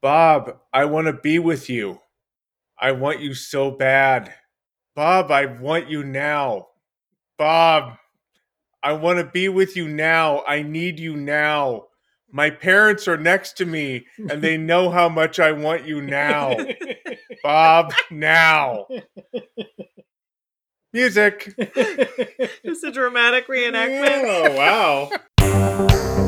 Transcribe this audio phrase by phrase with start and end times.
[0.00, 2.00] Bob, I want to be with you.
[2.80, 4.32] I want you so bad.
[4.94, 6.68] Bob, I want you now.
[7.36, 7.96] Bob,
[8.82, 10.44] I want to be with you now.
[10.46, 11.86] I need you now.
[12.30, 16.56] My parents are next to me and they know how much I want you now.
[17.42, 18.86] Bob, now.
[20.92, 21.54] Music.
[22.64, 24.24] Just a dramatic reenactment.
[24.24, 25.10] Oh,
[25.40, 26.24] wow.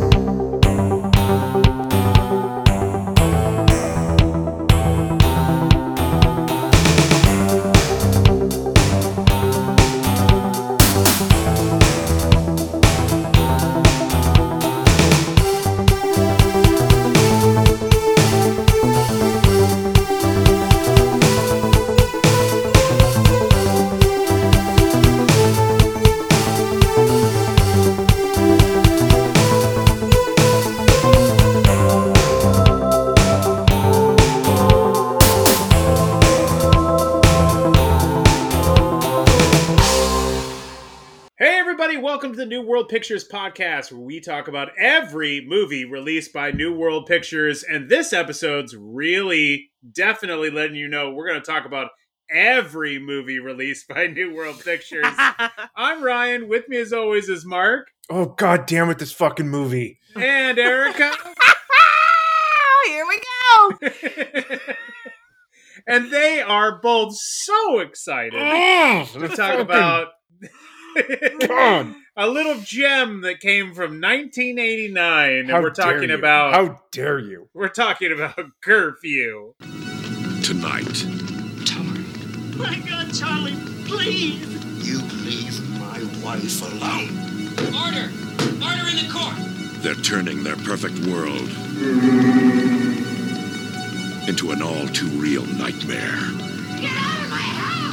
[42.40, 47.04] The New World Pictures podcast, where we talk about every movie released by New World
[47.04, 47.62] Pictures.
[47.62, 51.90] And this episode's really definitely letting you know we're going to talk about
[52.30, 55.04] every movie released by New World Pictures.
[55.76, 56.48] I'm Ryan.
[56.48, 59.98] With me, as always, is Marc Oh, god damn it, this fucking movie.
[60.16, 61.12] and Erica.
[62.86, 63.78] Here we go.
[65.86, 68.32] and they are both so excited
[69.12, 70.08] to talk about
[71.46, 71.94] God.
[72.20, 76.14] A little gem that came from 1989, and How we're dare talking you.
[76.14, 77.48] about How dare you?
[77.54, 79.54] we're talking about curfew.
[80.42, 81.06] tonight.
[81.64, 82.04] Charlie.
[82.58, 84.46] My God, Charlie, please!
[84.86, 87.08] You leave my wife alone.
[87.74, 88.10] Order!
[88.62, 89.36] Order in the court!
[89.82, 91.48] They're turning their perfect world
[94.28, 96.20] into an all too real nightmare.
[96.80, 97.89] Get out of my house!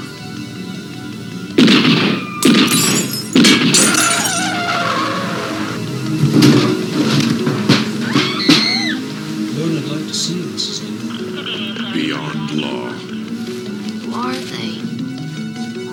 [9.58, 10.82] Lord, I'd like to see you, Mrs.
[10.84, 11.94] Lynn.
[11.94, 14.82] Beyond law, Who are they?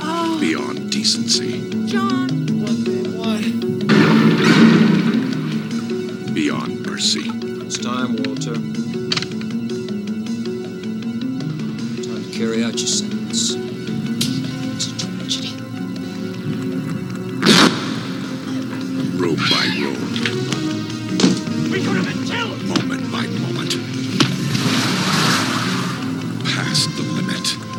[0.02, 2.28] Oh, beyond decency, John!
[3.16, 3.42] What?
[6.34, 7.30] Beyond mercy.
[7.64, 8.54] It's time, Walter.
[12.02, 13.63] Time to carry out your sentence.
[26.74, 27.73] Past the limit.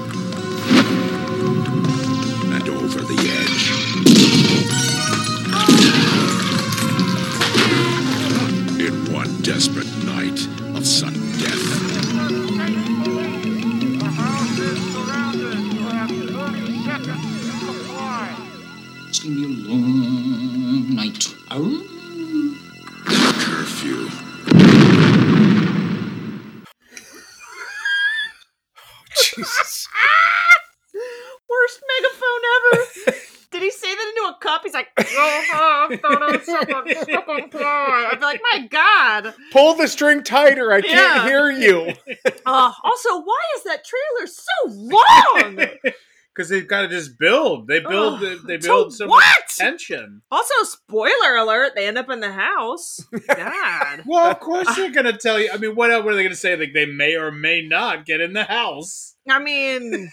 [38.52, 39.34] Like, my God.
[39.52, 40.72] Pull the string tighter.
[40.72, 41.94] I can't hear you.
[42.48, 45.68] Uh, also, why is that trailer so long?
[46.36, 47.68] Because they've got to just build.
[47.68, 48.22] They build.
[48.22, 49.24] Ugh, they to build so what?
[49.24, 50.22] much tension.
[50.30, 53.00] Also, spoiler alert, they end up in the house.
[53.34, 54.04] God.
[54.06, 55.50] Well, of course they're gonna tell you.
[55.54, 56.58] I mean, what else were they gonna say?
[56.58, 59.16] Like they may or may not get in the house.
[59.30, 60.12] I mean,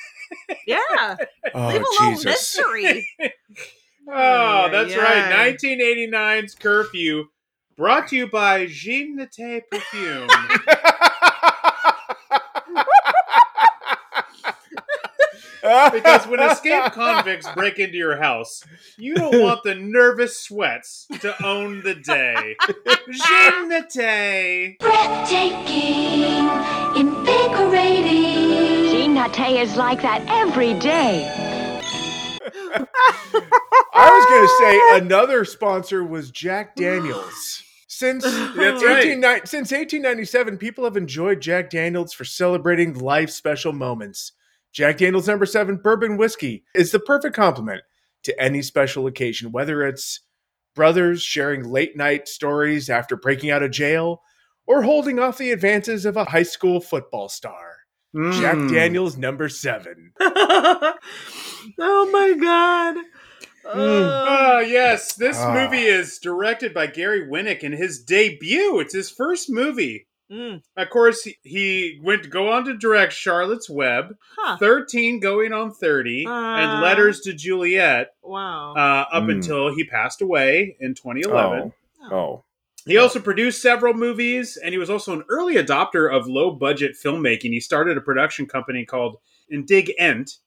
[0.65, 1.17] yeah.
[1.55, 2.25] Oh, Leave a little Jesus.
[2.25, 3.09] mystery.
[4.09, 4.99] Oh, that's yeah.
[4.99, 5.57] right.
[5.59, 7.25] 1989's curfew,
[7.77, 10.29] brought to you by Jean Nate Perfume.
[15.93, 18.65] because when escaped convicts break into your house,
[18.99, 22.57] you don't want the nervous sweats to own the day.
[23.11, 24.79] Jean Nate.
[24.79, 26.49] Breathtaking,
[26.97, 28.91] invigorating.
[28.91, 31.31] Jean Nate is like that every day.
[33.95, 37.63] I was going to say another sponsor was Jack Daniels.
[37.95, 38.25] Since
[38.57, 39.05] That's right.
[39.05, 44.33] 18, ni- since 1897, people have enjoyed Jack Daniels for celebrating life's special moments.
[44.73, 47.83] Jack Daniels number 7 bourbon whiskey is the perfect complement
[48.23, 50.21] to any special occasion, whether it's
[50.75, 54.23] brothers sharing late night stories after breaking out of jail
[54.67, 57.77] or holding off the advances of a high school football star.
[58.15, 58.73] Jack Mm.
[58.73, 60.13] Daniels number 7.
[60.21, 60.95] oh
[62.11, 62.97] my god.
[63.65, 65.15] Uh, Ah, yes.
[65.15, 65.55] This Ah.
[65.55, 68.79] movie is directed by Gary Winick in his debut.
[68.81, 70.07] It's his first movie.
[70.31, 70.63] Mm.
[70.77, 74.57] Of course, he- he went to go on to direct Charlotte's Web, Huh.
[74.57, 76.31] 13 going on 30, Uh.
[76.33, 78.73] and Letters to Juliet Wow.
[78.75, 79.33] uh, up Mm.
[79.33, 81.73] until he passed away in 2011.
[82.11, 82.15] Oh.
[82.15, 82.45] Oh.
[82.87, 86.97] He also produced several movies, and he was also an early adopter of low budget
[87.01, 87.51] filmmaking.
[87.53, 89.19] He started a production company called
[89.53, 90.39] InDigEnt,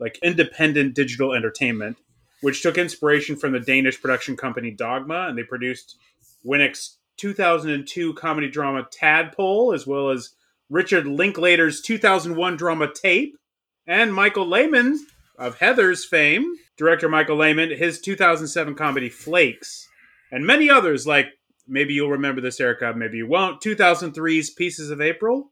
[0.00, 1.98] like independent digital entertainment,
[2.44, 5.96] which took inspiration from the Danish production company Dogma, and they produced
[6.44, 10.34] Winick's 2002 comedy drama Tadpole, as well as
[10.68, 13.38] Richard Linklater's 2001 drama Tape,
[13.86, 14.98] and Michael Lehmann
[15.38, 16.44] of Heathers fame,
[16.76, 19.88] director Michael Lehmann, his 2007 comedy Flakes,
[20.30, 21.28] and many others like
[21.66, 23.62] maybe you'll remember this, Erica, maybe you won't.
[23.62, 25.50] 2003's Pieces of April.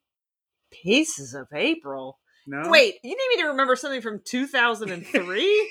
[0.70, 2.18] Pieces of April.
[2.46, 5.70] No, Wait, you need me to remember something from 2003?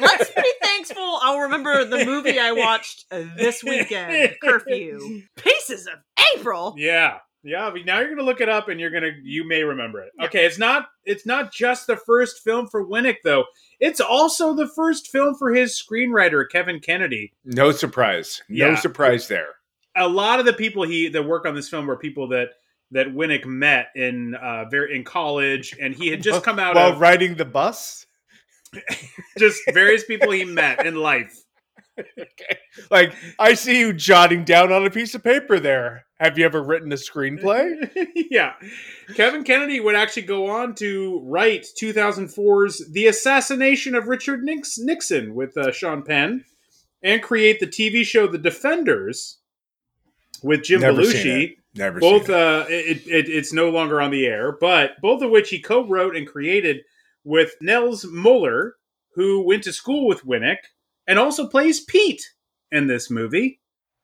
[0.00, 5.22] Let's be thankful I'll remember the movie I watched uh, this weekend, Curfew.
[5.36, 5.94] Pieces of
[6.36, 6.74] April?
[6.76, 7.70] Yeah, yeah.
[7.70, 10.12] But now you're gonna look it up, and you're gonna you may remember it.
[10.24, 13.44] Okay, it's not it's not just the first film for Winick though.
[13.80, 17.32] It's also the first film for his screenwriter Kevin Kennedy.
[17.44, 18.42] No surprise.
[18.48, 18.76] No Yeah.
[18.76, 19.48] surprise there.
[19.96, 22.48] a lot of the people he that work on this film were people that
[22.94, 26.92] that Winick met in uh very in college, and he had just come out while
[26.92, 28.06] of riding the bus.
[29.38, 31.44] just various people he met in life.
[32.90, 36.06] Like I see you jotting down on a piece of paper there.
[36.18, 37.88] Have you ever written a screenplay?
[38.30, 38.54] yeah,
[39.14, 45.34] Kevin Kennedy would actually go on to write 2004's "The Assassination of Richard Nix- Nixon"
[45.34, 46.44] with uh, Sean Penn,
[47.02, 49.38] and create the TV show "The Defenders"
[50.42, 51.56] with Jim Never Belushi.
[51.74, 51.78] It.
[51.78, 52.40] Never both seen it.
[52.40, 56.16] uh it, it it's no longer on the air but both of which he co-wrote
[56.16, 56.82] and created
[57.24, 58.76] with niels mueller
[59.14, 60.58] who went to school with winick
[61.06, 62.22] and also plays pete
[62.72, 63.60] in this movie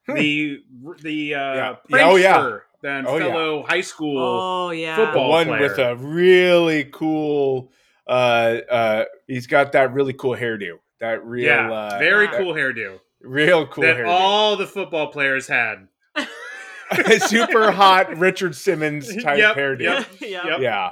[0.06, 0.14] Hmm.
[0.17, 0.58] the
[1.02, 1.76] the uh Yeah.
[1.90, 2.38] Yeah, oh, yeah.
[2.38, 3.25] prankster, then Oh, yeah.
[3.26, 5.12] fellow high school Oh, yeah.
[5.12, 5.61] the one player.
[5.61, 7.70] with a really cool
[8.08, 10.78] uh uh he's got that really cool hairdo.
[11.00, 14.08] That real yeah uh very that cool hairdo real cool that hairdo.
[14.08, 15.87] all the football players had
[17.26, 19.81] Super hot Richard Simmons type Yep, hairdo.
[19.81, 20.06] yep.
[20.20, 20.46] yeah.
[20.46, 20.60] Yep.
[20.60, 20.90] Yeah.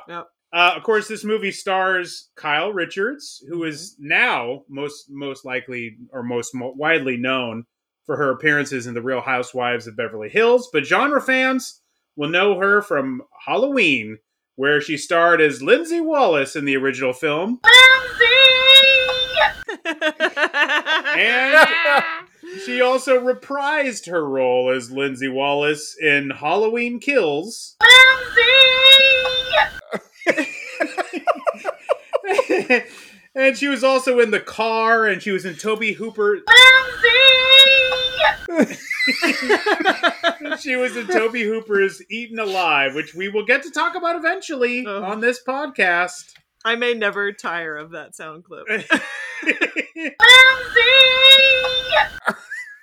[0.53, 6.23] Uh, of course, this movie stars Kyle Richards, who is now most most likely or
[6.23, 7.65] most mo- widely known
[8.07, 10.71] for her appearances in The Real Housewives of Beverly Hills.
[10.73, 11.81] But genre fans
[12.17, 14.19] will know her from Halloween,
[14.57, 17.61] where she starred as Lindsey Wallace in the original film,
[21.17, 21.69] and
[22.65, 27.77] she also reprised her role as Lindsey Wallace in Halloween Kills.
[30.27, 30.27] Lindsey!
[33.35, 36.37] and she was also in the car, and she was in Tobe Hooper.
[36.37, 36.45] Lindsey!
[40.61, 44.85] she was in Tobe Hooper's Eaten Alive, which we will get to talk about eventually
[44.87, 45.03] Oh.
[45.03, 46.33] on this podcast.
[46.69, 48.67] I may never tire of that sound clip.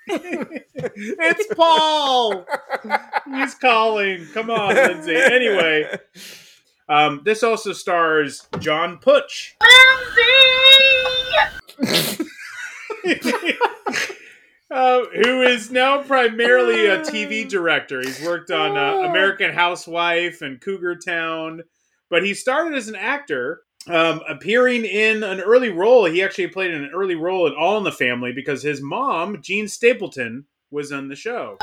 [0.08, 2.48] it's Paul.
[3.32, 4.26] He's calling.
[4.34, 5.16] Come on, Lindsey.
[5.16, 6.00] Anyway,
[6.90, 9.56] um, this also stars John Putch.
[14.72, 18.02] uh, who is now primarily a TV director.
[18.02, 21.62] He's worked on uh, American Housewife and Cougar Town,
[22.10, 26.06] but he started as an actor, um, appearing in an early role.
[26.06, 29.68] He actually played an early role in All in the Family because his mom, Jean
[29.68, 31.58] Stapleton, was on the show.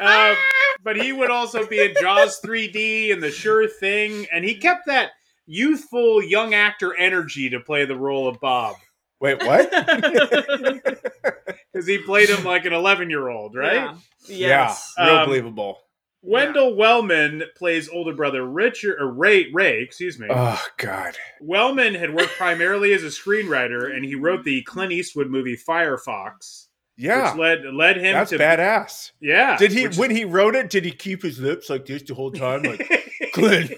[0.00, 0.34] Uh,
[0.84, 4.86] but he would also be in Jaws 3D and The Sure Thing, and he kept
[4.86, 5.10] that
[5.46, 8.76] youthful young actor energy to play the role of Bob
[9.18, 9.70] Wait, what?
[11.72, 13.74] because he played him like an 11 year old, right?
[13.74, 13.96] Yeah.
[14.28, 14.94] Yes.
[14.98, 15.78] Yeah, real Um, believable.
[16.26, 20.26] Wendell Wellman plays older brother Richard or Ray Ray, excuse me.
[20.30, 21.16] Oh God.
[21.40, 26.66] Wellman had worked primarily as a screenwriter, and he wrote the Clint Eastwood movie Firefox,
[26.96, 27.30] Yeah.
[27.32, 29.12] which led led him That's to badass.
[29.20, 32.02] Yeah, Did he which- when he wrote it, did he keep his lips like this
[32.02, 32.62] the whole time?
[32.62, 32.90] Like
[33.32, 33.72] Clint,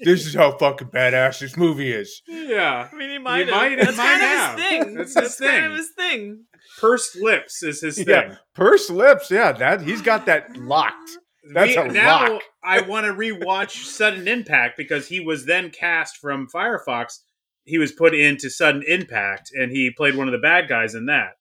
[0.00, 2.22] this is how fucking badass this movie is.
[2.28, 3.56] yeah, I mean, he might have.
[3.56, 4.54] might- That's might kind have.
[4.54, 4.94] of his thing.
[4.94, 5.64] That's his That's kind thing.
[5.72, 6.44] of his thing.
[6.78, 8.06] pursed lips is his thing.
[8.08, 8.34] Yeah.
[8.54, 11.10] Purse lips, yeah, that he's got that locked.
[11.52, 12.42] That's a now lock.
[12.62, 17.18] I want to rewatch Sudden Impact because he was then cast from Firefox.
[17.64, 21.06] He was put into Sudden Impact, and he played one of the bad guys in
[21.06, 21.32] that.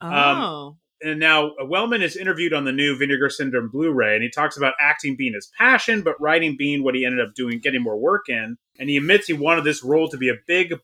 [0.00, 0.76] Um, Oh.
[1.02, 4.74] And now Wellman is interviewed on the new Vinegar Syndrome Blu-ray, and he talks about
[4.78, 8.28] acting being his passion, but writing being what he ended up doing, getting more work
[8.28, 8.58] in.
[8.78, 10.78] And he admits he wanted this role to be a big, big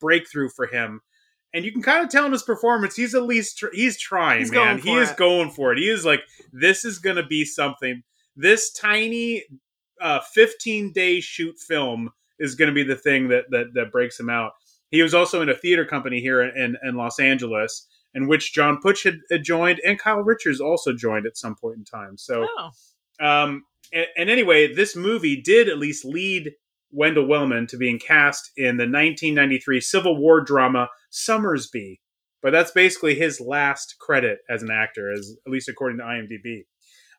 [0.00, 1.02] breakthrough for him.
[1.54, 4.38] and you can kind of tell in his performance he's at least tr- he's trying,
[4.40, 4.76] He's man.
[4.76, 5.16] going He for is it.
[5.18, 5.78] going for it.
[5.78, 6.20] He is like,
[6.52, 8.02] this is going to be something.
[8.40, 9.42] This tiny,
[10.00, 14.18] uh, 15 day shoot film is going to be the thing that that that breaks
[14.18, 14.52] him out.
[14.90, 18.78] He was also in a theater company here in, in Los Angeles, in which John
[18.80, 22.16] Putch had, had joined, and Kyle Richards also joined at some point in time.
[22.16, 22.70] So, Oh.
[23.20, 26.52] um, and, and anyway, this movie did at least lead
[26.90, 32.00] Wendell Wellman to being cast in the 1993 Civil War drama Sommersby,
[32.40, 36.62] but that's basically his last credit as an actor, as at least according to IMDb.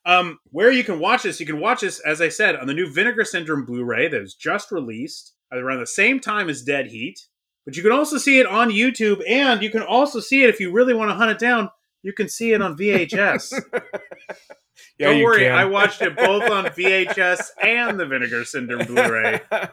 [0.05, 2.73] Um, where you can watch this, you can watch this, as I said, on the
[2.73, 7.19] new Vinegar Syndrome Blu-ray that was just released around the same time as Dead Heat.
[7.65, 10.59] But you can also see it on YouTube, and you can also see it if
[10.59, 11.69] you really want to hunt it down.
[12.01, 13.53] You can see it on VHS.
[14.97, 15.53] Yeah, Don't worry, can.
[15.53, 19.41] I watched it both on VHS and the Vinegar Syndrome Blu-ray.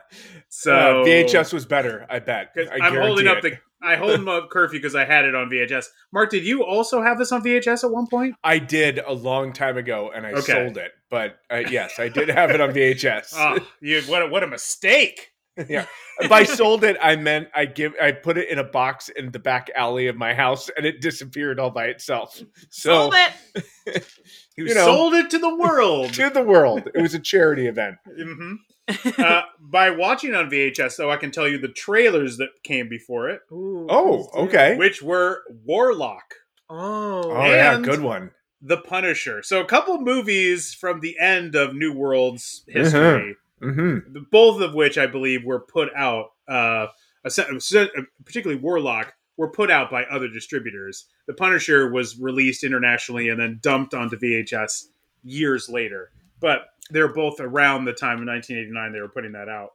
[0.49, 2.53] So Uh, VHS was better, I bet.
[2.57, 5.35] I I'm holding guarantee up the I hold them up curfew because I had it
[5.35, 5.87] on VHS.
[6.13, 8.35] Marc, did you also have this on VHS at one point?
[8.43, 10.53] I did a long time ago, and I Okay.
[10.53, 10.93] sold it.
[11.11, 13.33] But uh, yes, I did have it on VHS.
[13.35, 15.31] Oh, you what a, what a mistake!
[15.69, 15.87] yeah.
[16.29, 19.39] By sold it, I meant I give I put it in a box in the
[19.39, 22.43] back alley of my house, and it disappeared all by itself.
[22.71, 24.05] So Sold it.
[24.59, 24.85] You, You know.
[24.87, 26.15] sold it to the world.
[26.15, 27.97] to the world, it was a charity event.
[28.07, 28.55] hmm
[29.19, 33.29] uh, by watching on VHS, though, I can tell you the trailers that came before
[33.31, 34.77] it, Ooh, Oh, okay.
[34.77, 36.35] which were Warlock,
[36.69, 37.23] Oh.
[37.33, 38.31] Oh yeah, good one.
[38.63, 39.43] The Punisher.
[39.43, 43.37] So a couple movies from the end of New World's history.
[43.61, 46.87] hmm the- both of which I believe were put out, uh,
[47.25, 47.91] a se- a se-
[48.25, 51.07] particularly Warlock, were put out by other distributors.
[51.27, 54.89] The Punisher was released internationally and then dumped onto VHS
[55.23, 56.11] years later.
[56.41, 59.71] But they're both around the time of 1989 they were putting that out.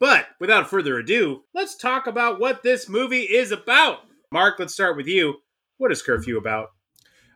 [0.00, 4.00] But without further ado, let's talk about what this movie is about.
[4.32, 5.36] Marc, let's start with you.
[5.78, 6.70] What is Curfew about?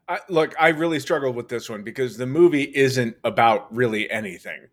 [0.09, 4.69] I, look, I really struggled with this one because the movie isn't about really anything.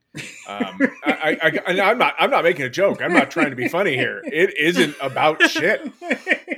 [0.48, 2.16] Um, I, I'm not.
[2.20, 3.02] I'm not making a joke.
[3.02, 4.22] I'm not trying to be funny here.
[4.26, 5.82] It isn't about shit.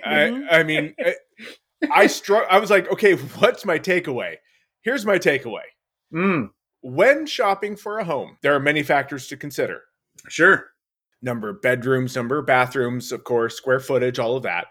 [0.06, 1.16] I, I mean, I,
[1.90, 2.48] I struck.
[2.50, 4.36] I was like, okay, what's my takeaway?
[4.82, 5.64] Here's my takeaway.
[6.14, 6.50] Mm,
[6.88, 9.82] When shopping for a home, there are many factors to consider:
[10.30, 10.68] sure.
[11.22, 14.68] number of bedrooms, number of bathrooms, of course, square footage, all of that.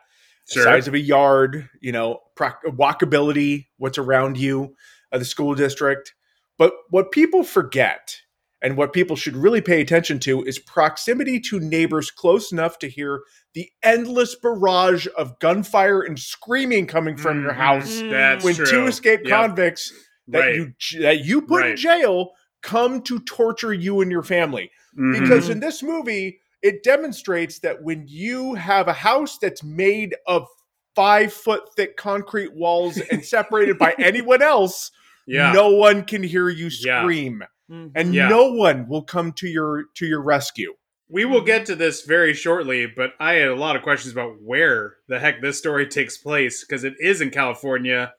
[0.49, 0.63] Sure.
[0.63, 4.77] size of a yard, you know, proc- walkability, what's around you,
[5.11, 6.15] uh, the school district.
[6.59, 8.19] But what people forget
[8.63, 12.89] and what people should really pay attention to is proximity to neighbors close enough to
[12.91, 13.23] hear
[13.55, 17.57] the endless barrage of gunfire and screaming coming from your Mhm.
[17.57, 18.67] house That's when true.
[18.67, 19.35] two escaped Yep.
[19.37, 19.93] convicts
[20.29, 20.55] that Right.
[20.55, 25.21] you that you put in jail come to torture you and your family Mhm.
[25.21, 30.47] because in this movie it demonstrates that when you have a house that's made of
[30.95, 34.91] five foot thick concrete walls and separated by anyone else
[35.27, 35.53] yeah.
[35.53, 37.03] no one can hear you Yeah.
[37.03, 37.93] scream Mhm.
[37.95, 38.29] and Yeah.
[38.29, 40.75] no one will come to your to your rescue
[41.11, 44.41] We will get to this very shortly, but I had a lot of questions about
[44.41, 48.15] where the heck this story takes place because it is in California,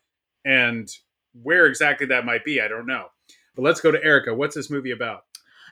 [0.46, 0.88] and
[1.44, 3.08] where exactly that might be, I don't know.
[3.56, 4.34] But let's go to Erica.
[4.34, 5.24] What's this movie about?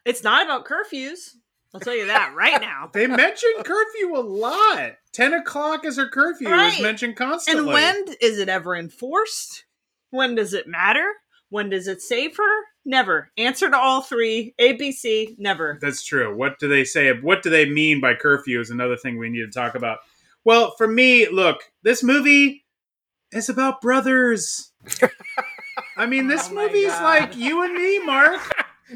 [0.06, 1.32] It's not about curfews.
[1.74, 2.90] I'll tell you that right now.
[2.94, 4.92] They mentioned curfew a lot.
[5.12, 6.48] Ten o'clock is her curfew.
[6.48, 6.82] Is Right.
[6.82, 7.64] mentioned constantly.
[7.64, 9.66] And when is it ever enforced?
[10.12, 11.06] When does it matter?
[11.50, 12.64] When does it save her?
[12.86, 13.32] Never.
[13.38, 14.54] Answer to all three.
[14.60, 15.78] ABC, never.
[15.82, 16.36] That's true.
[16.36, 17.12] What do they say?
[17.20, 20.00] What do they mean by curfew is another thing we need to talk about.
[20.44, 22.66] Well, for me, look, this movie
[23.32, 24.72] is about brothers.
[26.04, 27.04] I mean, this Oh my movie's God.
[27.04, 28.42] like you and me, Marc.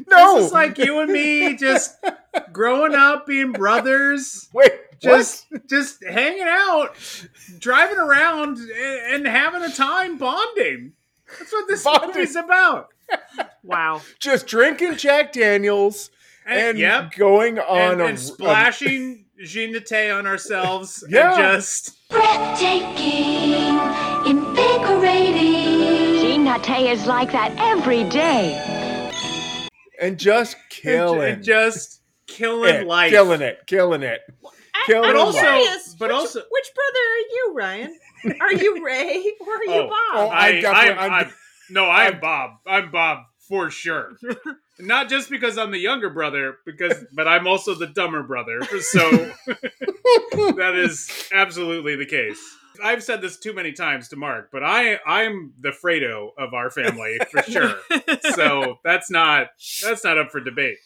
[0.06, 1.96] no This is like you and me just
[2.52, 6.90] growing up being brothers, wait just just hanging out,
[7.58, 10.92] driving around and, and having a time bonding.
[11.38, 12.08] That's what this Bonding.
[12.08, 12.88] movie's about.
[13.64, 14.02] Wow.
[14.18, 16.10] just drinking jack daniels
[16.46, 17.12] and yep.
[17.12, 21.28] going on and, a, and splashing Jean Nate on ourselves Yeah.
[21.34, 23.78] and just Breathtaking,
[24.26, 25.67] invigorating.
[26.62, 29.10] Jean Nate is like that every day.
[30.00, 33.10] and just killing and just killing it, life.
[33.10, 34.20] killing it killing it
[34.86, 37.98] Killing I'm But also- curious, but which, also- which brother are you, Ryan?
[38.40, 39.88] Are you Ray or are you Oh.
[39.88, 39.94] Bob?
[40.14, 41.32] Oh, I I, definitely- I'm, I'm- I'm-
[41.70, 42.50] no, I'm Bob.
[42.66, 44.12] I'm Bob for sure.
[44.78, 48.62] Not just because I'm the younger brother, because but I'm also the dumber brother.
[48.80, 49.00] So
[49.46, 52.40] that is absolutely the case.
[52.82, 56.70] I've said this too many times to Marc, but I I'm the Fredo of our
[56.70, 57.76] family for sure.
[58.34, 59.48] so that's not
[59.82, 60.76] that's not up for debate.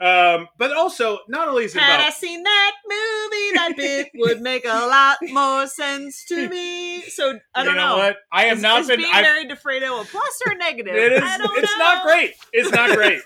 [0.00, 4.08] Um, but also, not only is it Had I about seen that movie, that bit
[4.14, 7.02] would make a lot more sense to me.
[7.02, 9.00] So I don't know, what I have is, not is been.
[9.00, 10.94] being I've, married to Fredo a plus or a negative?
[10.94, 11.20] it is.
[11.22, 11.78] I don't It's know.
[11.78, 12.32] not great.
[12.52, 13.20] It's not great.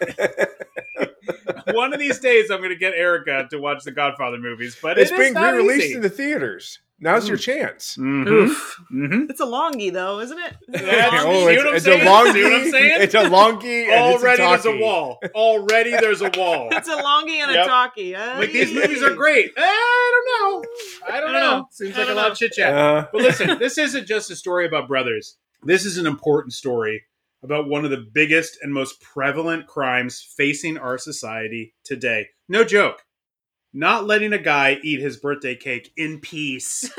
[1.75, 4.99] One of these days, I'm going to get Erica to watch the Godfather movies, but
[4.99, 5.95] it's it is being re-released easy.
[5.95, 6.81] in the theaters.
[7.01, 7.97] Now's your chance.
[7.97, 8.27] Mhm.
[8.27, 8.81] Oof.
[8.93, 9.31] Mhm.
[9.31, 10.57] It's a longie though, isn't it?
[10.69, 11.25] That's- Longie?
[11.25, 12.33] Oh, it's, I'm it's a longie.
[12.33, 13.03] See what I'm saying?
[13.03, 13.85] It's a longie.
[13.87, 15.21] And Already it's there's a wall.
[15.35, 16.69] Already there's a wall.
[16.73, 17.65] It's a longie and Yep.
[17.65, 18.15] a talkie.
[18.17, 19.53] Uh, Like these movies are great.
[19.57, 20.69] Eh, I don't know.
[21.07, 21.59] I don't I don't know.
[21.59, 21.69] know.
[21.71, 22.75] Seems I like a lot of chit chat.
[22.75, 25.37] Uh, But listen, this isn't just a story about brothers.
[25.63, 27.05] This is an important story
[27.45, 32.29] about one of the biggest and most prevalent crimes facing our society today.
[32.49, 33.05] No joke.
[33.75, 36.91] Not letting a guy eat his birthday cake in peace.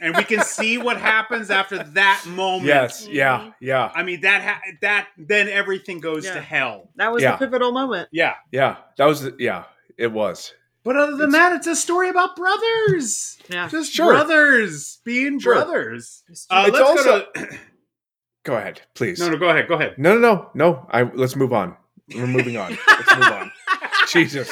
[0.00, 2.66] and we can see what happens after that moment.
[2.66, 3.06] yes.
[3.10, 3.50] Yeah.
[3.60, 3.90] Yeah.
[3.94, 6.34] I mean that ha- that then everything goes Yeah.
[6.34, 6.90] to hell.
[6.96, 7.32] that was Yeah.
[7.32, 8.08] the pivotal moment.
[8.12, 8.34] Yeah.
[8.52, 8.76] Yeah.
[8.96, 9.22] That was.
[9.22, 9.64] the- Yeah.
[9.98, 10.54] It was.
[10.84, 13.38] But other than It's- that, it's a story about brothers.
[13.48, 13.68] Yeah.
[13.68, 14.12] Just Sure.
[14.12, 15.54] brothers being Sure.
[15.54, 16.22] brothers.
[16.48, 17.58] Uh, It's let's also- go to.
[18.44, 19.20] Go ahead, please.
[19.20, 19.68] no, no, go ahead.
[19.68, 19.96] Go ahead.
[19.98, 20.86] No, no, no, no.
[20.90, 21.76] I let's move on.
[22.12, 22.76] We're moving on.
[22.88, 23.52] Let's move on.
[24.08, 24.50] Jesus.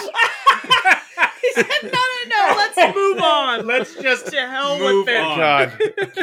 [1.56, 2.54] no, no, no.
[2.56, 3.66] Let's move on.
[3.66, 5.20] Let's just to hell move with it.
[5.20, 5.38] on.
[5.38, 5.72] God.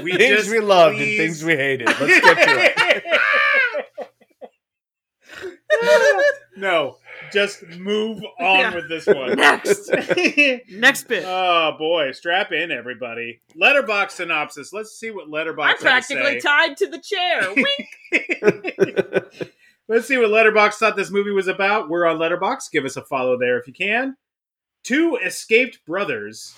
[0.04, 1.88] We things just we loved please- and things we hated.
[1.88, 3.22] Let's get to it.
[6.58, 6.98] no,
[7.32, 8.76] just move on Yeah.
[8.76, 9.36] with this one.
[9.36, 9.90] Next.
[10.70, 11.24] Next bit.
[11.26, 13.42] oh boy, strap in, everybody.
[13.60, 14.74] Letterboxd synopsis.
[14.74, 15.66] Let's see what Letterboxd.
[15.68, 17.54] I'm practically tied to the chair.
[17.56, 17.90] Wink.
[19.90, 21.90] Let's see what Letterboxd thought this movie was about.
[21.90, 22.72] We're on Letterboxd.
[22.72, 24.16] Give us a follow there if you can.
[24.88, 26.56] Two escaped brothers.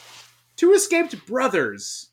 [0.55, 2.11] Two escaped brothers.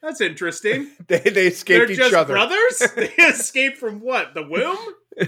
[0.00, 0.90] That's interesting.
[1.08, 2.32] They they They're escaped each just other.
[2.32, 2.82] brothers.
[2.96, 4.32] they escaped from what?
[4.32, 4.78] The womb?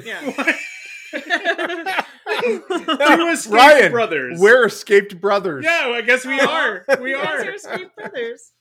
[0.03, 0.23] Yeah.
[2.41, 4.41] Two escaped Ryan, brothers.
[4.41, 5.63] We're escaped brothers.
[5.63, 6.87] Yeah, I guess we are.
[7.03, 7.51] We Guys are.
[7.51, 8.53] are escaped brothers.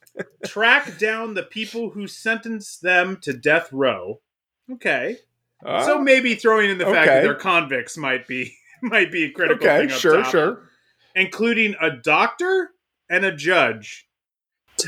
[0.46, 4.20] Track down the people who sentenced them to death row.
[4.70, 5.20] Okay.
[5.66, 9.32] Uh, so maybe throwing in the fact that they're convicts might be might be a
[9.32, 10.30] critical okay, thing up sure, top.
[10.32, 10.70] sure.
[11.16, 12.72] Including a doctor
[13.10, 14.08] and a judge.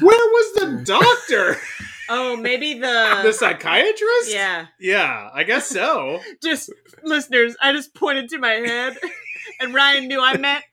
[0.01, 1.57] Where was the doctor?
[2.07, 3.19] Oh, maybe the.
[3.23, 4.31] the psychiatrist?
[4.31, 4.67] yeah.
[4.79, 6.21] Yeah, I guess so.
[6.43, 6.71] Just
[7.03, 8.95] listeners, I just pointed to my head,
[9.59, 10.63] and Ryan knew I meant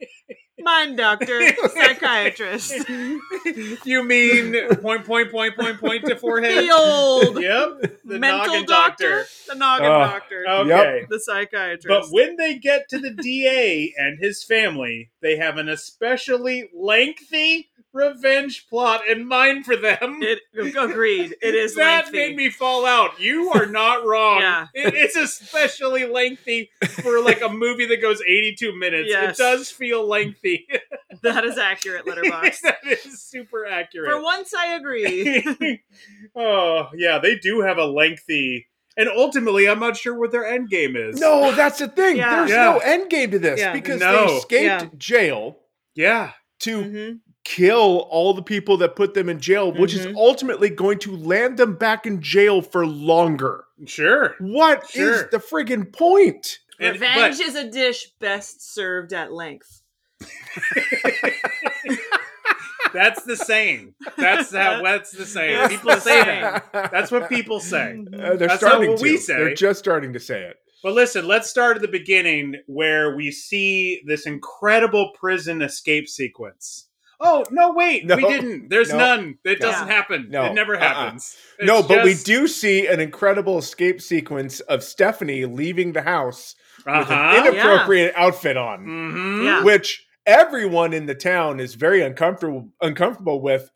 [0.63, 2.89] mind doctor, psychiatrist.
[3.85, 6.65] you mean point point point point point to forehead?
[6.65, 7.99] The old Yep.
[8.05, 9.99] The mental noggin doctor, the noggin Oh.
[10.01, 11.07] doctor, Okay.
[11.09, 11.89] the psychiatrist.
[11.89, 17.71] But when they get to the DA and his family, they have an especially lengthy
[17.93, 20.21] revenge plot in mind for them.
[20.23, 22.17] it agreed, it is that lengthy.
[22.19, 23.21] made me fall out.
[23.21, 24.41] You are not wrong.
[24.41, 24.67] Yeah.
[24.75, 26.71] It- it's especially lengthy
[27.03, 29.09] for like a movie that goes 82 minutes.
[29.11, 29.39] Yes.
[29.39, 30.67] It does feel lengthy.
[31.23, 32.61] that is accurate, Letterboxd.
[32.63, 34.11] that is super accurate.
[34.11, 35.81] For once, I agree.
[36.37, 40.69] oh, yeah, they do have a lengthy and ultimately I'm not sure what their end
[40.69, 41.19] game is.
[41.19, 42.17] No, that's the thing.
[42.19, 42.37] Yeah.
[42.37, 42.65] There's Yeah.
[42.73, 43.73] no end game to this Yeah.
[43.73, 44.27] because No.
[44.27, 44.89] they escaped Yeah.
[44.99, 45.59] jail
[45.95, 46.33] Yeah.
[46.61, 47.21] to Mhm.
[47.45, 50.15] Kill all the people that put them in jail, which is Mhm.
[50.17, 53.65] ultimately going to land them back in jail for longer.
[53.87, 54.37] Sure.
[54.39, 55.29] What is Sure.
[55.31, 56.59] the friggin' point?
[56.79, 59.83] And- Revenge but- is a dish best served at length.
[62.93, 63.95] That's the saying.
[64.19, 64.83] That's how.
[64.85, 65.69] That's the saying.
[65.71, 66.43] People the say saying.
[66.43, 66.91] that.
[66.93, 67.99] That's what people say.
[68.13, 69.03] Uh, they're That's starting not what to.
[69.05, 69.35] we say.
[69.35, 70.57] They're just starting to say it.
[70.83, 76.89] But listen, let's start at the beginning where we see this incredible prison escape sequence.
[77.25, 77.73] Oh no!
[77.73, 78.17] Wait, No.
[78.17, 78.69] we didn't.
[78.69, 78.99] There's No.
[78.99, 79.39] none.
[79.45, 79.71] It No.
[79.71, 80.27] doesn't happen.
[80.31, 80.45] No.
[80.47, 80.81] It never Uh-uh.
[80.95, 81.37] happens.
[81.61, 86.95] No, but we do see an incredible escape sequence of Stephanie leaving the house with
[86.95, 87.15] Uh-huh.
[87.15, 89.45] an inappropriate outfit on, Mhm.
[89.45, 89.63] Yeah.
[89.63, 93.71] which everyone in the town is very uncomfortable uncomfortable with.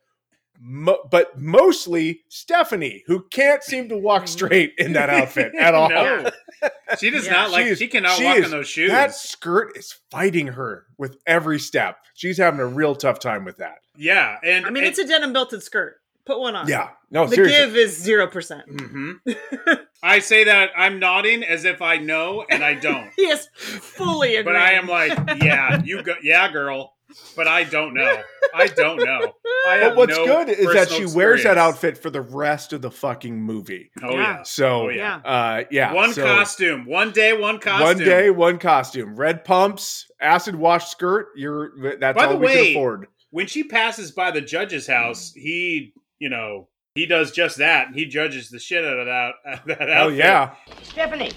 [0.58, 5.90] Mo- but mostly Stephanie, who can't seem to walk straight in that outfit at all.
[5.90, 6.30] No,
[6.98, 7.32] she does Yeah.
[7.32, 7.64] not like.
[7.66, 8.90] She is- she cannot she walk is- in those shoes.
[8.90, 11.98] That skirt is fighting her with every step.
[12.14, 13.78] She's having a real tough time with that.
[13.96, 15.96] Yeah, and I mean, it's a denim belted skirt.
[16.26, 16.66] Put one on.
[16.66, 17.58] Yeah, no, The seriously.
[17.66, 18.64] give is zero percent.
[18.68, 19.12] hmm
[20.02, 23.10] I say that I'm nodding as if I know, and I don't.
[23.16, 24.44] He is fully agreeing.
[24.44, 26.95] But I am like, yeah, you go, yeah, girl.
[27.36, 28.20] But I don't know.
[28.54, 29.32] I don't know.
[29.68, 32.72] I But what's no good is that she personal wears that outfit for the rest
[32.72, 33.90] of the fucking movie.
[34.02, 34.42] Oh yeah.
[34.42, 35.16] So, Oh, yeah.
[35.24, 37.84] uh, yeah, one so costume, one day, one costume.
[37.84, 39.14] one day, one costume.
[39.16, 41.28] Red pumps, acid wash skirt.
[41.36, 43.06] You're that's By all the we way, can afford.
[43.30, 47.88] When she passes by the judge's house, he, you know, he does just that.
[47.94, 49.32] He judges the shit out of that.
[49.78, 50.16] that Oh outfit.
[50.18, 51.32] yeah, Stephanie.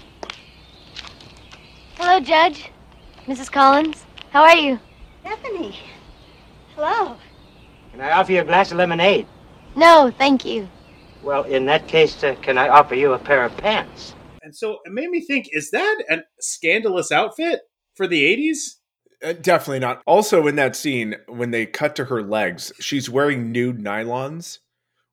[1.96, 2.70] Hello, Judge.
[3.26, 3.52] Mrs.
[3.52, 4.80] Collins, how are you?
[5.20, 5.78] Stephanie.
[6.74, 7.16] Hello.
[7.92, 9.26] Can I offer you a glass of lemonade?
[9.76, 10.68] No, thank you.
[11.22, 14.14] Well, in that case, uh, can I offer you a pair of pants?
[14.42, 17.60] And so it made me think: Is that a scandalous outfit
[17.94, 18.76] for the '80s?
[19.22, 20.02] Uh, definitely not.
[20.06, 24.58] Also, in that scene, when they cut to her legs, she's wearing nude nylons,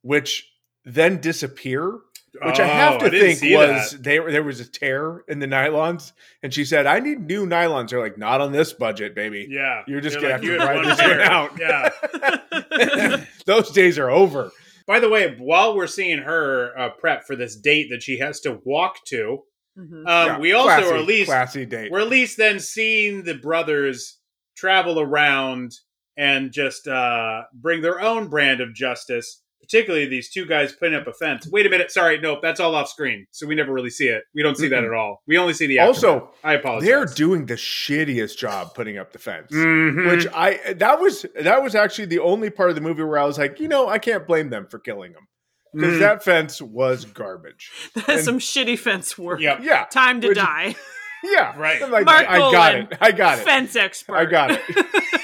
[0.01, 0.49] which
[0.85, 1.99] then disappear.
[2.43, 4.03] Which I Oh, have to didn't think was that.
[4.03, 4.31] there.
[4.31, 6.11] There was a tear in the nylons,
[6.43, 9.47] and she said, "I need new nylons." They're like, "Not on this budget, baby.
[9.49, 13.19] Yeah, You're just They're gonna like, have to "You had ride one this one out."
[13.19, 13.25] Yeah.
[13.45, 14.51] Those days are over.
[14.85, 18.39] By the way, while we're seeing her uh, prep for this date that she has
[18.41, 19.43] to walk to,
[19.77, 20.07] Mhm.
[20.07, 21.91] um, Yeah, we also classy, are at least classy date.
[21.91, 24.19] we're at least then seeing the brothers
[24.55, 25.71] travel around
[26.17, 29.41] and just uh, bring their own brand of justice.
[29.69, 31.47] Particularly these two guys putting up a fence.
[31.51, 34.23] Wait a minute, sorry, nope, that's all off screen, so we never really see it.
[34.33, 34.87] We don't see that Mm-mm.
[34.87, 35.21] at all.
[35.27, 35.95] We only see the aftermath.
[36.05, 36.87] Also, I apologize.
[36.87, 39.51] They're doing the shittiest job putting up the fence.
[39.51, 40.09] Mhm.
[40.09, 43.25] Which I that was that was actually the only part of the movie where I
[43.25, 45.27] was like, you know, I can't blame them for killing him
[45.73, 45.99] because Mhm.
[45.99, 47.69] that fence was garbage.
[47.93, 49.41] That's And- some shitty fence work.
[49.41, 49.59] Yep.
[49.63, 50.75] Yeah, Time to Which- die.
[51.23, 51.81] yeah, Right.
[51.83, 52.97] I'm like, Marc I got it.
[53.01, 53.43] I got it.
[53.43, 54.15] Fence expert.
[54.15, 54.61] I got it.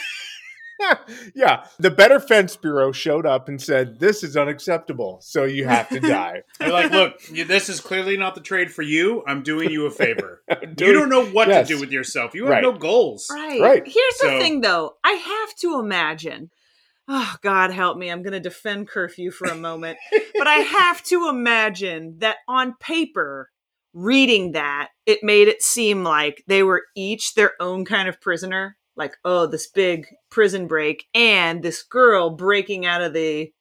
[1.35, 5.89] yeah, the Better Fence Bureau showed up and said, "This is unacceptable, so you have
[5.89, 9.23] to die." They're like, look, this is clearly not the trade for you.
[9.27, 10.41] I'm doing you a favor.
[10.49, 11.67] you don't know what Yes.
[11.67, 12.33] to do with yourself.
[12.33, 12.63] You have Right.
[12.63, 13.27] no goals.
[13.31, 13.61] Right.
[13.61, 13.83] Right.
[13.85, 14.95] Here's So- the thing, though.
[15.03, 16.49] I have to imagine.
[17.05, 18.09] Oh, God help me.
[18.09, 19.97] I'm going to defend curfew for a moment.
[20.37, 23.49] but I have to imagine that on paper,
[23.93, 28.77] reading that, it made it seem like they were each their own kind of prisoner.
[28.95, 33.51] Like, oh, this big prison break and this girl breaking out of the,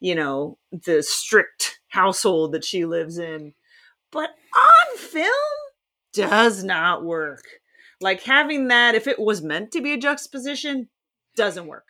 [0.00, 3.54] you know, the strict household that she lives in.
[4.12, 5.32] But on film,
[6.12, 7.44] does not work.
[8.00, 10.88] Like having that, if it was meant to be a juxtaposition,
[11.36, 11.84] doesn't work.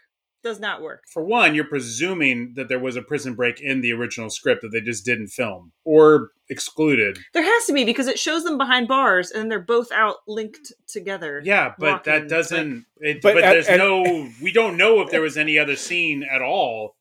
[0.46, 1.02] Does not work.
[1.12, 4.68] For one, you're presuming that there was a prison break in the original script that
[4.68, 7.18] they just didn't film or excluded.
[7.32, 10.72] There has to be because it shows them behind bars and they're both out linked
[10.86, 11.42] together.
[11.44, 12.86] Yeah, but walking, that doesn't.
[13.00, 14.28] it, But but at- there's and- no.
[14.40, 16.94] We don't know if there was any other scene at all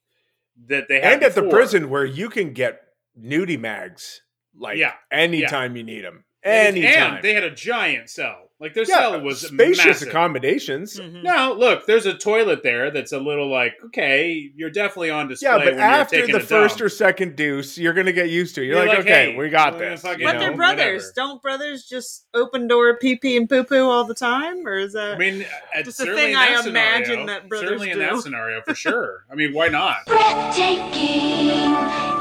[0.67, 1.13] that they had.
[1.13, 2.81] and at the prison where you can get
[3.21, 4.21] nudie mags
[4.57, 6.25] like Yeah, anytime you need them.
[6.45, 7.15] And- Anytime.
[7.15, 8.41] and they had a giant cell.
[8.57, 10.07] Like their yeah, cell was spacious massive.
[10.07, 10.97] accommodations.
[10.97, 11.23] Mhm.
[11.23, 15.49] No, look, there's a toilet there that's a little like, okay, you're definitely on display.
[15.49, 16.85] Yeah, but when you're after the first dump.
[16.85, 18.61] or second deuce, you're gonna get used to.
[18.61, 18.67] it.
[18.67, 20.01] You're, You're like, like, okay, hey, we got we're this.
[20.03, 20.39] gonna fucking- you But know?
[20.39, 20.75] they're whatever.
[20.75, 21.11] brothers.
[21.13, 24.65] Don't brothers just open door pee pee and poo poo all the time?
[24.65, 27.25] Or is that I mean, it's Just a certainly thing in I that imagine scenario,
[27.27, 29.25] that brothers certainly in that scenario for sure.
[29.29, 29.97] I mean, why not?
[30.07, 31.49] Breathtaking,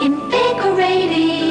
[0.04, 1.43] invigorating.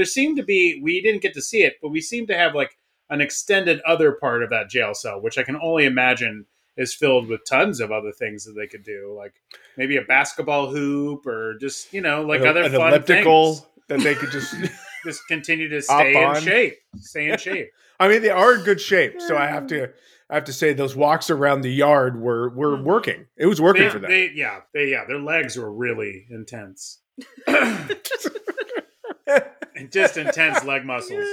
[0.00, 2.54] There seemed to be we didn't get to see it, but we seem to have
[2.54, 2.78] like
[3.10, 6.46] an extended other part of that jail cell, which I can only imagine
[6.78, 9.34] is filled with tons of other things that they could do, like
[9.76, 13.66] maybe a basketball hoop or just you know like an, other an fun elliptical things.
[13.88, 14.54] that they could just.
[15.02, 16.42] Just continue to stay in on.
[16.42, 17.70] shape, stay in shape.
[17.98, 19.18] I mean, they are in good shape.
[19.18, 19.88] So I have to,
[20.28, 22.84] I have to say, those walks around the yard were were Mhm.
[22.84, 23.26] working.
[23.38, 24.10] It was working They, for them.
[24.10, 26.98] they, yeah, they, yeah, their legs were really intense,
[29.90, 31.26] just intense leg muscles.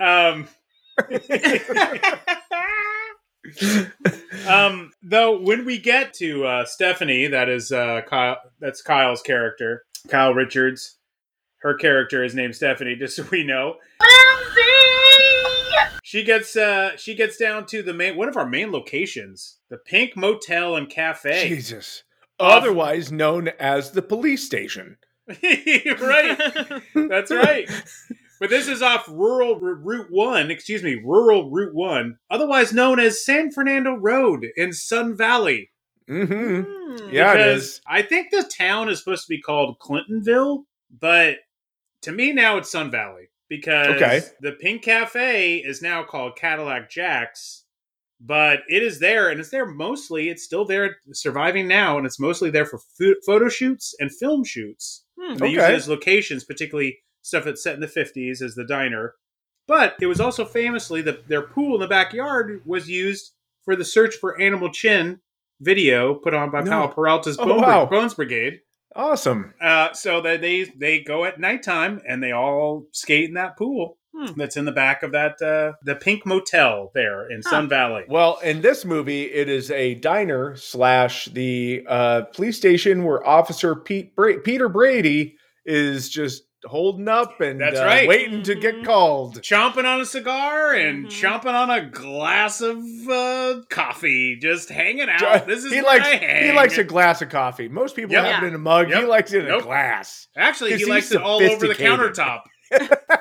[0.00, 0.48] Um,
[4.48, 8.36] um, though, when we get to uh, Stephanie, that is uh, Kyle.
[8.60, 10.96] That's Kyle's character, Kyle Richards.
[11.58, 13.76] Her character is named Stephanie, just so we know.
[16.02, 19.78] She gets uh, she gets down to the main one of our main locations, the
[19.78, 21.48] Pink Motel and Cafe.
[21.48, 22.04] Jesus.
[22.38, 24.96] Otherwise known as the police station.
[25.28, 26.82] right.
[26.94, 27.68] That's right.
[28.40, 32.98] But this is off rural R- Route 1, excuse me, rural Route 1, otherwise known
[33.00, 35.70] as San Fernando Road in Sun Valley.
[36.10, 36.60] Mm-hmm.
[36.62, 37.08] Hmm.
[37.14, 37.80] Yeah, it Because is.
[37.86, 40.64] I think the town is supposed to be called Clintonville,
[41.00, 41.38] but
[42.02, 44.20] to me now it's Sun Valley because Okay.
[44.40, 47.64] the Pink Cafe is now called Cadillac Jack's,
[48.20, 52.20] but it is there and it's there mostly, it's still there surviving now, and it's
[52.20, 55.03] mostly there for pho- photo shoots and film shoots.
[55.24, 55.34] Hmm.
[55.36, 59.14] They use it as locations, particularly stuff that's set in the 50s as the diner.
[59.66, 63.32] But it was also famously that their pool in the backyard was used
[63.64, 65.20] for the search for Animal Chin
[65.60, 66.70] video put on by No.
[66.70, 67.86] Powell Peralta's Oh, Bone wow.
[67.86, 68.60] Bones Brigade.
[68.94, 69.54] Awesome.
[69.60, 73.98] Uh, so that they they go at nighttime and they all skate in that pool
[74.16, 74.26] Hmm.
[74.36, 78.04] that's in the back of that uh, the Pink Motel there in Sun Valley.
[78.08, 83.74] Well, in this movie, it is a diner slash the uh, police station where Officer
[83.74, 88.08] Pete Bra- Peter Brady is just holding up and That's uh, right.
[88.08, 89.40] waiting to get called.
[89.42, 91.10] chomping on a cigar and Mhm.
[91.10, 92.78] chomping on a glass of
[93.10, 95.46] uh, coffee, just hanging out.
[95.46, 97.68] This is he likes I he likes a glass of coffee.
[97.68, 98.24] Most people Yep.
[98.24, 98.44] have Yeah.
[98.46, 98.86] it in a mug.
[98.92, 99.62] He likes it in Nope.
[99.62, 100.28] a glass.
[100.36, 102.42] Actually, he likes it all over the countertop.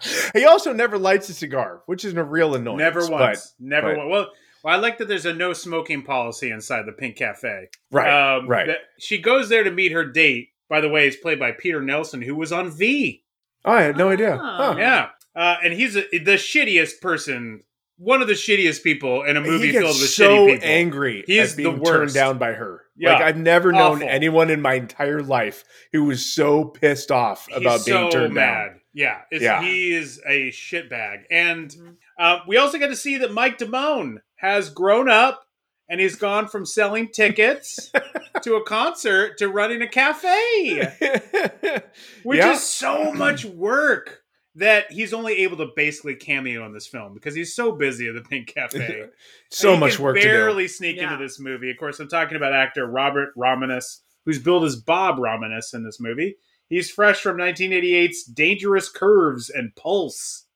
[0.34, 2.78] he also never lights a cigar, which is a real annoyance.
[2.80, 3.54] Never but- once.
[3.58, 4.10] Never but- once.
[4.10, 4.28] Well,
[4.64, 7.68] well, I like that there's a no smoking policy inside the Pink Cafe.
[7.92, 8.66] right, Um, right.
[8.66, 10.48] that- she goes there to meet her date.
[10.68, 13.22] By the way, is played by Peter Nelson, who was on V.
[13.64, 14.34] Oh, I had no idea.
[14.34, 14.56] Oh.
[14.56, 14.74] Huh.
[14.78, 17.62] Yeah, uh, and he's a, the shittiest person,
[17.96, 20.68] one of the shittiest people in a movie he gets filled with so shitty people.
[20.68, 22.82] angry He at is the being turned down by her.
[22.98, 23.14] Yeah.
[23.14, 27.86] Like I've never known anyone in my entire life who was so pissed off about
[27.86, 28.66] being so turned mad.
[28.68, 28.77] down.
[28.94, 29.60] Yeah, it's, Yeah.
[29.62, 31.24] he is a shitbag.
[31.30, 31.74] And
[32.18, 35.44] uh, we also get to see that Mike Damone has grown up
[35.88, 37.90] and he's gone from selling tickets
[38.42, 40.92] to a concert to running a cafe,
[42.22, 42.52] which Yeah.
[42.52, 44.22] is so much work
[44.54, 48.14] that he's only able to basically cameo in this film because he's so busy at
[48.14, 49.04] the Pink Cafe.
[49.50, 50.26] so He much can work to do.
[50.28, 51.12] barely sneak Yeah.
[51.12, 51.70] into this movie.
[51.70, 56.00] Of course, I'm talking about actor Robert Romanus, who's billed as Bob Romanus in this
[56.00, 56.36] movie.
[56.68, 60.46] He's fresh from 1988's Dangerous Curves and Pulse.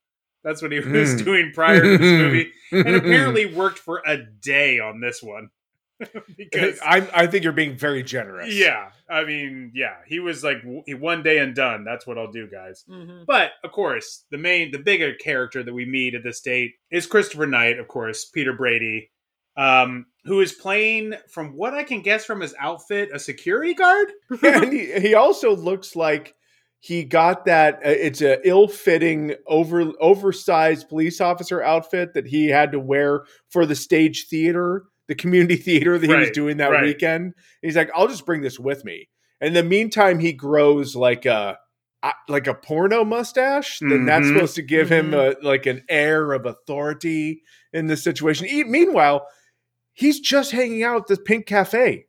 [0.44, 1.24] That's what he was Mm.
[1.24, 5.50] doing prior to this movie, and apparently worked for a day on this one.
[6.36, 8.52] because I, I think you're being very generous.
[8.52, 10.56] yeah, I mean, yeah, he was like
[10.88, 11.84] one day and done.
[11.84, 12.84] That's what I'll do, guys.
[12.90, 13.24] Mhm.
[13.24, 17.06] But of course, the main, the bigger character that we meet at this date is
[17.06, 19.12] Christopher Knight, of course, Peter Brady,
[19.56, 24.08] um, who is playing, from what I can guess from his outfit, a security guard.
[24.42, 26.34] and he, he also looks like
[26.80, 32.72] he got that uh, it's a ill-fitting over oversized police officer outfit that he had
[32.72, 36.82] to wear for the stage theater the community theater that he was doing that right.
[36.82, 39.08] weekend he's like i'll just bring this with me
[39.40, 41.56] and in the meantime he grows like a
[42.28, 44.34] like a porno mustache then that's Mhm.
[44.34, 45.36] supposed to give him Mhm.
[45.40, 49.26] a, like an air of authority in this situation meanwhile
[49.92, 52.06] he's just hanging out at the pink cafe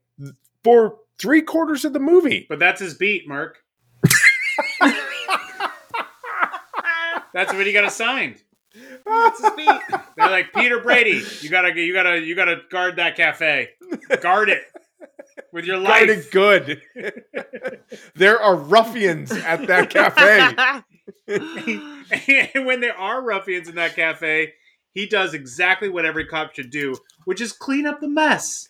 [0.63, 3.57] for three quarters of the movie But that's his beat, Marc.
[7.33, 8.43] That's what he got assigned.
[9.05, 9.81] That's his beat.
[10.15, 11.23] They're like Peter Brady.
[11.41, 13.69] You gotta, you gotta, you gotta guard that cafe.
[14.21, 14.63] Guard it
[15.51, 16.31] with your life.
[16.31, 16.79] Guard life.
[16.95, 18.03] it good.
[18.15, 20.83] there are ruffians at that cafe.
[22.53, 24.53] and when there are ruffians in that cafe,
[24.93, 28.69] he does exactly what every cop should do, which is clean up the mess.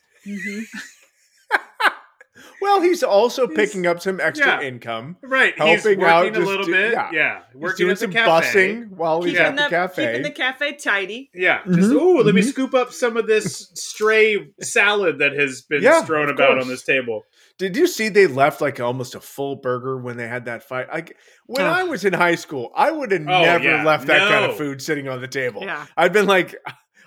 [2.62, 4.68] Well, he's also He's- picking up some extra yeah.
[4.68, 5.18] income.
[5.22, 6.94] Right, Helping he's working out, a just little do- bit.
[6.94, 7.10] yeah.
[7.12, 8.74] Yeah, He's working doing at the some cafe.
[8.76, 10.06] bussing while he's keeping, at the, the, cafe.
[10.08, 11.30] keeping the cafe tidy.
[11.34, 12.46] Yeah, just Mhm, oh, let me mhm.
[12.50, 16.64] scoop up some of this stray salad that has been Yeah, strewn about course.
[16.64, 17.26] on this table.
[17.60, 20.88] Did you see they left like almost a full burger when they had that fight?
[20.92, 21.70] Like when Oh.
[21.70, 23.84] I was in high school, I would have Oh, never yeah.
[23.84, 25.62] left that kind of food sitting on the table.
[25.64, 25.86] Yeah.
[25.96, 26.56] I'd been like,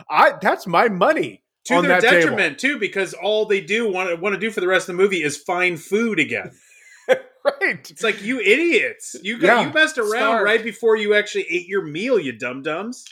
[0.09, 2.21] I that's my money To on their that table.
[2.23, 5.03] detriment, too, because all they do want want to do for the rest of the
[5.03, 6.53] movie is find food again.
[7.61, 7.89] Right.
[7.89, 9.15] It's like you idiots.
[9.23, 9.67] You got Yeah.
[9.69, 10.45] you messed around Starved.
[10.45, 13.05] right before you actually ate your meal, you dum dums.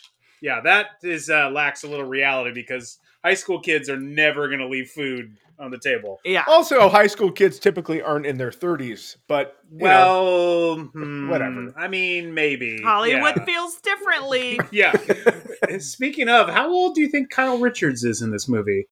[0.42, 4.61] Yeah, that is uh, lacks a little reality because high school kids are never going
[4.61, 6.19] to leave food on the table.
[6.25, 6.43] Yeah.
[6.49, 11.73] Also, high school kids typically aren't in their 30s, but you know, Well, hmm, whatever.
[11.77, 13.45] I mean, maybe Hollywood Yeah.
[13.45, 14.59] feels differently.
[14.73, 14.93] yeah.
[15.79, 18.87] Speaking of, how old do you think Kyle Richards is in this movie?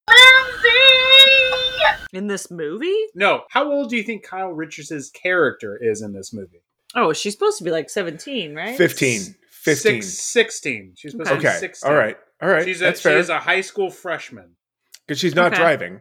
[2.12, 2.94] In this movie?
[3.14, 6.62] No, how old do you think Kyle Richards' character is in this movie?
[6.94, 8.76] Oh, she's supposed to be like 17, right?
[8.76, 9.34] 15.
[9.50, 10.02] 15.
[10.02, 10.92] Six, 16.
[10.94, 11.56] She's supposed to be Okay.
[11.58, 11.90] 16.
[11.90, 12.18] All right.
[12.42, 12.64] All right.
[12.64, 13.18] She's a, That's she fair.
[13.18, 14.56] is a high school freshman.
[15.06, 15.60] Because she's not Okay.
[15.62, 16.00] driving.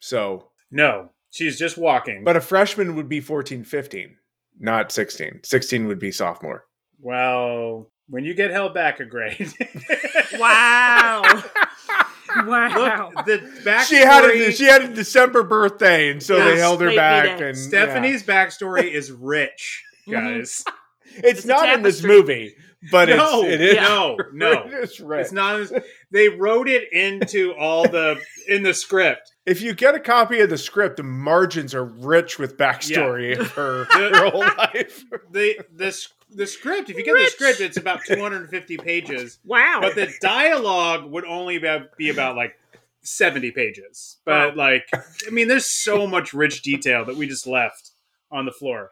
[0.00, 2.24] So, No, she's just walking.
[2.24, 4.16] but a freshman would be 14, 15,
[4.58, 5.40] not 16.
[5.44, 6.64] 16 would be sophomore.
[7.00, 9.52] well, when you get held back a grade.
[10.38, 11.22] Wow.
[12.36, 13.10] wow.
[13.14, 13.84] Look, the backstory.
[13.88, 17.40] She had a she had a December birthday, and so they held her back.
[17.40, 20.64] And Stephanie''s backstory is rich, guys.
[21.04, 22.54] it's, It's not in this movie,
[22.92, 23.76] but no, it's it is.
[23.76, 24.62] no, no.
[24.66, 25.20] it's right.
[25.20, 25.60] It's not.
[25.60, 25.72] as-
[26.10, 29.32] They wrote it into all the in the script.
[29.46, 33.50] if you get a copy of the script, the margins are rich with backstory of
[33.52, 35.04] her, The- her whole life.
[35.30, 36.90] The the the script.
[36.90, 39.78] If you get the script, it's about 250 pages, Wow.
[39.80, 42.54] but the dialogue would only be, be about like
[43.02, 44.18] 70 pages.
[44.26, 47.92] But like, I mean, there's so much rich detail that we just left
[48.30, 48.90] on the floor.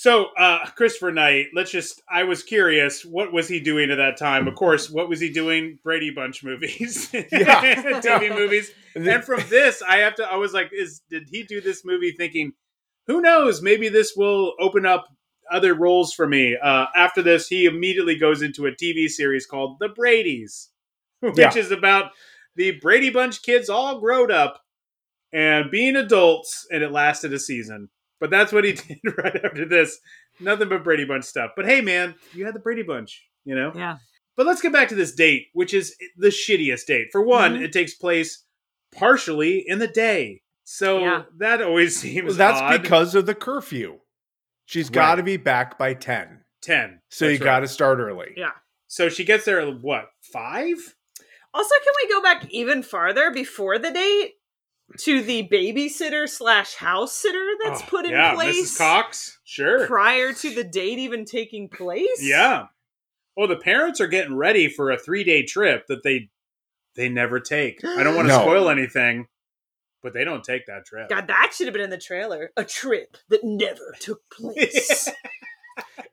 [0.00, 4.16] So, uh, Christopher Knight, let's just, I was curious, what was he doing at that
[4.16, 4.48] time?
[4.48, 5.78] Of course, what was he doing?
[5.84, 7.20] Brady Bunch movies, Yeah.
[8.00, 8.70] TV movies.
[8.94, 12.12] And from this, I have to, I was like, is, did he do this movie
[12.12, 12.52] thinking,
[13.08, 15.06] who knows, maybe this will open up
[15.52, 16.56] other roles for me.
[16.56, 20.68] Uh, after this, he immediately goes into a TV series called The Bradys,
[21.20, 21.54] which Yeah.
[21.54, 22.12] is about
[22.56, 24.62] the Brady Bunch kids all grown up
[25.30, 27.90] and being adults, and it lasted a season.
[28.20, 29.98] But that's what he did right after this.
[30.38, 31.52] Nothing but Brady Bunch stuff.
[31.56, 33.72] But hey, man, you had the Brady Bunch, you know?
[33.74, 33.96] Yeah.
[34.36, 37.08] But let's get back to this date, which is the shittiest date.
[37.12, 37.64] For one, Mhm.
[37.64, 38.44] it takes place
[38.92, 40.42] partially in the day.
[40.64, 41.22] So Yeah.
[41.38, 42.82] that always seems Well, that's odd.
[42.82, 43.98] because of the curfew.
[44.66, 44.94] She's Right.
[44.94, 46.44] got to be back by 10.
[46.62, 47.00] 10.
[47.08, 47.50] So That's you right.
[47.52, 48.34] got to start early.
[48.36, 48.52] Yeah.
[48.86, 50.10] So she gets there at what?
[50.32, 50.94] 5?
[51.52, 54.34] Also, can we go back even farther before the date
[54.98, 58.78] to the babysitter slash house sitter that's Oh, put in yeah, place Mrs.
[58.78, 59.38] Cox.
[59.44, 59.86] Sure.
[59.86, 62.20] prior to the date even taking place?
[62.20, 62.66] Yeah.
[63.36, 66.28] Well, the parents are getting ready for a 3-day trip that they
[66.96, 67.84] they never take.
[67.84, 68.40] I don't want to No.
[68.42, 69.28] spoil anything,
[70.02, 71.08] but they don't take that trip.
[71.08, 72.50] God, that should have been in the trailer.
[72.56, 75.08] A trip that never took place.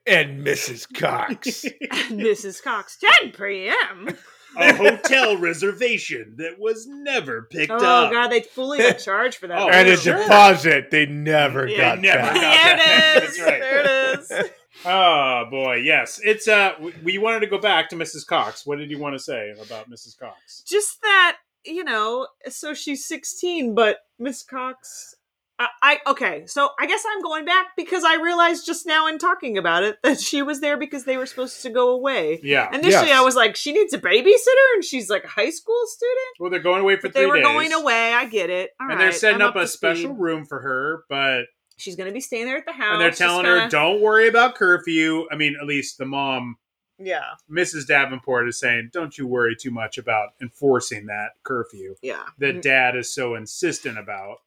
[0.06, 0.86] And Mrs.
[0.94, 1.66] Cox.
[2.08, 2.62] Mrs.
[2.62, 4.08] Cox, 10 p.m.
[4.56, 8.10] a hotel reservation that was never picked Oh, up.
[8.10, 9.58] Oh god, they fully got charged for that.
[9.58, 10.16] Oh, and a sure.
[10.18, 12.34] deposit they never Yeah, got never back.
[12.34, 13.16] got there that.
[13.16, 13.36] it is.
[13.36, 13.60] That's right.
[13.60, 14.50] There it is.
[14.84, 16.20] Oh boy, yes.
[16.22, 18.26] It's uh we- we wanted to go back to Mrs.
[18.26, 18.64] Cox.
[18.64, 20.16] What did you want to say about Mrs.
[20.18, 20.62] Cox?
[20.66, 25.16] Just that, you know, so she's 16, but Miss Cox.
[25.60, 29.18] I, I okay, so I guess I'm going back because I realized just now in
[29.18, 32.38] talking about it that she was there because they were supposed to go away.
[32.42, 32.68] Yeah.
[32.68, 33.18] Initially, Yes.
[33.18, 36.18] I was like, she needs a babysitter, and she's like a high school student.
[36.38, 37.44] Well, they're going away for But three they were days.
[37.44, 38.12] going away.
[38.12, 38.70] I get it.
[38.80, 40.20] All and they're setting I'm up, a special speed.
[40.20, 42.92] room for her, but She's going to be staying there at the house.
[42.94, 46.56] and they're telling her, kinda- "Don't worry about curfew." I mean, at least the mom,
[46.98, 47.86] Yeah, Mrs.
[47.86, 52.24] Davenport, is saying, "Don't you worry too much about enforcing that curfew yeah.
[52.38, 52.62] that mm.
[52.62, 54.38] Dad is so insistent about."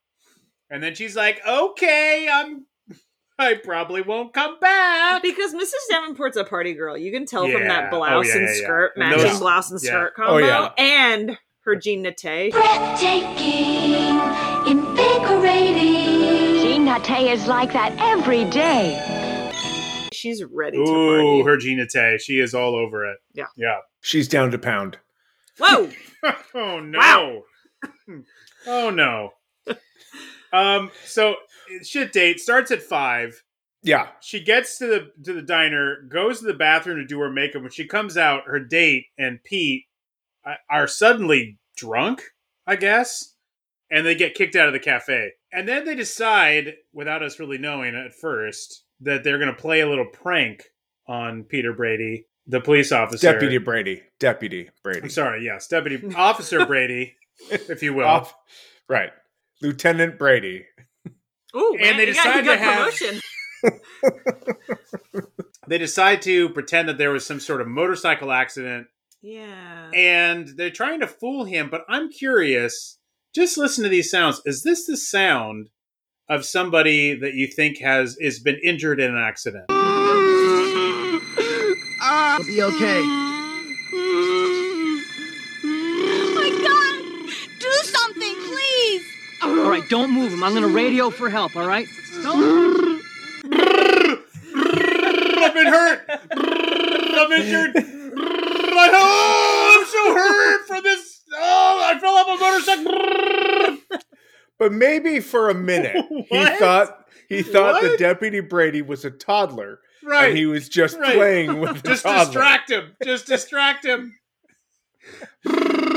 [0.72, 2.66] And then she's like, "Okay, I'm.
[3.38, 5.74] I probably won't come back." Because Mrs.
[5.92, 6.98] Davenport's a party girl.
[6.98, 7.68] You can tell from Yeah.
[7.68, 8.64] that Oh, blouse yeah, and yeah, yeah.
[8.64, 9.90] skirt, And matching those- blouse and yeah.
[9.90, 10.70] skirt Oh, combo, yeah.
[10.78, 12.52] and her Jean Nate.
[12.54, 14.18] Breathtaking,
[14.66, 16.62] invigorating.
[16.62, 18.98] Jean Nate is like that every day.
[20.14, 21.42] She's ready to Ooh, party.
[21.50, 22.22] her Jean Nate.
[22.22, 23.18] She is all over it.
[23.34, 23.46] Yeah.
[23.58, 23.78] Yeah.
[24.02, 24.98] She's down to pound.
[25.60, 25.90] Whoa!
[26.56, 26.98] oh no.
[27.00, 27.42] Wow.
[28.68, 29.32] oh no.
[30.54, 31.36] Um so
[31.84, 33.44] shit date starts at 5.
[33.84, 34.10] Yeah.
[34.22, 37.62] She gets to the to the diner, goes to the bathroom to do her makeup.
[37.62, 39.86] When she comes out, her date and Pete
[40.46, 42.22] uh, are suddenly drunk,
[42.68, 43.34] I guess,
[43.90, 45.32] and they get kicked out of the cafe.
[45.52, 49.82] And then they decide, without us really knowing at first, that they're going to play
[49.82, 50.64] a little prank
[51.08, 53.34] on Peter Brady, the police officer.
[53.34, 54.04] Deputy Brady.
[54.20, 55.02] Deputy Brady.
[55.02, 57.16] I'm sorry, yes, Deputy Officer Brady,
[57.52, 58.06] if you will.
[58.06, 58.36] Off-
[58.88, 59.12] right.
[59.62, 60.66] Lieutenant Brady.
[61.56, 62.94] Ooh, And man, they decide you to have-
[65.68, 68.88] They decide to pretend that there was some sort of motorcycle accident
[69.22, 69.92] Yeah.
[69.94, 71.70] and they're trying to fool him.
[71.70, 72.98] But I'm curious.
[73.34, 74.42] Just listen to these sounds.
[74.46, 75.70] Is this the sound
[76.28, 79.66] of somebody that you think has is been injured in an accident?
[82.34, 83.21] It'll be okay.
[89.60, 90.44] All right, don't move him.
[90.44, 91.56] I'm gonna radio for help.
[91.56, 91.88] All right?
[92.24, 93.02] Don't.
[95.44, 96.06] I've been hurt.
[96.32, 97.72] I'm injured.
[98.74, 101.22] Oh, I'm so hurt for this.
[101.34, 103.78] Oh, I fell off a motorcycle.
[104.58, 109.80] But maybe for a minute he thought he thought the Deputy Brady was a toddler.
[110.04, 110.30] Right.
[110.30, 111.16] And he was just Right.
[111.16, 112.96] playing with the Just distract him.
[113.04, 114.16] Just distract him.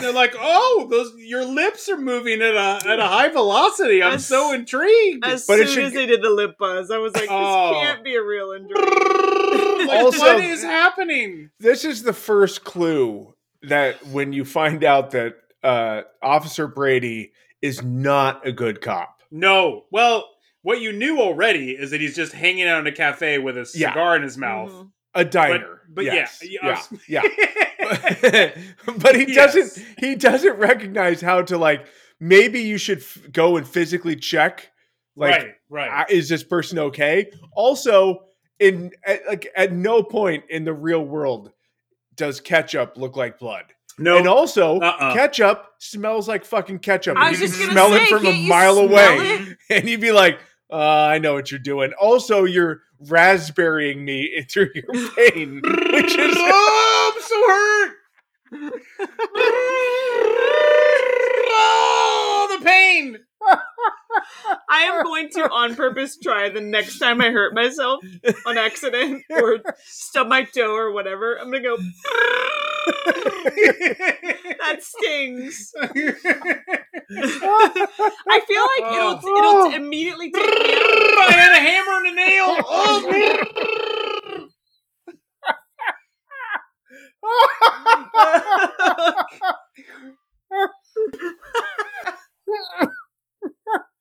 [0.00, 4.02] They're like, oh, those your lips are moving at a at a high velocity.
[4.02, 5.24] I'm As- so intrigued.
[5.24, 7.30] As But it soon should- as they did the lip buzz, I was like, this
[7.32, 7.80] Oh.
[7.82, 8.74] can't be a real injury.
[9.86, 11.50] Like, Also- what is happening?
[11.60, 17.82] This is the first clue that when you find out that uh, Officer Brady is
[17.82, 19.22] not a good cop.
[19.30, 19.84] No.
[19.92, 20.28] Well,
[20.62, 23.70] what you knew already is that he's just hanging out in a cafe with a
[23.74, 23.90] Yeah.
[23.90, 24.72] cigar in his mouth.
[24.72, 24.90] Mhm.
[25.16, 25.80] A diner.
[25.88, 26.40] but yes.
[26.42, 27.22] yeah, yeah, yeah.
[28.22, 28.50] yeah.
[28.98, 29.54] but he Yes.
[29.54, 31.86] doesn't he doesn't recognize how to like
[32.20, 34.70] maybe you should f- go and physically check
[35.16, 36.02] like right, right.
[36.02, 38.24] uh, is this person okay also
[38.58, 41.52] in at, like at no point in the real world
[42.16, 43.64] does ketchup look like blood
[43.98, 45.14] no, and also Uh-uh.
[45.14, 48.26] ketchup smells like fucking ketchup I was you just can gonna smell say, it from
[48.26, 49.58] a mile away it?
[49.70, 50.38] and you'd be like
[50.70, 56.36] uh, i know what you're doing also you're raspberrying me through your pain which is
[56.38, 57.92] oh, I'm so hurt.
[61.48, 63.18] oh, the pain.
[64.68, 68.00] I am going to on purpose try the next time I hurt myself
[68.46, 71.38] on accident or stub my toe or whatever.
[71.38, 71.76] I'm gonna go.
[74.56, 75.72] that stings.
[75.78, 75.88] I
[78.46, 79.72] feel like it'll it'll oh.
[79.74, 80.44] immediately take.
[80.44, 82.56] I had a hammer and a nail.
[82.68, 83.42] Oh,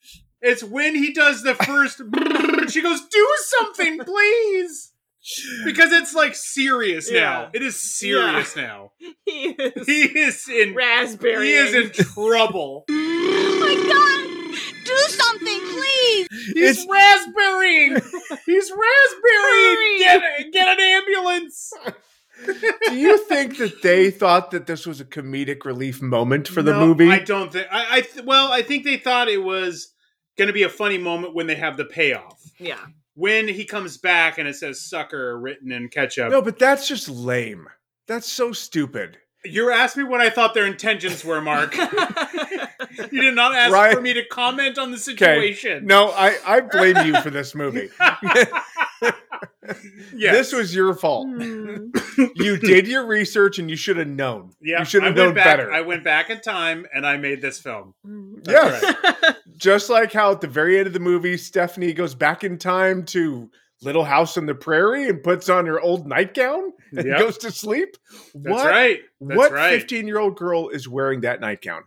[0.45, 1.97] it's when he does the first.
[2.71, 3.27] she goes, "Do
[3.59, 4.91] something, please,"
[5.65, 7.49] because it's like serious now.
[7.53, 8.91] It is serious now.
[9.25, 10.75] He is He is in.
[10.75, 11.47] raspberry.
[11.47, 12.85] He is in trouble.
[13.37, 14.85] Oh my god!
[14.85, 16.27] Do something, please!
[16.53, 17.93] He's raspberrying.
[18.45, 19.99] He's raspberrying.
[19.99, 21.71] Get get an ambulance.
[22.87, 26.73] Do you think that they thought that this was a comedic relief moment for the
[26.73, 27.09] No, movie?
[27.09, 27.67] I don't think.
[27.71, 29.93] I, I th- well, I think they thought it was
[30.37, 32.41] going to be a funny moment when they have the payoff.
[32.59, 32.79] Yeah.
[33.15, 36.31] When he comes back and it says "sucker" written in ketchup.
[36.31, 37.67] no, but that's just lame.
[38.07, 39.17] That's so stupid.
[39.45, 41.75] You're asking me what I thought their intentions were, Marc.
[43.11, 43.93] you did not ask Right.
[43.93, 45.01] for me to comment on the Okay.
[45.03, 45.85] situation.
[45.85, 47.89] No, I, I blame you for this movie.
[50.15, 50.33] Yes.
[50.35, 51.27] This was your fault.
[51.27, 51.87] Hmm.
[52.35, 54.51] you did your research and you should have known.
[54.61, 55.71] Yeah, you should I have went known back, better.
[55.71, 57.95] I went back in time and I made this film.
[58.05, 58.41] Mm-hmm.
[58.43, 58.95] That's yes.
[59.23, 59.35] right.
[59.57, 63.03] Just like how at the very end of the movie, Stephanie goes back in time
[63.05, 63.49] to
[63.81, 67.19] Little House on the Prairie and puts on her old nightgown and Yep.
[67.19, 67.97] goes to sleep.
[68.35, 68.67] That's what?
[68.69, 68.99] right.
[69.19, 69.79] That's what right.
[69.79, 71.83] 15 year old girl is wearing that nightgown?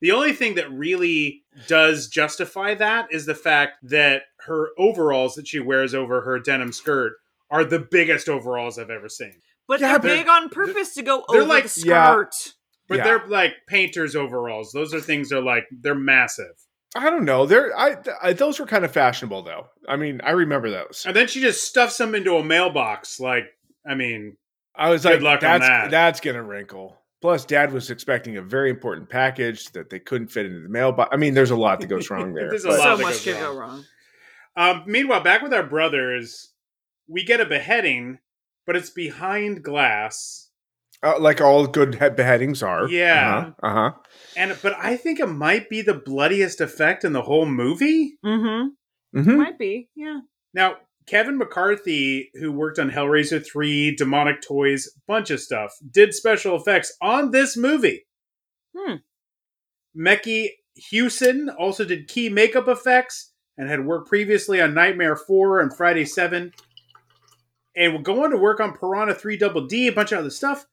[0.00, 5.48] The only thing that really does justify that is the fact that her overalls that
[5.48, 7.14] she wears over her denim skirt
[7.50, 9.40] are the biggest overalls I've ever seen.
[9.66, 12.12] But Yeah, they're but- big on purpose to go over like- the Yeah.
[12.12, 12.54] skirt.
[12.86, 13.04] But Yeah.
[13.04, 14.72] they're like painters overalls.
[14.72, 16.52] Those are things that are like they're massive.
[16.94, 17.46] I don't know.
[17.46, 19.68] They're I, I those were kind of fashionable though.
[19.88, 21.04] I mean, I remember those.
[21.06, 23.18] And then she just stuffs them into a mailbox.
[23.20, 23.46] Like,
[23.88, 24.36] I mean,
[24.76, 25.90] I was Good like, luck on that's that.
[25.90, 27.00] that's gonna wrinkle.
[27.24, 31.08] Plus, Dad was expecting a very important package that they couldn't fit into the mailbox.
[31.10, 32.50] I mean, there's a lot that goes wrong there.
[32.50, 33.84] There's a but- lot So that much goes could go wrong.
[34.56, 34.76] wrong.
[34.78, 36.52] Um, meanwhile, back with our brothers,
[37.08, 38.18] we get a beheading,
[38.66, 40.50] but it's behind glass.
[41.02, 42.86] uh, like all good he- beheadings are.
[42.90, 43.52] Yeah.
[43.62, 43.90] Uh huh.
[44.36, 48.18] And but I think it might be the bloodiest effect in the whole movie.
[48.22, 49.18] Mm-hmm.
[49.18, 49.36] mm-hmm.
[49.38, 49.88] Might be.
[49.96, 50.20] Yeah.
[50.52, 50.76] Now,
[51.06, 56.96] Kevin McCarthy, who worked on Hellraiser 3, Demonic Toys, bunch of stuff, did special effects
[57.02, 58.06] on this movie.
[58.76, 58.96] Hmm.
[59.96, 65.76] Mecky Hewson also did key makeup effects and had worked previously on Nightmare 4 and
[65.76, 66.52] Friday 7.
[67.76, 70.30] And will go on to work on Piranha 3 Double D, a bunch of other
[70.30, 70.66] stuff.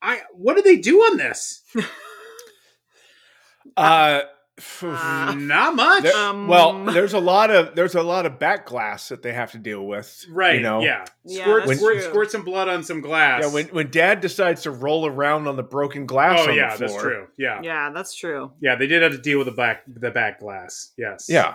[0.00, 1.62] I what did they do on this?
[3.76, 4.22] Uh,
[4.82, 6.02] Uh, Not much.
[6.02, 9.32] there- Um, well, there's a lot of there's a lot of back glass that they
[9.32, 10.24] have to deal with.
[10.30, 10.80] right, You know.
[10.80, 11.04] yeah.
[11.24, 13.42] Yeah, Squirt, that's squirt, squirt some blood on some glass.
[13.44, 13.52] Yeah.
[13.52, 16.86] When when Dad decides to roll around on the broken glass oh on yeah, the
[16.88, 16.90] floor.
[16.90, 17.26] that's true.
[17.36, 17.60] Yeah.
[17.62, 18.52] yeah, that's true.
[18.60, 20.92] Yeah, they did have to deal with the back the back glass.
[20.96, 21.26] Yes.
[21.28, 21.54] Yeah.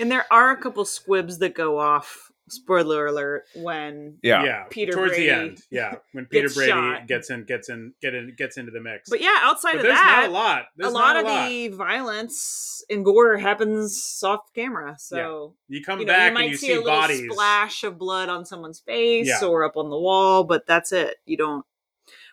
[0.00, 2.27] And there are a couple squibs that go off.
[2.50, 3.44] Spoiler alert!
[3.54, 4.44] When Yeah.
[4.44, 4.64] Yeah.
[4.70, 5.62] Peter Towards Brady the end.
[5.70, 5.94] Yeah.
[6.12, 7.06] When Peter gets Brady shot.
[7.06, 9.08] gets in gets in get in gets into the mix.
[9.10, 10.64] but yeah, outside But of there's that, not a lot.
[10.76, 11.48] There's a lot not of a lot.
[11.48, 14.96] the violence and gore happens off camera.
[14.98, 17.30] So You come you know, back you might and you see, see a little bodies.
[17.32, 19.46] splash of blood on someone's face Yeah.
[19.46, 21.16] or up on the wall, but that's it.
[21.26, 21.64] You don't.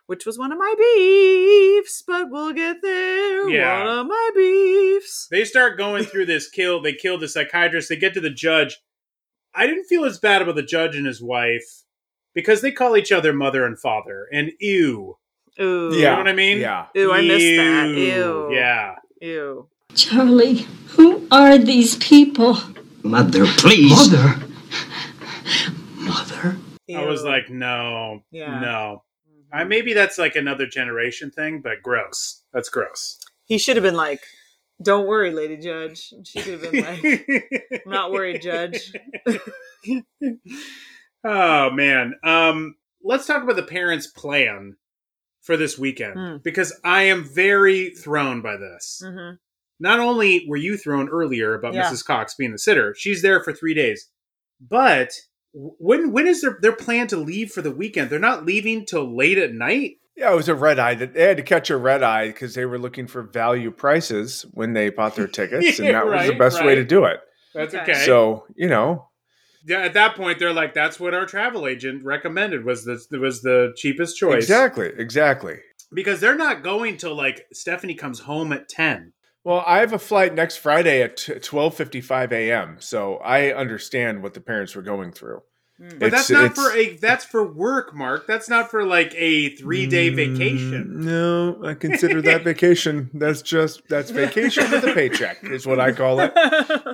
[0.07, 3.49] Which was one of my beefs, but we'll get there.
[3.49, 3.79] Yeah.
[3.85, 5.27] One of my beefs.
[5.31, 6.79] They start going through this kill.
[6.81, 7.89] They kill the psychiatrist.
[7.89, 8.77] They get to the judge.
[9.55, 11.83] I didn't feel as bad about the judge and his wife
[12.33, 14.27] because they call each other mother and father.
[14.31, 15.17] And ew.
[15.59, 15.93] Ooh.
[15.93, 16.57] You know what I mean?
[16.59, 16.87] Yeah.
[16.97, 17.87] Ooh, I missed that.
[17.89, 18.51] Ew.
[18.51, 18.95] Yeah.
[19.21, 19.69] Ew.
[19.95, 22.57] Charlie, who are these people?
[23.03, 24.11] Mother, please.
[24.11, 24.41] Mother.
[25.95, 26.57] Mother.
[26.93, 28.59] I was like, no, Yeah.
[28.59, 29.03] no.
[29.51, 29.69] I, mm-hmm.
[29.69, 32.43] maybe that's like another generation thing, but gross.
[32.53, 33.19] That's gross.
[33.45, 34.21] he should have been like,
[34.81, 37.27] "Don't worry, Lady Judge." She could have been like,
[37.85, 38.91] "I'm not worried, Judge."
[41.23, 42.13] oh man.
[42.23, 44.75] Um, let's talk about the parents' plan
[45.41, 46.37] for this weekend Hmm.
[46.43, 49.01] because I am very thrown by this.
[49.05, 49.31] hmm
[49.79, 51.83] Not only were you thrown earlier about Yeah.
[51.91, 52.03] Mrs.
[52.05, 54.09] Cox being the sitter, she's there for three days,
[54.59, 55.11] but
[55.53, 58.09] when when is their their plan to leave for the weekend?
[58.09, 59.97] They're not leaving till late at night.
[60.17, 60.95] Yeah, it was a red eye.
[60.95, 64.73] They had to catch a red eye because they were looking for value prices when
[64.73, 67.19] they bought their tickets, and that was the Right, best way to do it.
[67.53, 67.83] That's Okay.
[67.91, 68.05] okay.
[68.05, 69.09] So you know,
[69.65, 73.41] yeah, at that point, they're like, "That's what our travel agent recommended was the was
[73.41, 75.57] the cheapest choice." exactly, exactly.
[75.93, 79.11] because they're not going till like Stephanie comes home at ten.
[79.43, 82.77] Well, I have a flight next Friday at twelve fifty five a.m.
[82.79, 85.41] So I understand what the parents were going through.
[85.77, 88.27] But that's not for a that's for work, Marc.
[88.27, 91.01] That's not for like a three day vacation.
[91.01, 93.09] No, I consider that vacation.
[93.13, 96.31] That's just that's vacation with a paycheck is what I call it.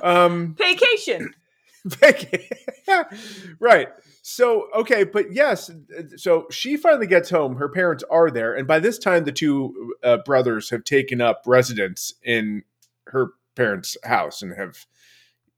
[0.04, 0.56] Um,
[1.86, 2.60] Vacation.
[3.60, 3.88] right.
[4.24, 5.70] So okay, but yes,
[6.16, 7.56] so she finally gets home.
[7.58, 11.44] Her parents are there, and by this time, the two uh, brothers have taken up
[11.46, 12.64] residence in
[13.08, 14.86] her parents' house and have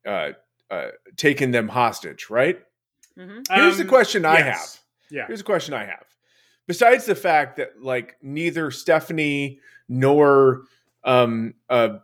[0.06, 0.32] uh,
[0.72, 2.30] uh, taken them hostage.
[2.30, 2.62] Right.
[3.18, 3.54] Mm-hmm.
[3.54, 4.78] Here's the Um, question I have.
[5.10, 5.28] Yeah.
[5.28, 6.04] Here's a question I have.
[6.68, 10.64] Besides the fact that like neither Stephanie nor
[11.04, 11.98] um, uh,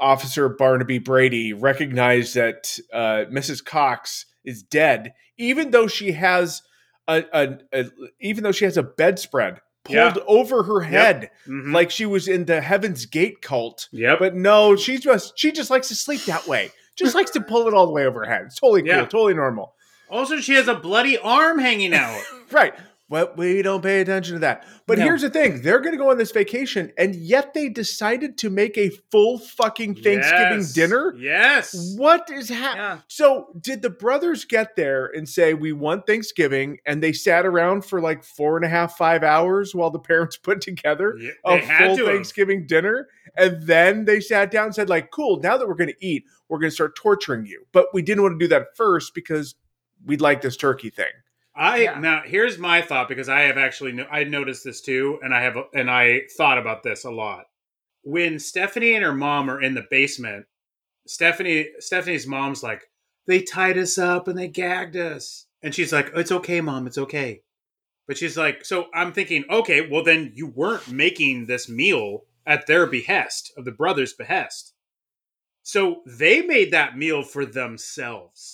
[0.00, 3.64] Officer Barnaby Brady recognized that uh, Mrs.
[3.64, 6.62] Cox is dead, even though she has
[7.08, 7.84] a, a, a
[8.20, 10.14] even though she has a bedspread pulled Yeah.
[10.26, 11.74] over her head, Mhm.
[11.74, 13.88] like she was in the Heaven's Gate cult.
[13.92, 16.70] Yeah, But no, she just she just likes to sleep that way.
[16.96, 18.42] Just likes to pull it all the way over her head.
[18.46, 19.00] It's totally cool, Yeah.
[19.02, 19.74] totally normal.
[20.10, 22.22] Also, she has a bloody arm hanging out.
[22.50, 22.74] Right.
[23.10, 24.64] But we don't pay attention to that.
[24.86, 25.04] But No.
[25.04, 28.50] here's the thing they're going to go on this vacation, and yet they decided to
[28.50, 30.72] make a full fucking Thanksgiving Yes.
[30.72, 31.14] dinner.
[31.18, 31.94] Yes.
[31.98, 32.84] What is happening?
[32.84, 32.98] Yeah.
[33.08, 36.78] So, did the brothers get there and say, We want Thanksgiving?
[36.86, 40.36] And they sat around for like four and a half, five hours while the parents
[40.42, 42.14] put together Yeah, a full to have.
[42.14, 43.08] Thanksgiving dinner.
[43.36, 46.24] And then they sat down and said, like, cool, now that we're going to eat,
[46.48, 47.66] we're going to start torturing you.
[47.72, 49.56] But we didn't want to do that first because
[50.04, 51.12] we'd like this turkey thing.
[51.56, 51.98] I Yeah.
[52.00, 55.42] now here's my thought because I have actually no, I noticed this too, and I
[55.42, 57.46] have and I thought about this a lot.
[58.02, 60.46] When Stephanie and her mom are in the basement,
[61.06, 62.90] Stephanie Stephanie's mom's like,
[63.26, 66.98] "They tied us up and they gagged us," and she's like, "It's okay, mom, it's
[66.98, 67.42] okay."
[68.06, 72.66] But she's like, so I'm thinking, okay, well then you weren't making this meal at
[72.66, 74.74] their behest of the brothers' behest,
[75.62, 78.53] so they made that meal for themselves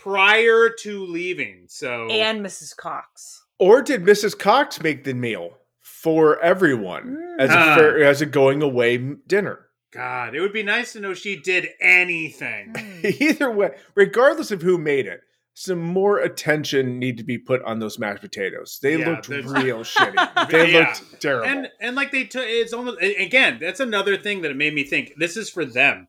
[0.00, 1.64] prior to leaving.
[1.68, 2.76] So and Mrs.
[2.76, 3.44] Cox.
[3.58, 4.38] Or did Mrs.
[4.38, 7.74] Cox make the meal for everyone as a Ah.
[7.76, 8.96] fair, as a going away
[9.26, 9.66] dinner?
[9.92, 12.74] God, it would be nice to know she did anything.
[13.20, 15.20] Either way, regardless of who made it,
[15.52, 18.78] some more attention need to be put on those mashed potatoes.
[18.80, 20.48] They Yeah, looked real shitty.
[20.50, 20.78] They Yeah.
[20.78, 21.46] looked terrible.
[21.48, 24.84] And and like they took it's almost again, that's another thing that it made me
[24.84, 26.08] think this is for them.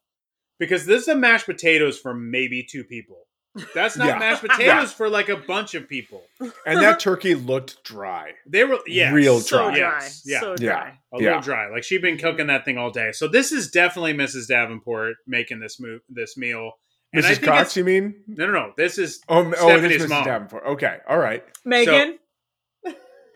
[0.60, 3.28] Because this is a mashed potatoes for maybe two people.
[3.76, 4.18] That's not Yeah.
[4.20, 6.24] mashed potatoes for like a bunch of people.
[6.66, 8.32] And that turkey looked dry.
[8.46, 9.78] They were yes, Real So dry.
[9.80, 10.00] dry.
[10.04, 10.40] Yes, yeah.
[10.40, 10.92] So Yeah.
[11.14, 11.28] a Yeah.
[11.28, 11.70] little dry.
[11.70, 13.12] Like she'd been cooking that thing all day.
[13.12, 14.48] So this is definitely Mrs.
[14.48, 16.72] Davenport making this move this meal.
[17.14, 17.28] And Mrs.
[17.28, 18.24] think Cox, you mean?
[18.28, 18.74] No, no, no.
[18.78, 20.10] This is Oh, m- oh, it Stephanie's is Mrs.
[20.10, 20.24] mom.
[20.24, 20.64] Davenport.
[20.66, 21.44] Okay, all right.
[21.66, 22.18] Megan.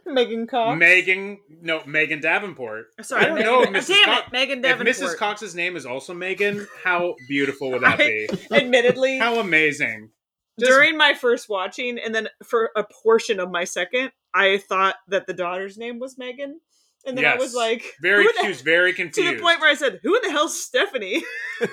[0.06, 0.78] Megan Cox.
[0.80, 1.40] Megan.
[1.62, 2.88] No, Megan Davenport.
[3.02, 3.88] Sorry, I don't Megan- know if Mrs.
[3.88, 4.88] Damn Cox- it, Megan Davenport.
[4.88, 5.18] If Mrs.
[5.18, 8.28] Cox's name is also Megan, how beautiful would that be?
[8.52, 10.12] Admittedly, How amazing!
[10.60, 14.96] Just- during my first watching, and then for a portion of my second, I thought
[15.08, 16.60] that the daughter's name was Megan,
[17.06, 19.30] and then I was like, very, who the- she was very confused.
[19.32, 21.24] to the point where I said, "Who in the hell's Stephanie?"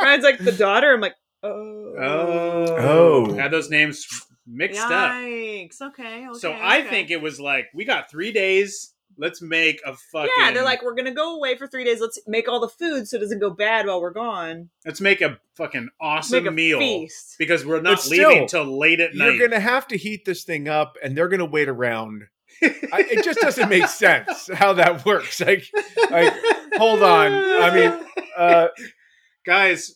[0.00, 0.92] Ryan's like the daughter.
[0.92, 3.34] I'm like, oh, oh, Oh.
[3.34, 4.06] had those names
[4.46, 5.12] mixed up.
[5.12, 5.80] Yikes.
[5.80, 6.38] Okay, okay.
[6.38, 6.88] So I okay.
[6.90, 8.90] think it was like we got three days.
[9.16, 10.32] Let's make a fucking.
[10.38, 12.00] Yeah, they're like, we're gonna go away for three days.
[12.00, 14.70] Let's make all the food so it doesn't go bad while we're gone.
[14.84, 17.36] let's make a fucking awesome Make a meal feast.
[17.38, 19.26] because we're not But leaving still, till late at night.
[19.26, 22.24] You're going to have to heat this thing up, and they're going to wait around.
[22.60, 25.40] I, it just doesn't make sense how that works.
[25.40, 25.64] Like,
[26.10, 26.32] like,
[26.76, 27.32] hold on.
[27.32, 28.00] I mean,
[28.36, 28.68] uh,
[29.46, 29.94] guys,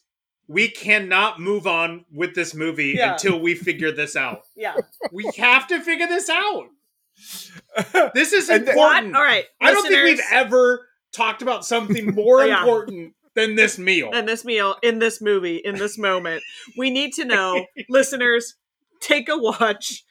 [0.48, 3.12] we cannot move on with this movie Yeah.
[3.12, 4.42] until we figure this out.
[4.56, 4.74] Yeah.
[5.12, 6.68] We have to figure this out.
[8.14, 9.14] This is And important.
[9.14, 9.44] All right.
[9.60, 12.60] I don't think we've ever talked about something more Yeah.
[12.60, 14.10] important than this meal.
[14.12, 16.42] in this meal, in this movie, in this moment.
[16.76, 18.54] We need to know, listeners,
[19.00, 20.02] take a watch,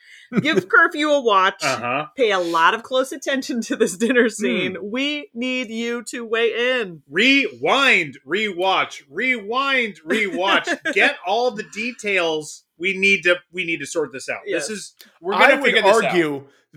[0.42, 1.64] give curfew a watch.
[1.64, 2.06] Uh huh.
[2.16, 4.76] Pay a lot of close attention to this dinner scene.
[4.76, 4.90] Hmm.
[4.90, 7.02] We need you to weigh in.
[7.10, 10.78] Rewind, rewatch, rewind, rewatch.
[10.94, 12.64] Get all the details.
[12.78, 13.38] We need to.
[13.52, 14.42] We need to sort this out.
[14.46, 14.68] Yes.
[14.68, 14.96] This is.
[15.22, 16.14] We're gonna would figure this out.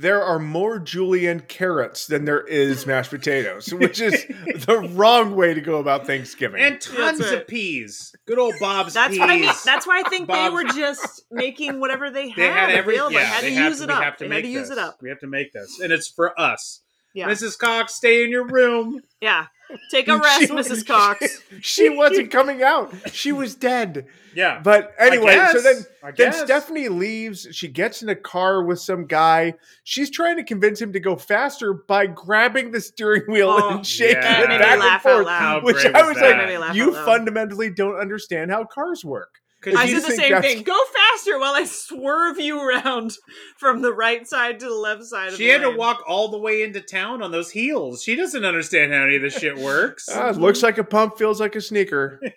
[0.01, 4.25] Argue there are more julienne carrots than there is mashed potatoes, which is
[4.67, 6.61] the wrong way to go about Thanksgiving.
[6.61, 7.41] and tons That's right.
[7.43, 8.15] of peas.
[8.27, 9.21] Good old Bob's That's peas.
[9.21, 9.51] what I mean.
[9.65, 12.95] That's why I think they were just making whatever they had, they had every.
[12.95, 13.15] available.
[13.15, 14.03] Yeah, they had they to have use it up.
[14.03, 14.79] have to they make had to use this.
[14.79, 14.99] it up.
[15.03, 16.81] We have to make this, and it's for us.
[17.15, 17.29] Yeah.
[17.29, 17.59] Mrs.
[17.59, 19.01] Cox, stay in your room.
[19.21, 19.47] Yeah.
[19.91, 20.87] Take a rest, She- Mrs.
[20.87, 21.43] Cox.
[21.61, 22.93] she wasn't coming out.
[23.12, 24.07] She was dead.
[24.35, 24.61] Yeah.
[24.62, 25.85] But anyway, so then
[26.16, 26.33] then.
[26.33, 27.49] Stephanie leaves.
[27.51, 29.55] She gets in a car with some guy.
[29.83, 33.87] She's trying to convince him to go faster by grabbing the steering wheel Oh, and
[33.87, 34.43] shaking yeah.
[34.43, 35.64] it That made me back and forth.
[35.64, 36.29] Which great I was was that?
[36.29, 39.41] like, Made me laugh you fundamentally don't understand how cars work.
[39.63, 40.63] 'Cause I you did the same that's- thing.
[40.63, 43.13] Go faster while I swerve you around
[43.59, 46.29] from the right side to the left side of She the had to walk all
[46.29, 48.03] the way into town on those heels.
[48.03, 50.09] She doesn't understand how any of this shit works.
[50.13, 52.21] Ah, it looks like a pump, feels like a sneaker.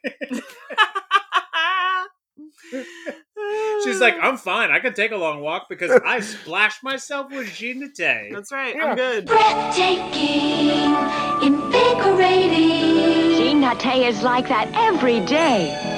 [3.84, 4.72] She's like, I'm fine.
[4.72, 8.32] I can take a long walk because I splashed myself with Jean Nate.
[8.34, 8.76] That's right.
[8.76, 8.86] Yeah.
[8.92, 9.26] I'm good.
[9.28, 10.70] Breathtaking,
[11.42, 13.38] invigorating.
[13.38, 15.93] Jean Nate is like that every day.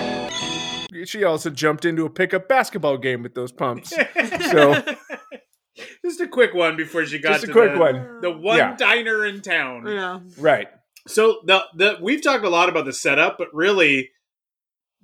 [1.08, 3.94] She also jumped into a pickup basketball game with those pumps.
[4.52, 4.84] So
[6.06, 8.22] Just a quick one before she got just a to quick the, one.
[8.22, 8.76] the one Yeah.
[8.78, 9.86] diner in town.
[9.88, 10.20] Yeah.
[10.38, 10.68] Right.
[11.08, 14.12] So the the we've talked a lot about the setup, but really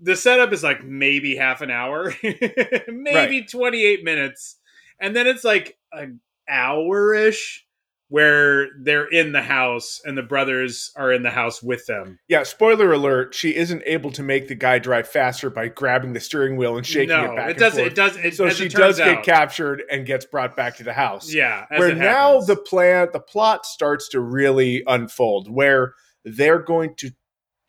[0.02, 2.14] the setup is like maybe half an hour,
[2.88, 4.58] maybe 28 minutes.
[5.00, 7.66] And then it's like an hour ish
[8.12, 12.20] where they're in the house and the brothers are in the house with them.
[12.28, 16.20] Yeah, spoiler alert, she isn't able to make the guy drive faster by grabbing the
[16.20, 17.88] steering wheel and shaking no, it back it and does forth.
[17.88, 20.84] it does it so she it turns does get captured and gets brought back to
[20.84, 21.34] the house.
[21.34, 25.94] Yeah, as where it now the plan, the plot starts to really unfold, where
[26.26, 27.12] they're going to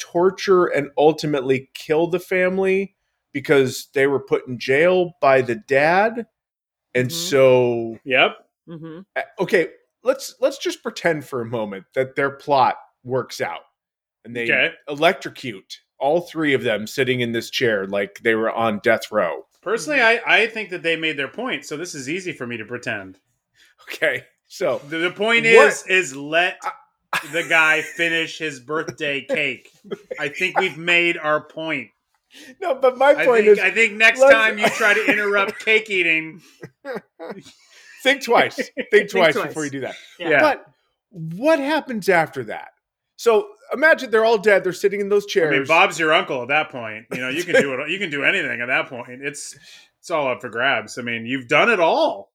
[0.01, 2.97] torture and ultimately kill the family
[3.32, 6.26] because they were put in jail by the dad,
[6.97, 7.12] and Mhm.
[7.12, 8.38] so Yep.
[8.68, 9.01] Mm-hmm.
[9.38, 9.68] okay,
[10.05, 13.62] let's let's just pretend for a moment that their plot works out,
[14.24, 14.72] and they Okay.
[14.88, 19.46] electrocute all three of them sitting in this chair like they were on death row.
[19.62, 22.57] Personally, I, I think that they made their point, so this is easy for me
[22.57, 23.18] to pretend.
[23.84, 26.59] Okay, so The, the point What- is, is let
[27.32, 29.70] the guy finish his birthday cake.
[30.18, 31.90] I think we've made our point.
[32.61, 35.61] no, but my I point think, is, I think next time you try to interrupt
[35.64, 36.40] cake eating,
[38.03, 38.57] think twice.
[38.90, 39.46] Think twice twice.
[39.48, 39.94] before you do that.
[40.18, 40.30] Yeah.
[40.30, 40.40] Yeah.
[40.40, 40.66] But
[41.11, 42.70] what happens after that?
[43.16, 44.64] So imagine they're all dead.
[44.64, 45.55] They're sitting in those chairs.
[45.55, 47.07] I mean, Bob's your uncle at that point.
[47.12, 47.90] You know, you can do it.
[47.90, 49.22] You can do anything at that point.
[49.22, 49.57] It's
[50.00, 50.98] it's all up for grabs.
[50.98, 52.32] I mean, you've done it all.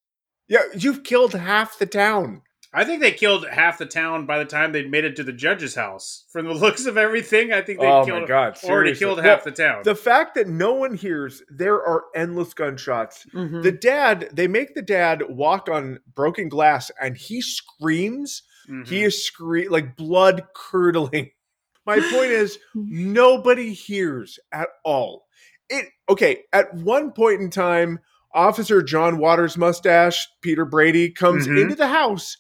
[0.47, 2.41] yeah, you've killed half the town.
[2.73, 5.31] I think they killed half the town by the time they made it to the
[5.33, 6.25] judge's house.
[6.31, 8.57] From the looks of everything, I think they Oh killed my god!
[8.63, 8.99] already seriously.
[9.05, 9.81] killed Well, half the town.
[9.83, 13.25] The fact that no one hears, there are endless gunshots.
[13.33, 13.61] Mm-hmm.
[13.61, 18.43] The dad, they make the dad walk on broken glass, and he screams.
[18.69, 18.87] Mhm.
[18.87, 21.31] He is scream like blood curdling.
[21.85, 25.25] My point is, nobody hears at all.
[25.69, 26.43] It okay.
[26.53, 27.99] At one point in time,
[28.33, 31.61] Officer John Waters mustache, Peter Brady, comes Mhm.
[31.61, 32.37] into the house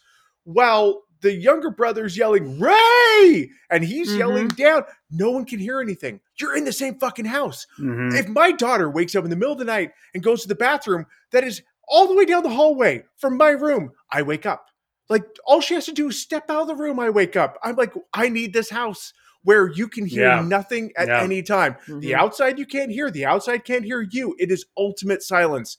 [0.47, 4.17] while the younger brother's yelling "Ray!" and he's Mhm.
[4.17, 4.83] yelling down.
[5.11, 6.21] No one can hear anything.
[6.39, 7.65] You're in the same fucking house.
[7.79, 8.17] Mhm.
[8.17, 10.55] If my daughter wakes up in the middle of the night and goes to the
[10.55, 14.67] bathroom, that is all the way down the hallway from my room, I wake up.
[15.09, 16.99] Like all she has to do is step out of the room.
[16.99, 17.57] I wake up.
[17.63, 19.11] I'm like, I need this house
[19.43, 20.41] where you can hear Yeah.
[20.41, 21.21] nothing at Yeah.
[21.21, 21.73] any time.
[21.87, 21.99] Mm-hmm.
[22.01, 23.09] The outside you can't hear.
[23.09, 24.35] The outside can't hear you.
[24.37, 25.77] It is ultimate silence.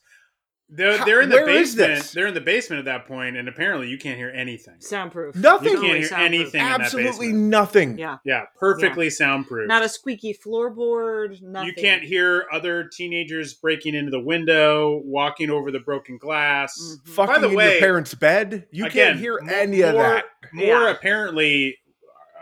[0.71, 2.11] They're, How- they're in the basement.
[2.13, 4.75] They're in the basement at that point, and apparently you can't hear anything.
[4.79, 5.35] Soundproof.
[5.35, 5.69] Nothing.
[5.69, 6.25] You can't Totally hear soundproof.
[6.41, 6.61] anything.
[6.61, 7.97] in that Absolutely nothing.
[7.97, 8.17] Yeah.
[8.23, 9.67] Yeah, perfectly soundproof.
[9.67, 11.41] Not a squeaky floorboard.
[11.41, 11.67] Nothing.
[11.67, 16.79] you can't hear other teenagers breaking into the window, walking over the broken glass.
[16.79, 17.07] Mhm.
[17.15, 18.67] Fucking By the in way, your parents' bed.
[18.71, 20.25] You Again, can't hear mo- any of that.
[20.53, 20.91] More Yeah.
[20.91, 21.77] apparently,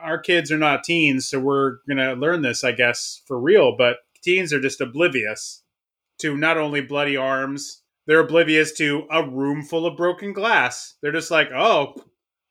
[0.01, 3.75] our kids are not teens, so we're gonna learn this, I guess, for real.
[3.77, 5.63] But teens are just oblivious
[6.19, 10.95] to not only bloody arms, they're oblivious to a room full of broken glass.
[11.01, 11.95] They're just like, oh,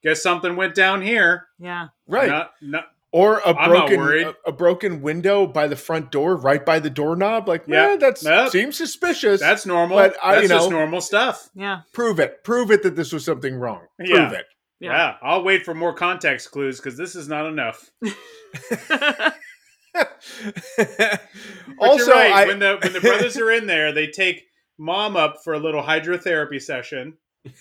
[0.05, 1.47] guess something went down here.
[1.59, 1.89] Yeah.
[2.07, 2.29] Right.
[2.29, 6.65] Not, not, or a I'm broken a, a broken window by the front door, right
[6.65, 7.49] by the doorknob.
[7.49, 7.93] Like, Yeah.
[7.93, 8.51] yeah, that Yep.
[8.51, 9.41] seems suspicious.
[9.41, 9.97] that's normal.
[9.97, 11.49] But I- that's you just know- normal stuff.
[11.55, 11.81] Yeah.
[11.95, 12.45] prove it.
[12.45, 13.81] Prove it that this was something wrong.
[13.99, 14.31] Prove Yeah.
[14.33, 14.45] it.
[14.81, 14.91] Yeah.
[14.93, 15.15] Yeah.
[15.23, 17.91] I'll wait for more context clues because this is not enough.
[21.79, 22.33] Also, right.
[22.33, 24.46] I, when the when the brothers are in there, they take
[24.79, 27.15] mom up for a little hydrotherapy session.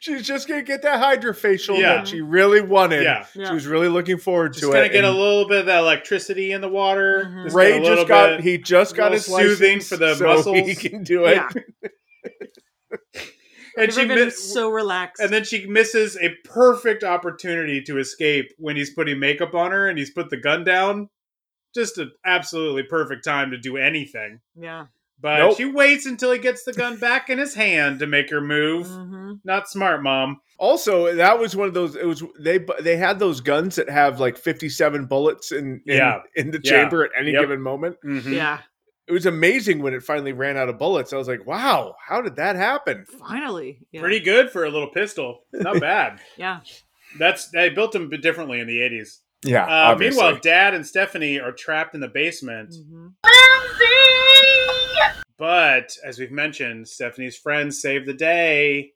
[0.00, 1.96] she's just gonna get that hydrofacial Yeah.
[1.96, 3.02] that she really wanted.
[3.04, 3.26] Yeah.
[3.34, 3.48] Yeah.
[3.48, 4.60] She was really looking forward to it.
[4.60, 4.92] Just to gonna it.
[4.92, 7.24] get a little bit of that electricity in the water.
[7.28, 7.44] Mhm.
[7.44, 10.14] Just Ray get a little just got bit- he just got his soothing for the
[10.14, 10.56] so muscles.
[10.58, 11.36] He can do it.
[11.36, 11.48] Yeah.
[13.76, 15.22] and she Everybody's miss, so relaxed.
[15.22, 19.88] and then she misses a perfect opportunity to escape when he's putting makeup on her
[19.88, 21.08] and he's put the gun down.
[21.74, 24.40] Just an absolutely perfect time to do anything.
[24.58, 24.86] yeah.
[25.20, 25.56] But Nope.
[25.56, 28.86] she waits until he gets the gun back in his hand to make her move.
[28.86, 29.32] Mm-hmm.
[29.42, 30.40] Not smart, mom.
[30.58, 31.96] Also, that was one of those.
[31.96, 35.96] It was they they had those guns that have like fifty seven bullets in, in
[35.96, 36.20] Yeah.
[36.36, 36.70] in the Yeah.
[36.70, 37.40] chamber at any Yep.
[37.42, 37.96] given moment.
[38.04, 38.32] Mhm.
[38.32, 38.60] Yeah,
[39.08, 41.12] It was amazing when it finally ran out of bullets.
[41.12, 43.04] I was like, wow, how did that happen?
[43.18, 43.80] finally.
[43.90, 44.00] Yeah.
[44.02, 45.42] Pretty good for a little pistol.
[45.52, 46.20] Not bad.
[46.36, 46.60] Yeah.
[47.18, 49.20] That's they built them differently in the eighties.
[49.44, 49.64] Yeah.
[49.64, 50.22] Uh, obviously.
[50.22, 52.70] meanwhile, Dad and Stephanie are trapped in the basement.
[52.74, 53.14] Mhm.
[55.38, 58.92] But as we've mentioned, Stephanie's friends save the day.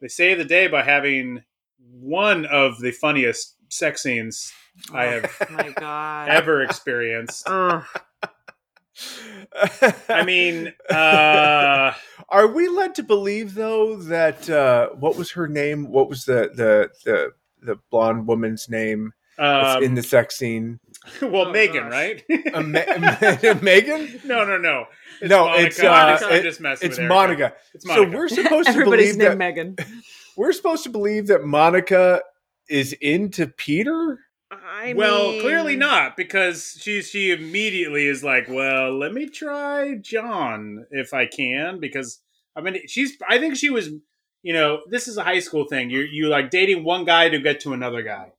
[0.00, 1.42] They save the day by having
[1.78, 4.52] one of the funniest sex scenes
[4.94, 6.28] I have Oh my God.
[6.28, 7.42] ever experienced.
[7.48, 7.82] I
[10.24, 11.92] mean, uh,
[12.28, 15.90] are we led to believe though that uh, what was her name?
[15.90, 17.32] What was the the the
[17.62, 20.78] the blonde woman's name that's um, in the sex scene?
[21.22, 21.92] well, Oh, Megan, gosh.
[21.92, 22.24] right?
[22.54, 24.20] Uh, Ma- Megan?
[24.24, 24.84] no, no, no.
[25.22, 25.66] It's no, Monica.
[25.66, 27.14] it's uh, I'm just, it- just messing it's with Erica.
[27.14, 27.52] Monica.
[27.74, 29.76] It's So we're supposed to Everybody's believe that Megan.
[30.36, 32.22] we're supposed to believe that Monica
[32.68, 34.18] is into Peter.
[34.50, 39.96] I well, mean- clearly not because she she immediately is like, well, let me try
[40.00, 42.20] John if I can because
[42.56, 43.90] I mean she's I think she was
[44.42, 47.38] you know this is a high school thing you you like dating one guy to
[47.38, 48.32] get to another guy,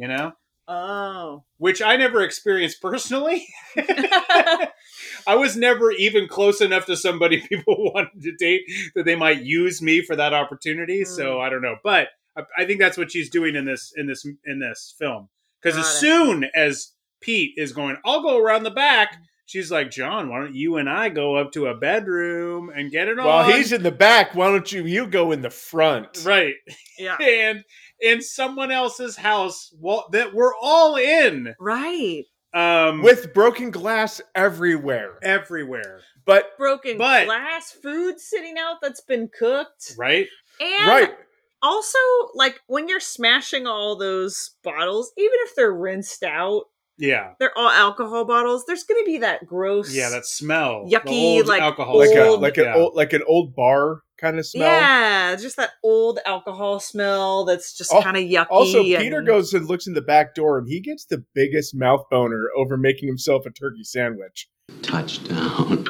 [0.00, 0.32] you know,
[0.66, 1.44] Oh.
[1.58, 3.46] which I never experienced personally.
[3.76, 8.62] I was never even close enough to somebody people wanted to date
[8.94, 11.04] that they might use me for that opportunity.
[11.04, 11.40] So hmm.
[11.42, 14.24] I don't know, but I, I think that's what she's doing in this in this
[14.44, 15.28] in this film.
[15.60, 15.98] Because as it.
[15.98, 19.12] soon as Pete is going, I'll go around the back.
[19.12, 19.18] Mm.
[19.50, 23.08] She's like, John, why don't you and I go up to a bedroom and get
[23.08, 23.26] it on?
[23.26, 26.22] While he's in the back, why don't you you go in the front?
[26.24, 26.54] right,
[26.96, 27.16] Yeah.
[27.20, 27.64] and
[28.00, 32.26] in someone else's house well, that we're all in, Right.
[32.54, 35.18] um, With broken glass everywhere.
[35.20, 39.94] everywhere, But Broken But- glass food sitting out that's been cooked.
[39.98, 40.28] right?
[40.60, 41.14] And right.
[41.60, 41.98] also,
[42.34, 46.66] like when you're smashing all those bottles, even if they're rinsed out,
[47.00, 51.46] Yeah, they're all alcohol bottles, there's gonna be that gross yeah, that smell, Yucky, old
[51.46, 52.76] like, alcohol, Like a Old- like an Yeah.
[52.76, 54.68] old like an old bar kind of smell.
[54.68, 58.46] Yeah, just that old alcohol smell that's just kind of yucky.
[58.50, 61.74] Also, and- Peter goes and looks in the back door, and he gets the biggest
[61.74, 64.48] mouth boner over making himself a turkey sandwich.
[64.82, 65.86] Touchdown.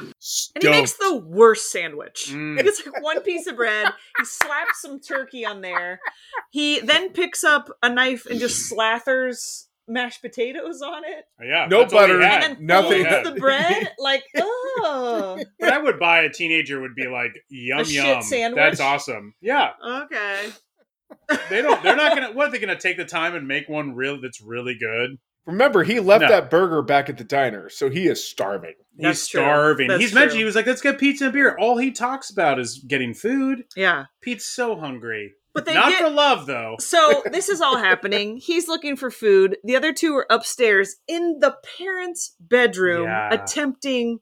[0.55, 2.29] and he makes the worst sandwich.
[2.33, 2.61] Mm.
[2.61, 3.89] It's like one piece of bread.
[4.19, 6.01] He slaps some turkey on there.
[6.51, 11.67] He then picks up a knife and just slathers mashed potatoes on it, oh, yeah,
[11.71, 12.43] No that's all he butter, had.
[12.45, 13.05] and then Nothing.
[13.05, 13.91] folds the bread.
[13.99, 18.23] Like, oh, What I would buy a teenager would be like, yum A yum.
[18.23, 18.57] sandwich?
[18.57, 19.35] That's awesome.
[19.43, 20.49] Yeah, okay.
[21.51, 21.83] they don't.
[21.83, 22.33] They're not gonna.
[22.33, 25.19] What are they gonna take the time and make one real that's really good?
[25.47, 26.29] Remember, he left No.
[26.29, 28.75] that burger back at the diner, so he is starving.
[28.97, 29.41] He's That's true.
[29.41, 29.89] starving.
[29.89, 31.57] That's He's mentioned he was like, let's get pizza and beer.
[31.59, 33.65] All he talks about is getting food.
[33.77, 35.33] Yeah, Pete's so hungry.
[35.55, 36.03] But they Not get.
[36.03, 36.77] for love though.
[36.79, 38.37] so this is all happening.
[38.43, 39.57] He's looking for food.
[39.65, 43.33] The other two are upstairs in the parents' bedroom, Yeah.
[43.35, 44.21] attempting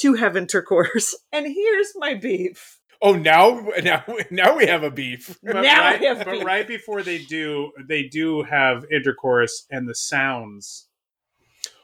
[0.00, 1.14] to have intercourse.
[1.32, 2.78] And here's my beef.
[3.00, 5.38] Oh, now now now we have a beef.
[5.42, 6.44] But Now right, we have but beef.
[6.44, 10.88] right before they do, they do have intercourse, and the sounds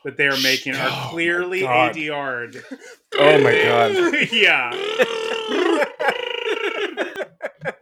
[0.05, 2.63] that they are making Oh, are my clearly ADR'd.
[3.17, 3.93] Oh my god.
[4.33, 4.71] yeah.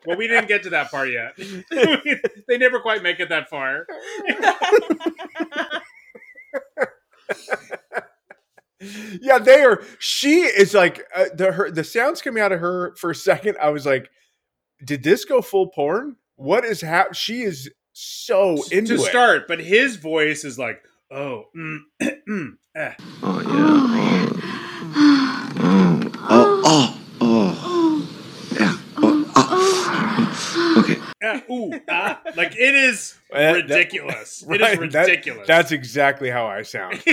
[0.06, 1.36] Well, we didn't get to that part yet.
[2.48, 3.86] they never quite make it that far.
[9.20, 9.82] yeah, they are.
[9.98, 13.56] She is like uh, the her the sounds coming out of her for a second.
[13.60, 14.10] I was like,
[14.84, 16.16] did this go full porn?
[16.36, 17.14] What is hap?
[17.14, 19.08] She is so into to it.
[19.08, 21.78] start, but his voice is like, oh, mm,
[22.28, 22.94] mm, eh.
[23.22, 23.88] Oh, yeah.
[26.34, 28.08] Oh, oh, oh.
[28.58, 28.78] Yeah.
[28.96, 29.12] Oh,
[31.50, 32.20] ooh, ah.
[32.36, 34.44] like it is Uh, that- ridiculous.
[34.46, 35.46] Right, it is that- ridiculous.
[35.46, 37.02] that's exactly how I sound.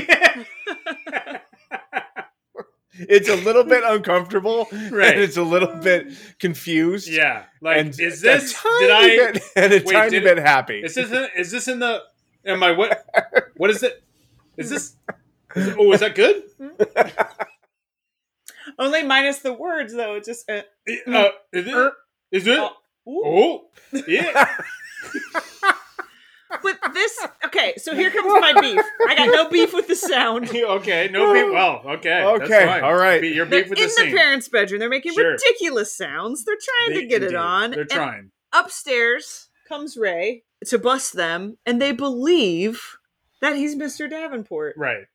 [3.02, 5.14] It's a little bit uncomfortable, Right.
[5.14, 6.08] And it's a little bit
[6.38, 7.08] confused.
[7.08, 7.46] yeah.
[7.62, 8.62] Like, and is a this?
[8.80, 9.02] Did I?
[9.32, 10.82] bit, and a wait, tiny did bit happy?
[10.84, 11.10] Is this?
[11.10, 12.02] In, is this in the?
[12.46, 13.06] Am I what?
[13.56, 14.04] What is it?
[14.58, 14.96] Is this?
[15.56, 16.44] Is it oh, is that good?
[18.78, 20.16] Only minus the words, though.
[20.16, 20.50] It's just.
[20.50, 20.64] Uh,
[21.08, 21.94] Uh, is it?
[22.32, 22.72] Is it?
[23.08, 23.62] Oh, ooh.
[23.96, 24.48] Oh, yeah.
[26.64, 27.28] But this.
[27.46, 28.82] Okay, so here comes my beef.
[29.08, 30.50] I got no beef with the sound.
[30.56, 31.46] okay, no beef.
[31.54, 32.84] Well, okay, Okay, that's fine.
[32.84, 33.22] all right.
[33.22, 34.16] Be- Your They're beef with in the the scene.
[34.18, 34.80] parents' bedroom.
[34.80, 35.32] They're making Sure.
[35.34, 36.46] ridiculous sounds.
[36.46, 37.70] They're trying They- to get it on.
[37.72, 38.32] They're And trying.
[38.52, 42.98] upstairs comes Ray to bust them, and they believe
[43.42, 44.10] that he's Mr.
[44.10, 44.74] Davenport.
[44.76, 45.06] Right.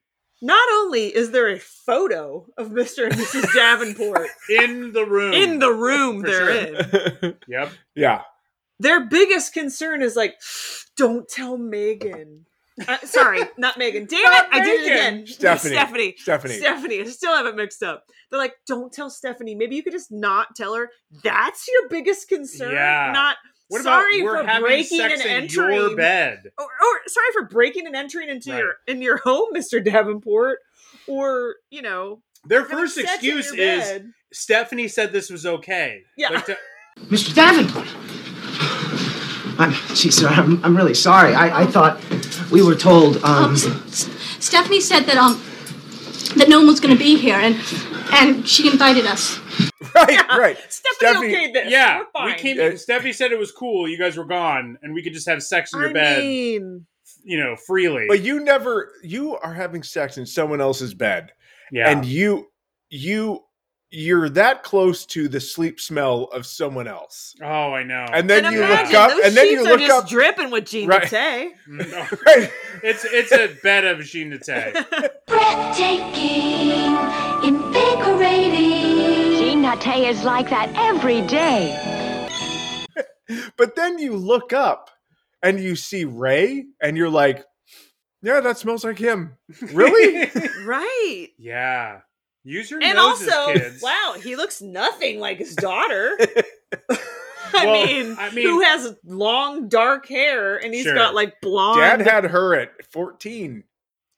[0.44, 3.04] Not only is there a photo of Mr.
[3.04, 3.50] and Mrs.
[3.54, 5.32] Davenport in the room.
[5.32, 7.14] in the room For they're sure.
[7.22, 7.72] in, Yep.
[7.94, 8.22] yeah.
[8.78, 10.34] their biggest concern is like,
[10.98, 12.44] don't tell Megan.
[12.86, 14.04] Uh, sorry, not Megan.
[14.04, 15.26] Damn Not it, I did it again.
[15.26, 15.74] Stephanie.
[15.76, 16.14] Stephanie.
[16.18, 16.54] Stephanie.
[16.58, 17.00] Stephanie.
[17.00, 18.04] I still have it mixed up.
[18.30, 19.54] They're like, don't tell Stephanie.
[19.54, 20.90] Maybe you could just not tell her.
[21.22, 22.72] That's your biggest concern.
[22.74, 23.12] Yeah.
[23.14, 23.36] Not
[23.68, 26.42] What sorry about we're for having breaking sex and in entering your bed?
[26.58, 28.58] or, or sorry for breaking and entering into Right.
[28.58, 29.82] your in your home, Mr.
[29.84, 30.58] Davenport,
[31.06, 34.10] or you know, Their first excuse your is bed.
[34.32, 36.02] Stephanie said this was okay.
[36.16, 36.28] Yeah.
[36.30, 36.58] Like to-
[37.06, 37.34] Mr.
[37.34, 37.88] Davenport.
[39.56, 41.32] I'm, gee, sir, I'm, I'm really sorry.
[41.32, 42.00] I, I thought
[42.50, 45.40] we were told, um, Stephanie said that um
[46.36, 47.54] that no one was going to be here, and
[48.12, 49.38] and she invited us.
[49.94, 50.58] Right, right.
[50.68, 51.70] Stephanie, okayed this.
[51.70, 52.26] yeah, We're fine.
[52.26, 52.76] we came.
[52.76, 53.88] Stephanie said it was cool.
[53.88, 56.86] You guys were gone, and we could just have sex in your I bed, mean,
[57.22, 58.06] you know, freely.
[58.08, 61.32] But you never you are having sex in someone else's bed.
[61.72, 62.48] yeah, And you
[62.90, 63.40] you
[63.96, 67.32] you're that close to the sleep smell of someone else.
[67.40, 68.04] oh, I know.
[68.12, 70.02] And then and you imagine, look up those and then sheets you are look just
[70.04, 71.08] up dripping with Jean Right.
[71.08, 71.52] Tay.
[71.68, 72.50] Mm, no, right.
[72.82, 74.74] it's it's a bed of Jean Nate.
[75.28, 76.96] Breathtaking,
[77.44, 78.73] invigorating.
[79.80, 81.80] Jean is like that every day.
[83.56, 84.90] But then you look up
[85.42, 87.42] and you see Ray and you're like,
[88.20, 89.36] yeah, that smells like him.
[89.72, 90.30] Really?
[90.66, 91.28] right.
[91.38, 92.00] yeah,
[92.44, 93.82] use your And noses, also, kids.
[93.82, 96.18] wow, he looks nothing like his daughter.
[97.54, 100.94] I, Well, mean, I mean- who has long dark hair and he's Sure.
[100.94, 101.80] got like blonde.
[101.80, 103.64] Dad had her at 14.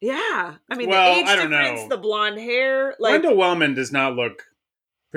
[0.00, 1.88] yeah, I mean Well, the age I don't difference, know.
[1.90, 4.42] the blonde hair, like Wendell Wellman does not look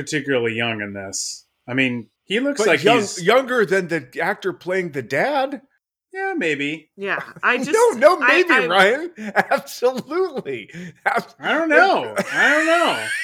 [0.04, 1.46] particularly young in this.
[1.68, 5.62] I mean, he looks But like young, he's younger than the actor playing the dad.
[6.14, 6.90] yeah, maybe.
[6.96, 7.22] yeah.
[7.44, 9.12] I just no, no, I- maybe, I- Ryan.
[9.36, 10.70] Absolutely.
[11.06, 12.16] I don't know.
[12.18, 13.06] I don't know.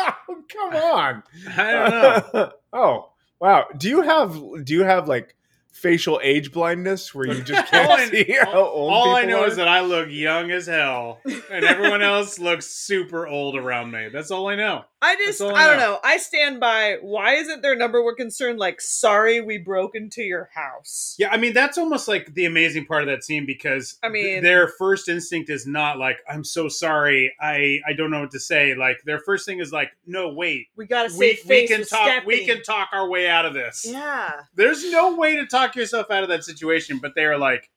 [0.00, 1.22] Oh, come on.
[1.56, 2.52] I don't know.
[2.72, 3.10] oh,
[3.40, 3.66] wow.
[3.76, 5.34] Do you have do you have like
[5.72, 9.46] facial age blindness where you just can't I, see how old all I know are?
[9.48, 14.08] is that I look young as hell, and everyone else looks super old around me.
[14.12, 14.84] That's all I know.
[15.00, 16.00] I just, I, I don't know.
[16.02, 16.96] I stand by.
[17.00, 21.14] Why isn't their number one concern like, sorry, we broke into your house?
[21.18, 24.42] Yeah, I mean that's almost like the amazing part of that scene because I mean-
[24.42, 28.40] their first instinct is not like I'm so sorry, I I don't know what to
[28.40, 28.74] say.
[28.74, 32.44] Like their first thing is like, no, wait, We gotta we, we can talk we
[32.44, 33.86] can talk our way out of this.
[33.88, 34.32] Yeah.
[34.56, 37.70] There's no way to talk yourself out of that situation, but they are like,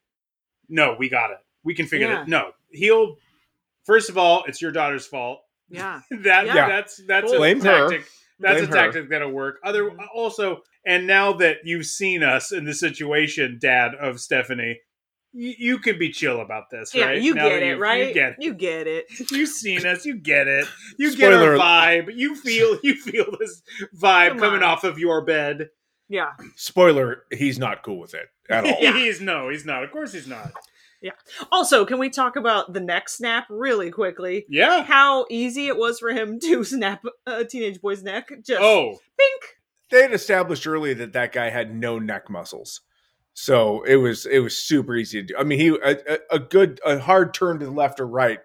[0.70, 1.38] no, we got it.
[1.64, 2.22] We can figure Yeah.
[2.24, 2.28] it.
[2.28, 3.18] No, he'll.
[3.86, 5.42] First of all, it's your daughter's fault.
[5.72, 6.02] Yeah.
[6.24, 6.68] that Yeah.
[6.68, 7.90] that's that's a Blame her.
[7.90, 8.08] tactic.
[8.40, 8.74] That's Blame a her.
[8.86, 9.60] tactic that'll work.
[9.64, 10.00] Other Mm-hmm.
[10.16, 14.80] also, and now that you've seen us in the situation, Dad of Stephanie,
[15.34, 17.22] you, you can be chill about this, Yeah, right?
[17.22, 18.08] you Now get that it, you've- right?
[18.08, 18.36] You get it.
[18.40, 19.06] You get it.
[19.32, 20.06] You've seen us.
[20.06, 20.68] You get it.
[20.98, 22.16] You get Spoiler- our vibe.
[22.16, 23.62] You feel you feel this
[23.96, 24.70] vibe Come coming on.
[24.72, 25.70] off of your bed.
[26.10, 26.32] Yeah.
[26.58, 28.76] Spoiler, he's not cool with it at all.
[28.82, 28.94] Yeah.
[28.98, 29.84] He's no, he's not.
[29.84, 30.52] Of course, he's not.
[31.52, 34.46] Also, can we talk about the neck snap really quickly?
[34.50, 34.84] Yeah.
[34.84, 38.30] How easy it was for him to snap a teenage boy's neck.
[38.46, 39.42] Just Oh, pink.
[39.90, 42.82] They had established early that that guy had no neck muscles.
[43.34, 45.36] So it was it was super easy to do.
[45.38, 48.40] I mean, he a, a, a good a hard turn to the left or right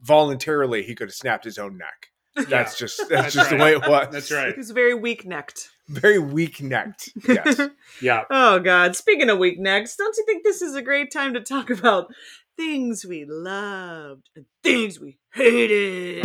[0.00, 2.08] voluntarily he could have snapped his own neck.
[2.48, 3.58] That's just that's, That's just right.
[3.58, 4.08] the way it was.
[4.12, 4.52] That's right.
[4.52, 5.70] He was very weak necked.
[5.88, 7.10] Very weak necked.
[7.26, 7.60] Yes.
[8.00, 8.22] Yeah.
[8.30, 8.94] Oh God!
[8.94, 12.12] Speaking of weak necks, don't you think this is a great time to talk about
[12.56, 16.24] things we loved and things we hated?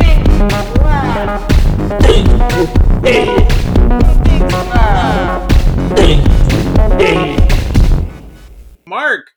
[8.86, 9.30] Marc,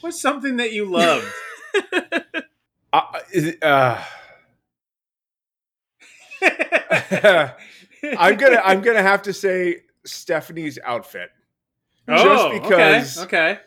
[0.00, 1.26] what's something that you loved?
[2.92, 4.02] uh, is it- uh,
[8.18, 11.30] I'm gonna I'm gonna have to say Stephanie's outfit.
[12.08, 13.60] oh, Just because- okay, okay.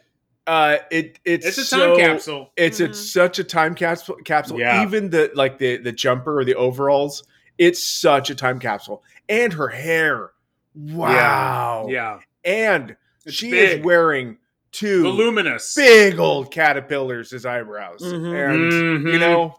[0.47, 2.51] Uh, it it's It's a time so- capsule.
[2.55, 2.85] It's Mhm.
[2.89, 4.17] it's such a time capsule.
[4.25, 4.59] Capsule.
[4.59, 4.83] Yeah.
[4.83, 7.23] Even the like the the jumper or the overalls.
[7.57, 9.03] It's such a time capsule.
[9.27, 10.31] And her hair.
[10.75, 11.87] Wow.
[11.89, 13.79] Yeah, And It's she big.
[13.79, 14.37] is wearing
[14.71, 15.73] two voluminous.
[15.73, 18.01] big old caterpillars as eyebrows.
[18.03, 18.53] Mhm.
[18.53, 18.71] And
[19.05, 19.13] Mhm.
[19.13, 19.55] you know,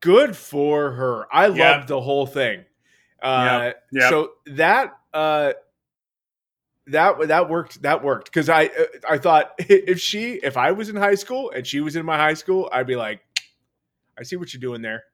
[0.00, 1.26] good for her.
[1.34, 1.72] I Yeah.
[1.76, 2.64] loved the whole thing.
[3.22, 3.82] Uh Yep.
[3.92, 4.10] Yep.
[4.10, 5.52] so that uh
[6.88, 10.88] that that worked that worked because I uh, I thought if she if I was
[10.88, 13.20] in high school and she was in my high school I'd be like
[14.18, 15.04] I see what you're doing there.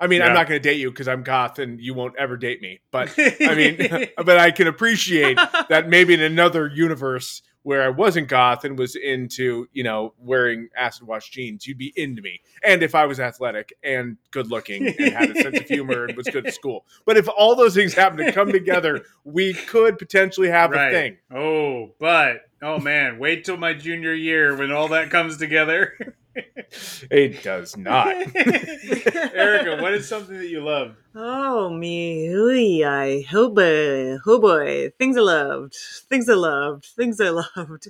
[0.00, 2.36] I mean, I'm not going to date you because I'm goth and you won't ever
[2.36, 2.80] date me.
[2.90, 3.76] But I mean,
[4.16, 5.36] but I can appreciate
[5.68, 10.68] that maybe in another universe where I wasn't goth and was into, you know, wearing
[10.76, 12.40] acid wash jeans, you'd be into me.
[12.64, 16.16] And if I was athletic and good looking and had a sense of humor and
[16.16, 16.84] was good at school.
[17.04, 21.18] But if all those things happen to come together, we could potentially have a thing.
[21.32, 26.14] Oh, but oh man, wait till my junior year when all that comes together.
[27.10, 28.06] It does not.
[28.34, 30.96] Erica, what is something that you love?
[31.14, 35.74] Oh me, ooh, I oh uh, boy, oh boy, things I loved,
[36.08, 37.88] things I loved, things I loved.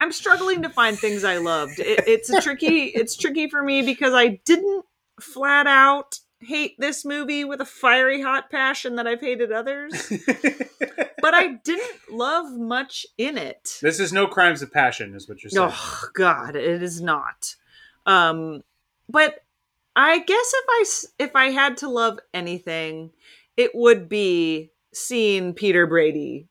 [0.00, 1.80] I'm struggling to find things I loved.
[1.80, 4.84] It, it's a tricky, it's tricky for me because I didn't
[5.20, 10.12] flat out hate this movie with a fiery hot passion that I've hated others,
[11.20, 13.78] but I didn't love much in it.
[13.82, 15.70] This is no crimes of passion, is what you're saying.
[15.72, 17.56] Oh God, it is not.
[18.08, 18.62] Um,
[19.08, 19.38] but
[19.94, 20.84] I guess if I
[21.24, 23.10] if I had to love anything,
[23.56, 26.48] it would be seeing Peter Brady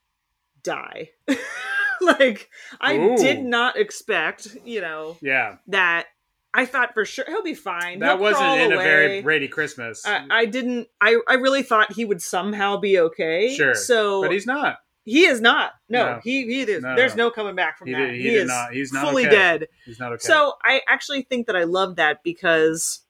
[0.64, 1.10] die.
[2.02, 2.50] like
[2.80, 3.18] I Ooh.
[3.18, 6.08] did not expect, you know, Yeah, that.
[6.54, 8.00] I thought for sure he'll be fine.
[8.00, 10.04] that He'll wasn't in a very Brady Christmas.
[10.06, 10.88] I, I didn't.
[11.00, 13.54] I I really thought he would somehow be okay.
[13.56, 14.78] sure, So but he's not.
[15.08, 15.72] He is not.
[15.90, 16.20] No, No.
[16.24, 16.84] he he is.
[16.84, 17.32] No, There's no.
[17.32, 18.00] coming back from He that.
[18.08, 19.36] did- he he is not- he's not fully okay.
[19.36, 19.68] dead.
[19.86, 20.20] He's not okay.
[20.22, 23.02] So I actually think that I love that because,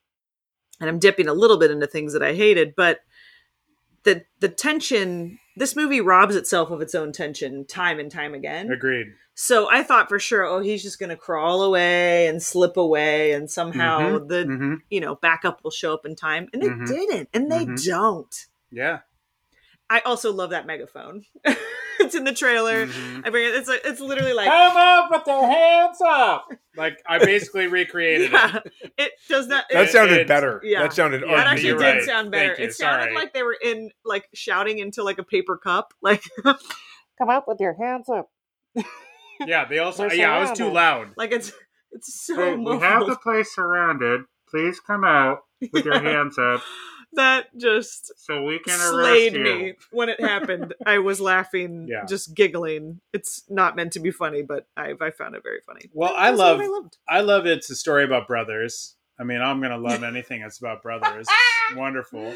[0.79, 2.99] and I'm dipping a little bit into things that I hated, but
[4.03, 5.39] the the tension.
[5.59, 8.71] This movie robs itself of its own tension time and time again.
[8.71, 9.07] agreed.
[9.33, 13.31] So I thought for sure, oh, he's just going to crawl away and slip away,
[13.33, 14.75] and somehow Mhm, the mhm.
[14.91, 16.87] you know backup will show up in time, and they Mhm.
[16.87, 17.85] didn't, and they Mhm.
[17.87, 18.45] don't.
[18.71, 18.99] Yeah,
[19.89, 21.23] I also love that megaphone.
[21.99, 22.87] it's in the trailer.
[22.87, 23.25] Mhm.
[23.25, 23.55] I bring it.
[23.55, 26.47] It's a, it's literally like come up with their hands up.
[26.75, 28.91] Like I basically recreated yeah, it.
[28.97, 29.65] it does not.
[29.71, 30.59] That it- sounded it's- better.
[30.63, 30.81] yeah.
[30.83, 31.51] That sounded Yeah, that ugly.
[31.51, 32.03] actually you're did right.
[32.03, 32.47] sound better.
[32.49, 32.65] Thank you.
[32.65, 33.15] It sounded Sorry.
[33.15, 37.59] like they were in like shouting into like a paper cup, like "Come up with
[37.59, 38.29] your hands up."
[39.45, 40.07] Yeah, they also.
[40.07, 41.09] We're Yeah, I was too loud.
[41.15, 41.53] Like it's
[41.91, 44.21] it's so Hey, we have the place surrounded.
[44.49, 46.61] Please come out with your hands up
[47.13, 49.55] that just so we can slayed arrest you.
[49.65, 50.73] me when it happened.
[50.85, 52.05] I was laughing, Yeah.
[52.05, 52.99] just giggling.
[53.13, 55.89] It's not meant to be funny, but I I found it very funny.
[55.93, 56.97] Well, I love, I loved.
[57.07, 58.95] I love it's a story about brothers.
[59.19, 61.27] I mean, I'm gonna love anything that's about brothers.
[61.75, 62.33] Wonderful,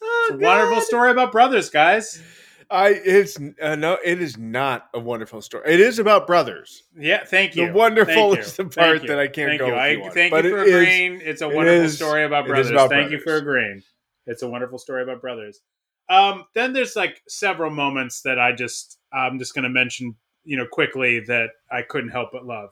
[0.00, 2.22] Oh, it's a wonderful story about brothers, guys.
[2.70, 5.72] I it's uh, no, it is not a wonderful story.
[5.72, 6.82] It is about brothers.
[6.96, 7.68] Yeah, thank you.
[7.68, 8.40] The wonderful Thank you.
[8.42, 9.72] is the part that I can't thank go You.
[9.72, 10.10] with I you on.
[10.12, 11.20] thank But you for it is- agreeing.
[11.24, 12.70] it's a wonderful is- story about brothers.
[12.70, 13.82] about thank you for agreeing.
[14.28, 15.60] It's a wonderful story about brothers.
[16.08, 20.14] Um, then there's like several moments that I just I'm just gonna mention,
[20.44, 22.70] you know, quickly that I couldn't help but love.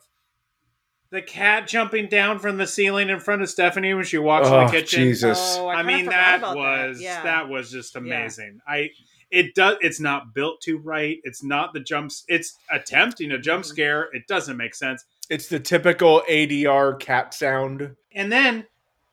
[1.09, 4.53] The cat jumping down from the ceiling in front of Stephanie when she walks in
[4.53, 4.99] Oh, the kitchen.
[5.03, 5.55] Jesus.
[5.57, 7.23] Oh, I, I, mean that about was yeah.
[7.23, 8.59] that was just amazing.
[8.67, 8.89] I
[9.31, 11.19] it does it's not built to right.
[11.23, 12.23] It's not the jumps.
[12.27, 13.67] It's attempting a jump Mhm.
[13.67, 14.09] scare.
[14.13, 15.05] It doesn't make sense.
[15.29, 17.95] It's the typical ADR cat sound.
[18.13, 18.65] And then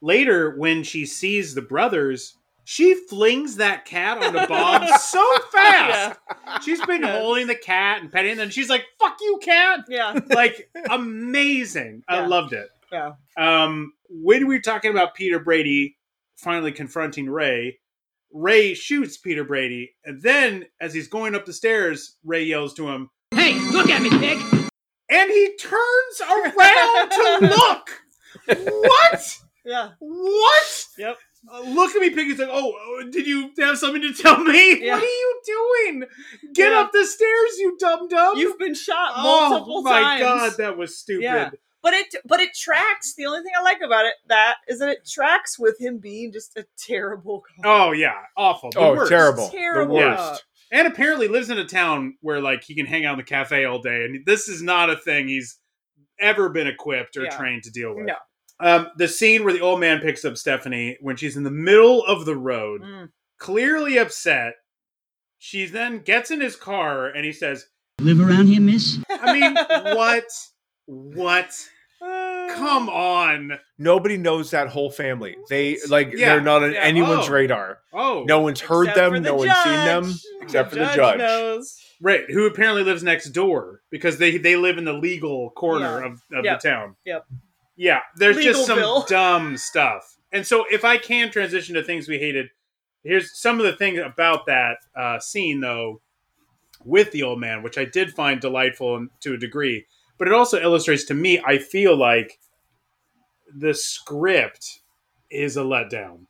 [0.05, 6.19] later, when she sees the brothers, she flings that cat onto Bob so fast.
[6.63, 7.19] She's been Yeah.
[7.19, 12.03] holding the cat and petting it, and she's like, "Fuck you, cat!" yeah, Like amazing.
[12.09, 12.69] I loved it.
[12.93, 13.13] yeah.
[13.37, 15.97] Um, when we were talking about Peter Brady
[16.37, 17.79] finally confronting Ray,
[18.33, 22.89] Ray shoots Peter Brady, and then as he's going up the stairs, Ray yells to
[22.89, 24.39] him, Hey, look at me, pig!
[25.11, 28.01] and he turns around to look.
[28.47, 29.39] What?
[29.65, 29.91] Yeah.
[29.99, 30.85] What?
[30.99, 31.17] Yep.
[31.53, 34.81] Uh, look at me, Piggy's like, oh, oh, did you have something to tell me?
[34.85, 34.95] Yeah.
[34.95, 36.05] What are you doing?
[36.55, 36.81] Get Yeah.
[36.81, 38.39] up the stairs, you dum dum.
[38.39, 39.87] You've been shot multiple times.
[39.87, 40.23] oh my times.
[40.23, 41.23] god, that was stupid.
[41.25, 41.51] Yeah.
[41.83, 43.15] But it but it tracks.
[43.15, 46.33] The only thing I like about it that is that it tracks with him being
[46.33, 47.67] just a terrible cop.
[47.67, 48.71] Oh yeah, awful.
[48.71, 49.11] The oh, worst.
[49.11, 49.49] terrible.
[49.51, 49.97] Terrible.
[49.97, 50.37] The Yeah.
[50.73, 53.67] And apparently lives in a town where like he can hang out in the cafe
[53.67, 55.59] all day, and this is not a thing he's
[56.19, 57.37] ever been equipped or Yeah.
[57.37, 58.07] trained to deal with.
[58.07, 58.15] No.
[58.61, 62.05] Um, the scene where the old man picks up Stephanie when she's in the middle
[62.05, 63.09] of the road, Mm.
[63.39, 64.55] clearly upset.
[65.39, 67.67] She then gets in his car and he says,
[68.01, 68.99] Live around here, miss?
[69.11, 69.55] I mean,
[69.97, 70.25] what?
[70.87, 71.51] What?
[72.01, 73.59] Come on.
[73.79, 75.37] Nobody knows that whole family.
[75.49, 76.81] They like Yeah, they're not on yeah.
[76.81, 77.33] anyone's Oh.
[77.33, 77.79] radar.
[77.93, 78.25] Oh.
[78.27, 79.23] No one's heard Except them.
[79.23, 80.21] the No one's seen them judge.
[80.43, 81.19] except for the judge.
[81.19, 81.81] knows.
[82.01, 86.07] Right, who apparently lives next door because they they live in the legal corner Yeah.
[86.07, 86.61] of, of Yep.
[86.61, 86.97] the town.
[87.05, 87.27] Yep.
[87.77, 89.07] Yeah, there's just some Legalville.
[89.09, 90.17] dumb stuff.
[90.33, 92.49] And so if I can transition to things we hated,
[93.03, 96.01] here's some of the things about that uh, scene though
[96.85, 99.87] with the old man, which I did find delightful to a degree.
[100.19, 102.39] But it also illustrates to me, I feel like
[103.57, 104.81] the script
[105.31, 106.27] is a letdown.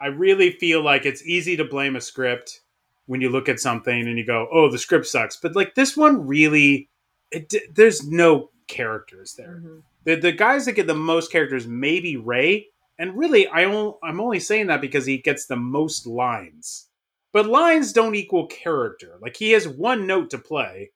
[0.00, 2.60] I really feel like it's easy to blame a script
[3.06, 5.96] when you look at something and you go, "Oh, the script sucks." But like this
[5.96, 6.88] one really
[7.30, 9.62] it, there's no characters there.
[9.64, 9.82] Mhm.
[10.04, 14.20] The the guys that get the most characters maybe Ray, and really I on, I'm
[14.20, 16.88] only saying that because he gets the most lines.
[17.32, 19.16] But lines don't equal character.
[19.20, 20.92] Like he has one note to play.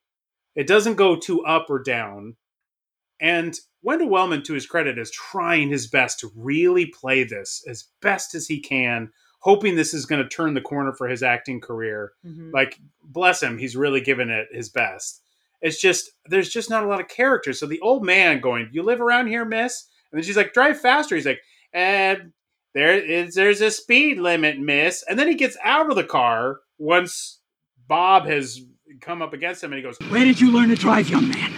[0.55, 2.35] It doesn't go too up or down.
[3.19, 7.85] And Wendell Wellman, to his credit, is trying his best to really play this as
[8.01, 11.59] best as he can, hoping this is going to turn the corner for his acting
[11.59, 12.13] career.
[12.25, 12.53] Mhm.
[12.53, 15.21] Like, bless him, he's really given it his best.
[15.61, 17.59] It's just, there's just not a lot of characters.
[17.59, 19.85] So the old man going, You live around here, miss?
[20.11, 21.15] And then she's like, Drive faster.
[21.15, 21.41] He's like,
[21.73, 22.31] "And
[22.73, 25.03] there is, There's a speed limit, miss.
[25.07, 27.39] And then he gets out of the car once
[27.87, 28.61] Bob has
[29.01, 31.51] come up against him and he goes, Where did you learn to drive, young man?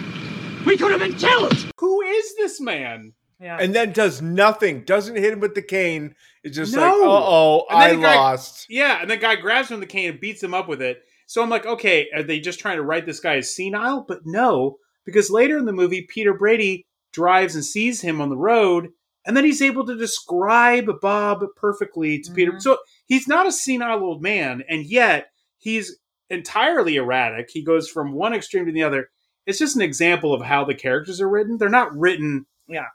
[0.66, 1.66] We could have been killed.
[1.78, 3.12] Who is this man?
[3.40, 3.58] Yeah.
[3.60, 4.84] and then does nothing.
[4.84, 6.14] Doesn't hit him with the cane.
[6.44, 6.80] It's just No.
[6.80, 8.66] like, uh oh, And then I guy- lost.
[8.70, 11.02] Yeah, and the guy grabs him with the cane and beats him up with it.
[11.32, 14.04] So I'm like, okay, are they just trying to write this guy as senile?
[14.06, 14.76] But no,
[15.06, 18.90] because later in the movie, Peter Brady drives and sees him on the road,
[19.24, 22.52] and then he's able to describe Bob perfectly to Peter.
[22.52, 22.60] Mhm.
[22.60, 22.76] So
[23.06, 27.46] he's not a senile old man, and yet he's entirely erratic.
[27.48, 29.08] He goes from one extreme to the other.
[29.46, 31.56] It's just an example of how the characters are written.
[31.56, 32.44] They're not written.
[32.68, 32.88] Yeah.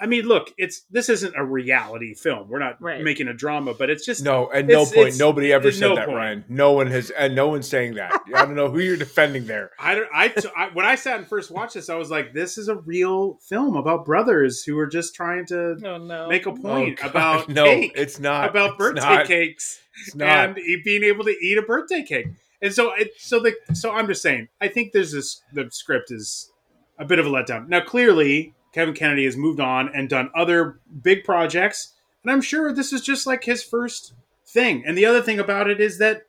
[0.00, 2.48] I mean, look, it's this isn't a reality film.
[2.48, 3.02] We're not Right.
[3.02, 6.06] making a drama, but it's just No, at no point, nobody ever said no that,
[6.06, 6.16] point.
[6.16, 6.44] Ryan.
[6.48, 8.12] No one has, and no one's saying that.
[8.34, 9.72] I don't know who you're defending there.
[9.78, 12.58] I, don't- I, I- when I sat and first watched this, I was like, "This
[12.58, 16.28] is a real film about brothers who are just trying to Oh no.
[16.28, 19.26] make a point Oh, about no, cake, it's not about It's birthday not.
[19.26, 20.28] cakes, It's not.
[20.50, 22.26] and e- being able to eat a birthday cake."
[22.62, 25.42] And so, it, so the, so I'm just saying, I think there's this.
[25.54, 26.50] The script is
[26.98, 27.68] a bit of a letdown.
[27.68, 32.72] Now, clearly, Kevin Kennedy has moved on and done other big projects, and I'm sure
[32.72, 34.14] this is just like his first
[34.46, 34.84] thing.
[34.86, 36.22] And the other thing about it is that,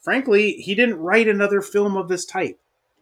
[0.00, 2.58] frankly, he didn't write another film of this type.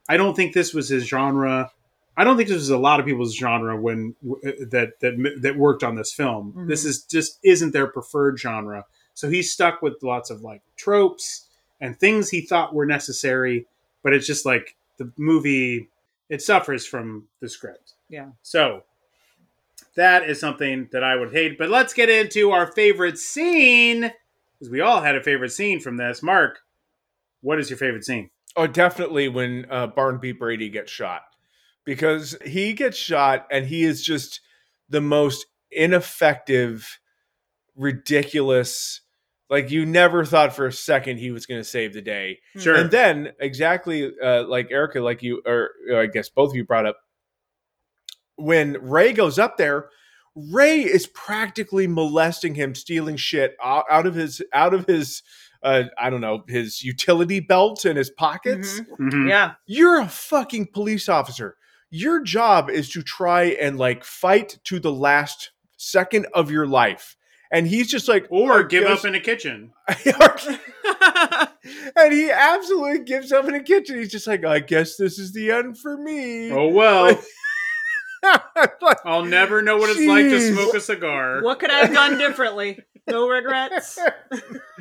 [0.09, 1.71] I don't think this was his genre.
[2.17, 5.83] I don't think this was a lot of people's genre when that that that worked
[5.83, 6.53] on this film.
[6.57, 6.69] Mhm.
[6.69, 8.85] This is just isn't their preferred genre.
[9.15, 11.49] So he's stuck with lots of like tropes
[11.81, 13.67] and things he thought were necessary,
[14.03, 15.89] but it's just like the movie
[16.29, 17.95] it suffers from the script.
[18.15, 18.29] Yeah.
[18.43, 18.83] So
[19.97, 21.59] that is something that I would hate.
[21.59, 24.13] But let's get into our favorite scene
[24.53, 26.23] because we all had a favorite scene from this.
[26.23, 26.61] Marc,
[27.41, 28.31] what is your favorite scene?
[28.57, 31.23] Oh, definitely when uh, Barnaby Brady gets shot
[31.85, 34.41] because he gets shot and he is just
[34.89, 37.01] the most ineffective,
[37.75, 39.01] ridiculous.
[39.51, 42.39] Like you never thought for a second he was going to save the day.
[42.57, 42.77] Sure.
[42.77, 46.65] And then exactly uh, like Erica, like you, or uh, I guess both of you
[46.65, 46.97] brought up,
[48.37, 49.89] when Ray goes up there,
[50.35, 55.23] Ray is practically molesting him, stealing shit out, out of his out of his
[55.63, 58.81] uh, I don't know his utility belt in his pockets.
[59.01, 59.29] Mhm.
[59.29, 59.53] Yeah.
[59.67, 61.57] You're a fucking police officer.
[61.91, 67.17] Your job is to try and like fight to the last second of your life.
[67.53, 69.73] And he's just like, Or "I give guess- up in a kitchen.
[71.97, 73.99] and he absolutely gives up in the kitchen.
[73.99, 76.51] He's just like, I guess this is the end for me.
[76.51, 77.19] Oh well.
[78.81, 81.43] Like, I'll never know what it's like to smoke a cigar.
[81.43, 82.79] what could I have done differently?
[83.07, 83.99] No regrets.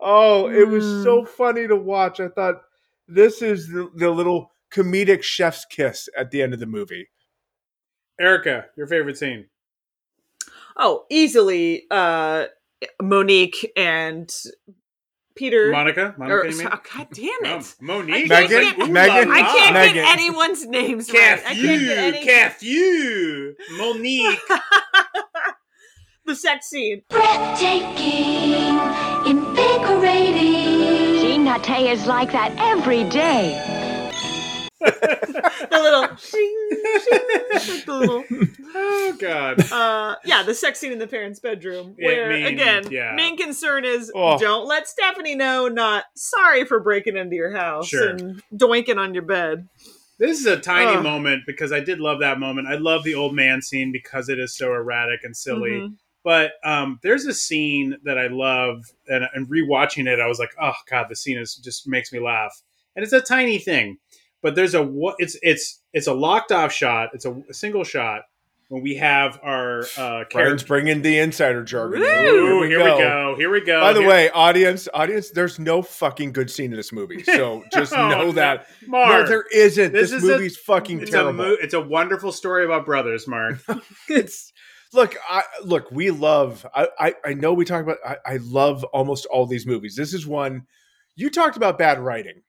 [0.00, 1.02] oh, it was Hmm.
[1.02, 2.20] so funny to watch.
[2.20, 2.62] I thought
[3.08, 7.08] this is the, the little comedic chef's kiss at the end of the movie.
[8.20, 9.46] Erica, your favorite scene?
[10.76, 12.46] Oh, easily uh
[13.00, 14.30] Monique and
[15.34, 16.14] Peter Monica?
[16.18, 16.68] Monica, or, you mean?
[16.70, 17.74] oh, God damn it.
[17.80, 18.30] Monique.
[18.30, 18.76] I can't Megan?
[18.78, 19.30] get- Megan?
[19.32, 19.94] I can't Megan.
[19.94, 21.40] get anyone's names right.
[21.46, 24.38] I can't get any Cathy, Monique.
[26.26, 27.02] the sex scene.
[27.08, 28.78] Breathtaking,
[29.26, 31.20] invigorating.
[31.20, 33.81] Jean Nate is like that every day.
[34.82, 36.68] The little shing,
[37.60, 38.24] shing, the little
[38.74, 39.72] oh God.
[39.72, 41.94] uh yeah, the sex scene in the parents' bedroom.
[41.98, 43.12] Where main- again, yeah.
[43.14, 44.38] main concern is Oh.
[44.38, 48.10] don't let Stephanie know, not sorry for breaking into your house Sure.
[48.10, 49.68] and doinking on your bed.
[50.18, 51.02] This is a tiny Ugh.
[51.02, 52.68] moment because I did love that moment.
[52.68, 55.70] I love the old man scene because it is so erratic and silly.
[55.70, 55.96] Mhm.
[56.24, 60.50] But um, there's a scene that I love, and, and rewatching it, I was like,
[60.60, 62.54] "Oh God, the scene is just makes me laugh."
[62.94, 63.96] And it's a tiny thing,
[64.42, 64.88] but there's a
[65.18, 67.10] it's it's it's a locked off shot.
[67.14, 68.22] It's a, a single shot
[68.68, 72.00] when we have our uh, Brian's bringing the insider jargon.
[72.02, 73.34] Ooh, here we go.
[73.36, 73.80] Here we go.
[73.82, 77.22] By the Here- way, audience, audience, there's no fucking good scene in this movie.
[77.26, 78.66] So just Oh, know that.
[78.86, 79.92] Marc, no, there isn't.
[79.92, 81.30] this This, is a- movie's fucking it's terrible.
[81.30, 83.58] a mo- it's a wonderful story about brothers, Marc.
[84.08, 84.52] it's
[84.94, 88.84] look, I look, we love I I, I know we talk about I, I love
[88.84, 89.96] almost all these movies.
[89.96, 90.66] This is one
[91.14, 92.40] you talked about bad writing,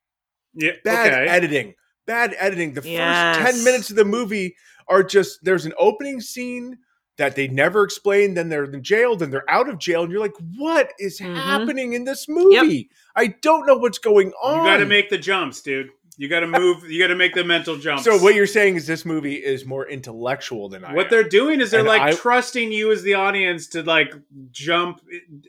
[0.54, 1.28] yeah, bad okay.
[1.30, 1.74] editing,
[2.06, 2.74] bad editing.
[2.74, 3.38] The Yes.
[3.38, 4.56] first 10 minutes of the movie
[4.88, 6.78] are just there's an opening scene
[7.18, 10.20] that they never explain, then they're in jail, then they're out of jail, and you're
[10.20, 11.36] like, what is Mhm.
[11.36, 12.90] happening in this movie?
[13.16, 14.66] I don't know what's going on.
[14.66, 15.90] You got to make the jumps, dude.
[16.18, 16.90] You got to move.
[16.92, 18.04] you got to make the mental jumps.
[18.04, 21.10] so what you're saying is this movie is more intellectual than I what am.
[21.12, 24.14] they're doing is they're And like I- trusting you as the audience to like
[24.52, 25.02] jump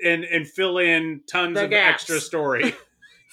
[0.05, 2.03] and and fill in tons of gaps.
[2.05, 2.75] extra story.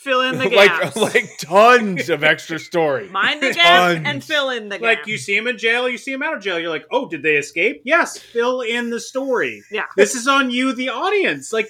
[0.02, 0.96] Fill in the like gaps.
[0.96, 3.08] like tons of extra story.
[3.12, 4.82] Mind the gap and fill in the gap.
[4.82, 6.58] like you see him in jail, you see him out of jail.
[6.58, 7.84] You're like, oh, did they escape?
[7.86, 8.18] Yes.
[8.18, 9.62] Fill in the story.
[9.70, 9.86] Yeah.
[9.96, 11.54] This is on you, the audience.
[11.54, 11.70] Like,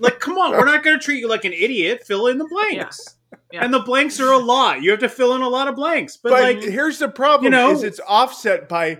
[0.00, 2.04] like come on, we're not going to treat you like an idiot.
[2.04, 3.14] Fill in the blanks.
[3.52, 3.64] Yeah.
[3.64, 4.82] And the blanks are a lot.
[4.82, 6.16] You have to fill in a lot of blanks.
[6.16, 8.98] But, But like, here's the problem: you know- is it's offset by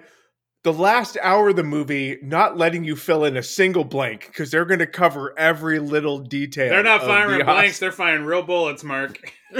[0.64, 4.50] the last hour of the movie not letting you fill in a single blank because
[4.50, 6.70] they're going to cover every little detail.
[6.70, 7.78] they're not firing the blanks.
[7.78, 9.18] They're firing real bullets, Marc.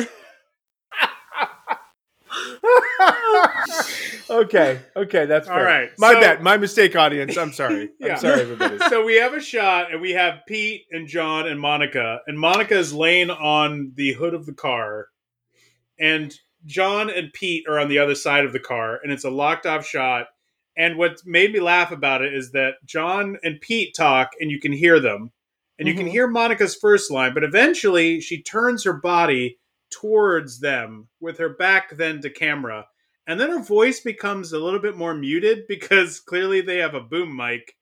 [4.31, 5.64] okay, okay, that's All fair.
[5.64, 7.36] right, My so- bad, my mistake, audience.
[7.36, 7.90] I'm sorry.
[8.01, 8.14] Yeah.
[8.14, 8.78] I'm sorry, everybody.
[8.89, 12.76] so we have a shot, and we have Pete and John and Monica, and Monica
[12.76, 15.09] is laying on the hood of the car,
[15.98, 16.35] and
[16.66, 19.66] John and Pete are on the other side of the car, and it's a locked
[19.66, 20.26] off shot.
[20.76, 24.59] And what made me laugh about it is that John and Pete talk, and you
[24.60, 25.30] can hear them,
[25.78, 26.10] and you can Mhm.
[26.10, 29.59] hear Monica's first line, but eventually she turns her body
[29.90, 32.86] towards them with her back then to camera.
[33.26, 37.01] And then her voice becomes a little bit more muted because clearly they have a
[37.01, 37.76] boom mic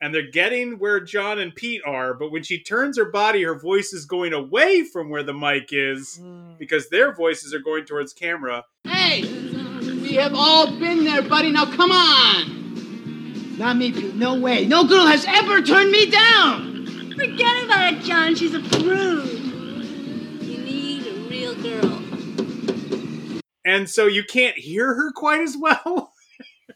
[0.00, 2.12] and they're getting where John and Pete are.
[2.12, 5.68] But when she turns her body, her voice is going away from where the mic
[5.72, 6.20] is
[6.58, 8.64] because their voices are going towards camera.
[8.84, 9.22] Hey,
[10.16, 11.50] we have all been there, buddy.
[11.52, 13.58] Now come on.
[13.58, 14.14] Not me, Pete.
[14.14, 14.64] No way.
[14.64, 16.86] No girl has ever turned me down.
[17.14, 18.34] Forget about it, John.
[18.34, 19.28] She's a prude.
[20.40, 22.02] You need a real girl.
[23.66, 26.14] And so you can't hear her quite as well.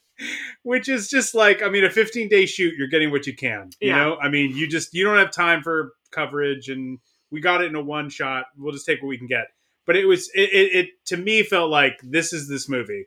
[0.63, 3.71] Which is just like, I mean, a 15 day shoot, you're getting what you can.
[3.81, 3.97] You Yeah.
[4.05, 6.99] know, I mean, you just, you don't have time for coverage and
[7.31, 8.47] we got it in a one shot.
[8.59, 9.47] We'll just take what we can get.
[9.87, 13.07] But it was, it, it, it to me felt like this is this movie.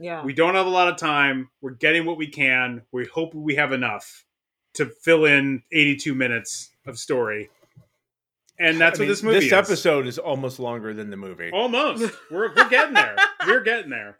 [0.00, 0.24] Yeah.
[0.24, 1.50] We don't have a lot of time.
[1.60, 2.82] We're getting what we can.
[2.90, 4.24] We hope we have enough
[4.74, 7.50] to fill in 82 minutes of story.
[8.58, 9.52] And that's I mean, what this movie This is.
[9.52, 11.50] episode is almost longer than the movie.
[11.52, 12.12] Almost.
[12.30, 13.16] We're, we're getting there.
[13.46, 14.18] We're getting there.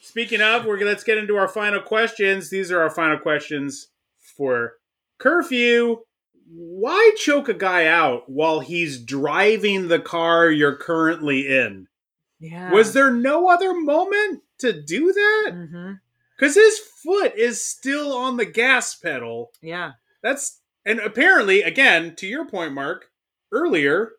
[0.00, 2.50] Speaking of, we're let's get into our final questions.
[2.50, 3.88] These are our final questions
[4.36, 4.72] for
[5.20, 5.98] curfew.
[6.50, 11.86] Why choke a guy out while he's driving the car you're currently in?
[12.40, 12.72] Yeah.
[12.72, 15.50] Was there no other moment to do that?
[15.54, 15.92] Mm-hmm.
[16.36, 19.52] Because his foot is still on the gas pedal.
[19.60, 19.92] Yeah.
[20.22, 23.10] That's and apparently, again, to your point, Marc,
[23.52, 24.12] earlier,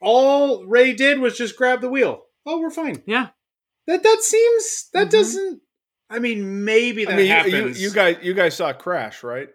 [0.00, 2.24] all Ray did was just grab the wheel.
[2.46, 3.02] Oh, we're fine.
[3.06, 3.28] Yeah.
[3.86, 5.10] That that seems that Mhm.
[5.10, 5.62] doesn't.
[6.10, 7.82] I mean, maybe that I mean, you, you, happens.
[7.82, 9.48] you guys, you guys saw Crash, right?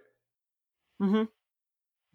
[1.02, 1.24] Mm-hmm.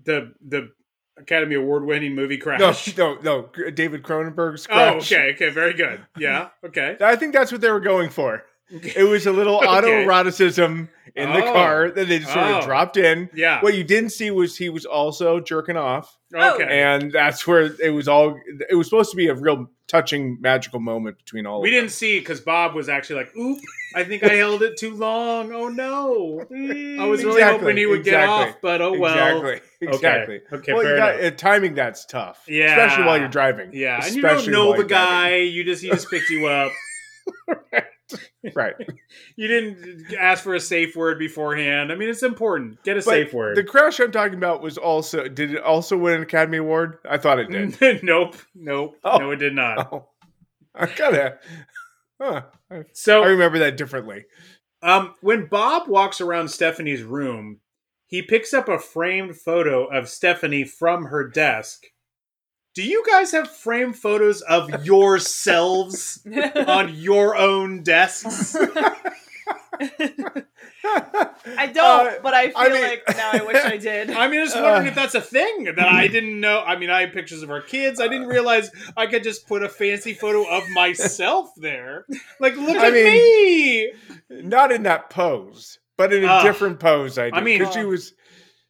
[0.05, 0.71] the the
[1.17, 2.95] Academy Award winning movie Crash.
[2.99, 3.71] No, no, no.
[3.71, 6.01] David Cronenberg's Oh, okay, okay, very good.
[6.19, 6.97] Yeah, okay.
[7.01, 8.45] I think that's what they were going for.
[8.71, 9.67] It was a little Okay.
[9.67, 11.53] autoeroticism in the Oh.
[11.53, 12.59] car that they just sort Oh.
[12.59, 13.29] of dropped in.
[13.35, 13.61] Yeah.
[13.61, 16.65] What you didn't see was he was also jerking off, Okay.
[16.65, 16.67] Oh.
[16.67, 18.39] and that's where it was all.
[18.71, 21.61] It was supposed to be a real touching, magical moment between all.
[21.61, 23.59] we of didn't see because Bob was actually like, "Oop,
[23.95, 25.53] I think I held it too long.
[25.53, 29.15] Oh no!" I was really Exactly, hoping he would get off, but oh well.
[29.39, 29.61] Exactly.
[29.85, 30.41] Exactly.
[30.51, 32.43] Okay, well, fair you got, uh, timing that's tough.
[32.49, 32.71] Yeah.
[32.71, 33.71] Especially while you're driving.
[33.75, 34.89] Yeah, and you don't know the you're driving.
[34.89, 35.37] guy.
[35.37, 36.73] You just he just picked you up.
[38.55, 38.75] Right.
[39.37, 41.91] You didn't ask for a safe word beforehand.
[41.91, 42.83] I mean, it's important.
[42.85, 43.57] Get a But safe word.
[43.57, 45.27] The crash I'm talking about was also.
[45.29, 46.99] Did it also win an Academy Award?
[47.09, 48.03] I thought it did.
[48.05, 49.17] nope, nope, Oh.
[49.17, 49.89] no, it did not.
[49.93, 50.09] Oh,
[50.75, 51.39] I gotta.
[52.21, 52.43] Huh.
[52.75, 54.25] I, So I remember that differently.
[54.83, 57.61] Um, when Bob walks around Stephanie's room,
[58.07, 61.87] he picks up a framed photo of Stephanie from her desk.
[62.75, 66.27] Do you guys have framed photos of yourselves
[66.67, 68.57] on your own desks?
[70.87, 74.11] I don't, Uh, but I feel I mean- like now I wish I did.
[74.13, 74.91] I'm just wondering Uh.
[74.91, 76.61] if that's a thing that I didn't know.
[76.61, 78.01] I mean, I have pictures of our kids.
[78.01, 82.05] I didn't realize I could just put a fancy photo of myself there.
[82.41, 83.93] Like, look I at mean- me.
[84.43, 86.43] Not in that pose, but in a Ah.
[86.43, 87.19] different pose.
[87.19, 88.15] I, did, I mean- because she was.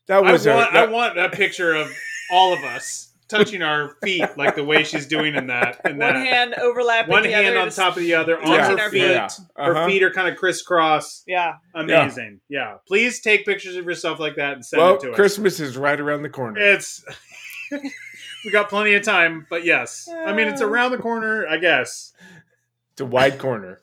[0.06, 0.46] That I was.
[0.46, 1.90] want, a, I that- want a picture of
[2.30, 5.80] all of us touching our feet like the way she's doing in that.
[5.84, 6.26] In One that.
[6.26, 9.00] hand overlapping one the hand other, on top of the other on touching her feet.
[9.02, 9.10] feet.
[9.10, 9.28] Yeah.
[9.56, 9.86] Her Uh-huh.
[9.88, 11.22] feet are kind of crisscross.
[11.26, 11.54] Yeah.
[11.74, 12.40] Amazing.
[12.48, 12.76] Yeah.
[12.86, 15.16] Please take pictures of yourself like that and send Well, it to us.
[15.16, 16.60] Christmas is right around the corner.
[16.60, 17.04] It's
[17.72, 20.08] we got plenty of time, but yes.
[20.26, 22.12] I mean it's around the corner, I guess.
[22.92, 23.80] It's a wide corner.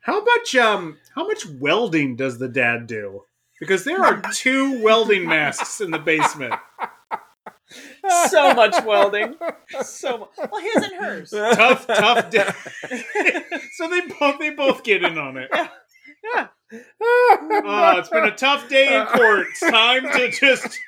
[0.00, 3.24] How much um how much welding does the dad do?
[3.60, 6.54] Because there are two welding masks in the basement.
[8.30, 9.34] so much welding.
[9.82, 11.30] So mu- well, his and hers.
[11.30, 12.30] Tough, tough.
[12.30, 12.52] Da-
[13.76, 15.50] so they both they both get in on it.
[15.52, 15.68] Yeah.
[17.00, 19.46] Oh, it's been a tough day in court.
[19.50, 20.78] It's time to just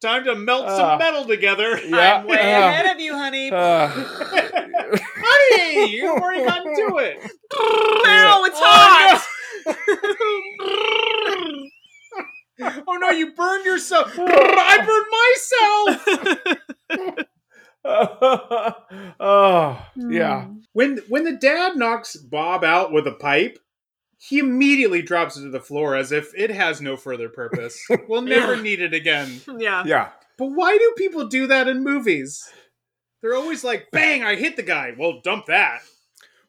[0.00, 1.78] time to melt some Uh, metal together.
[1.84, 2.18] yeah.
[2.20, 3.50] I'm way Uh, ahead of you, honey.
[3.50, 7.18] Uh, Honey, you've already got to it.
[7.54, 9.24] Ow, it's Oh, hot.
[12.60, 14.12] Oh no, you burned yourself.
[14.18, 16.26] I burned
[16.98, 17.26] myself.
[19.20, 20.44] oh, yeah.
[20.44, 20.58] Hmm.
[20.72, 23.58] When when the dad knocks Bob out with a pipe,
[24.18, 27.80] he immediately drops it to the floor as if it has no further purpose.
[28.08, 29.40] We'll never need it again.
[29.58, 29.84] yeah.
[29.86, 30.10] Yeah.
[30.36, 32.48] But why do people do that in movies?
[33.22, 34.22] They're always like, "Bang!
[34.22, 35.80] I hit the guy." Well, dump that.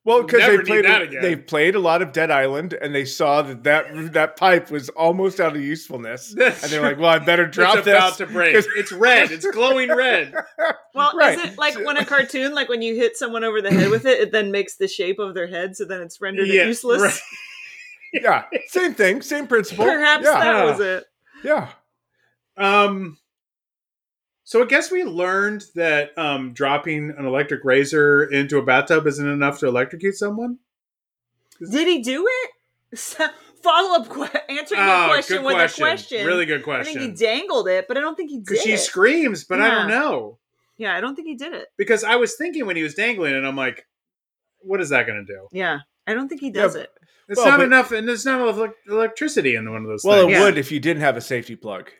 [0.10, 1.22] Well, because they played that a, again.
[1.22, 4.90] they played a lot of Dead Island, and they saw that that, that pipe was
[4.90, 8.18] almost out of usefulness, That's and they're like, "Well, I better drop it's this." about
[8.18, 8.56] to break.
[8.56, 9.30] 'cause- It's red.
[9.32, 10.34] It's glowing red.
[10.96, 11.38] Well, Right.
[11.38, 14.06] is it like when a cartoon, like when you hit someone over the head with
[14.08, 17.02] it, it then makes the shape of their head, so then it's rendered Yeah, useless?
[17.02, 17.20] right.
[18.24, 19.86] yeah, same thing, same principle.
[19.86, 21.06] Perhaps yeah, that was it.
[21.44, 21.70] yeah.
[22.58, 23.18] Um.
[24.50, 29.28] So I guess we learned that um, dropping an electric razor into a bathtub isn't
[29.28, 30.58] enough to electrocute someone.
[31.60, 32.98] Did he do it?
[33.62, 35.84] Follow up que- answering your Ah, question with question.
[35.84, 36.26] a question.
[36.26, 36.98] Really good question.
[36.98, 38.46] I think he dangled it, but I don't think he did.
[38.48, 38.80] Because she it.
[38.80, 40.40] screams, but I don't know.
[40.78, 41.68] Yeah, I don't think he did it.
[41.78, 43.86] Because I was thinking when he was dangling, and I'm like,
[44.62, 45.48] what is that going to do?
[45.52, 46.90] Yeah, I don't think he does Yeah, it.
[47.28, 50.22] It's Well, not but- enough, and there's not enough electricity in one of those Well,
[50.24, 50.32] things.
[50.32, 50.44] it Yeah.
[50.46, 51.92] would if you didn't have a safety plug,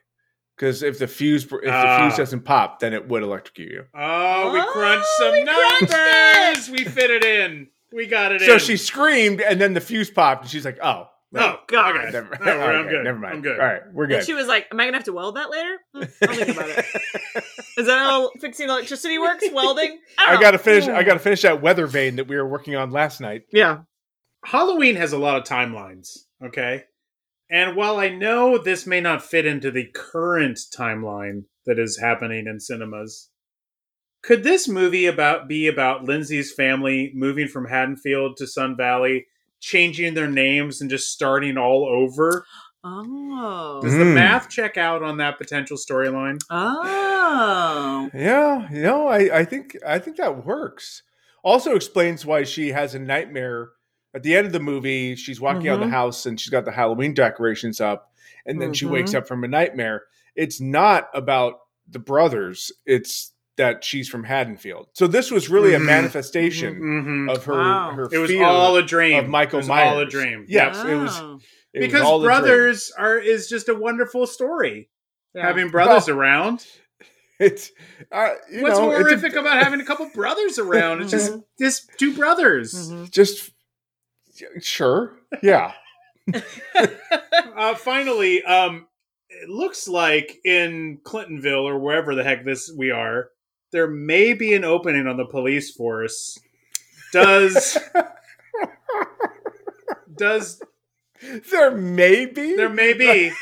[0.60, 2.08] because if the fuse if the Ah.
[2.10, 3.86] fuse doesn't pop, then it would electrocute you.
[3.96, 6.70] Oh, we Oh, crunched some we crunched numbers.
[6.70, 7.68] We fit it in.
[7.94, 8.60] We got it in So in.
[8.60, 11.96] she screamed, and then the fuse popped, and she's like, "Oh, Oh, God.
[11.96, 12.10] Okay.
[12.12, 13.04] never, All right, I'm okay, good.
[13.04, 13.36] never mind.
[13.36, 13.60] I'm good.
[13.60, 15.36] All right, we're good." And good." she was like, "Am I gonna have to weld
[15.38, 15.78] that later?
[15.96, 16.86] I'll think about it.
[17.78, 19.46] Is that how fixing electricity works?
[19.54, 20.00] Welding?
[20.18, 20.88] I don't got to finish.
[20.88, 23.44] I got to finish that weather vane that we were working on last night.
[23.54, 23.80] Yeah.
[24.44, 26.86] Halloween has a lot of timelines, okay?
[27.50, 32.46] And while I know this may not fit into the current timeline that is happening
[32.48, 33.30] in cinemas,
[34.22, 39.26] could this movie about be about Lindsey's family moving from Haddonfield to Sun Valley,
[39.62, 42.46] changing their names and just starting all over?
[42.84, 43.80] Oh.
[43.82, 44.14] Does the Mm.
[44.14, 46.40] math check out on that potential storyline?
[46.50, 48.10] Oh.
[48.14, 51.04] Yeah, you know, I, I think I think that works.
[51.44, 53.70] Also explains why she has a nightmare
[54.14, 55.16] at the end of the movie.
[55.16, 58.12] She's walking out of the house and she's got the Halloween decorations up,
[58.46, 59.18] and then she wakes Mhm.
[59.20, 60.04] up from a nightmare.
[60.36, 64.88] It's not about the brothers; it's that she's from Haddonfield.
[64.94, 65.86] So this was really a Mhm.
[65.86, 67.30] manifestation Mm-hmm.
[67.30, 67.54] of her.
[67.58, 67.92] Wow.
[67.92, 69.18] her It was fear all a dream.
[69.20, 69.92] of Michael it was Myers.
[69.94, 70.46] all a dream.
[70.48, 71.18] Yes, it was.
[71.18, 71.42] It was
[71.74, 72.40] because all a dream.
[72.42, 74.90] brothers are is just a wonderful story.
[75.36, 75.46] Yeah.
[75.46, 76.66] Having brothers around.
[77.42, 77.72] It's
[78.12, 81.02] uh, you What's know, it's a- horrific about having a couple brothers around?
[81.02, 82.92] It's just just two brothers.
[82.92, 83.10] Mhm.
[83.12, 83.52] just
[84.62, 85.74] sure, yeah.
[87.56, 88.88] Uh, finally, um,
[89.30, 93.30] it looks like in Clintonville or wherever the heck this we are,
[93.72, 96.40] there may be an opening on the police force.
[97.12, 97.78] Does
[100.16, 100.62] does
[101.52, 102.56] There may be.
[102.56, 103.32] there may be?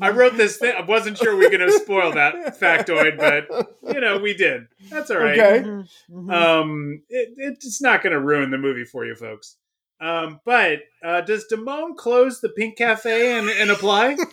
[0.00, 0.74] I wrote this thing.
[0.76, 4.66] I wasn't sure we were going to spoil that factoid, but you know we did.
[4.90, 5.38] That's all right.
[5.38, 5.64] Okay.
[5.68, 5.88] Mhm.
[6.10, 6.32] Mhm.
[6.32, 9.56] Um, it, it's not going to ruin the movie for you folks.
[10.00, 14.16] Um, but uh, does Damone close the Pink Cafe and, and apply?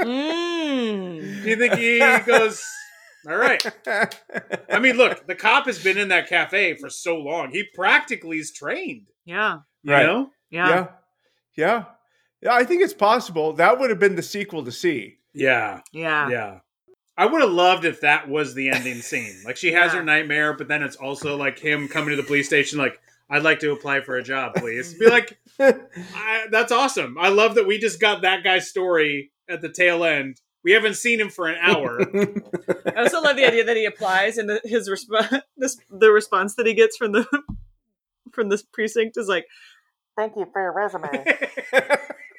[0.00, 1.42] Mm.
[1.42, 2.64] Do you think he goes?
[3.28, 3.62] All right.
[4.70, 7.50] I mean, look, the cop has been in that cafe for so long.
[7.50, 9.08] He practically is trained.
[9.26, 9.58] Yeah.
[9.82, 10.06] You Right.
[10.06, 10.30] know?
[10.50, 10.68] Yeah.
[10.68, 10.86] yeah,
[11.54, 11.84] yeah,
[12.42, 12.54] yeah.
[12.54, 13.52] I think it's possible.
[13.54, 15.18] That would have been the sequel to see.
[15.32, 15.80] Yeah.
[15.92, 16.28] Yeah.
[16.28, 16.58] Yeah.
[17.16, 19.36] I would have loved if that was the ending scene.
[19.44, 19.98] Like she has Yeah.
[20.00, 22.98] her nightmare, but then it's also like him coming to the police station, like,
[23.32, 24.94] I'd like to apply for a job, please.
[24.94, 27.16] Be like, I, that's awesome.
[27.18, 30.40] I love that we just got that guy's story at the tail end.
[30.64, 32.00] We haven't seen him for an hour.
[32.86, 36.66] I also love the idea that he applies and the, his response, the response that
[36.66, 37.24] he gets from the
[38.32, 39.46] from this precinct is like,
[40.16, 41.24] Thank you for your resume.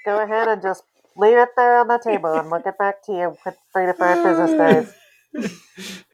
[0.05, 0.83] Go ahead and just
[1.15, 3.93] leave it there on the table and we'll get back to you with three to
[3.93, 4.93] five business
[5.33, 5.61] days.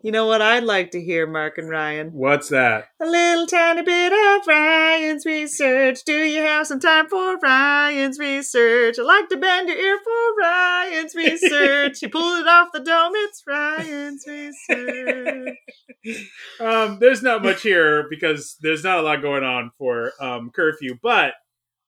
[0.07, 2.11] You know what I'd like to hear, Marc and Ryan?
[2.13, 2.85] What's that?
[3.01, 6.05] A little tiny bit of Ryan's research.
[6.05, 8.97] Do you have some time for Ryan's research?
[8.97, 11.99] I'd like to bend your ear for Ryan's research.
[11.99, 13.13] he pulled it off the dome.
[13.15, 15.57] It's Ryan's research.
[16.61, 20.97] um, there's not much here because there's not a lot going on for um, curfew.
[21.01, 21.33] But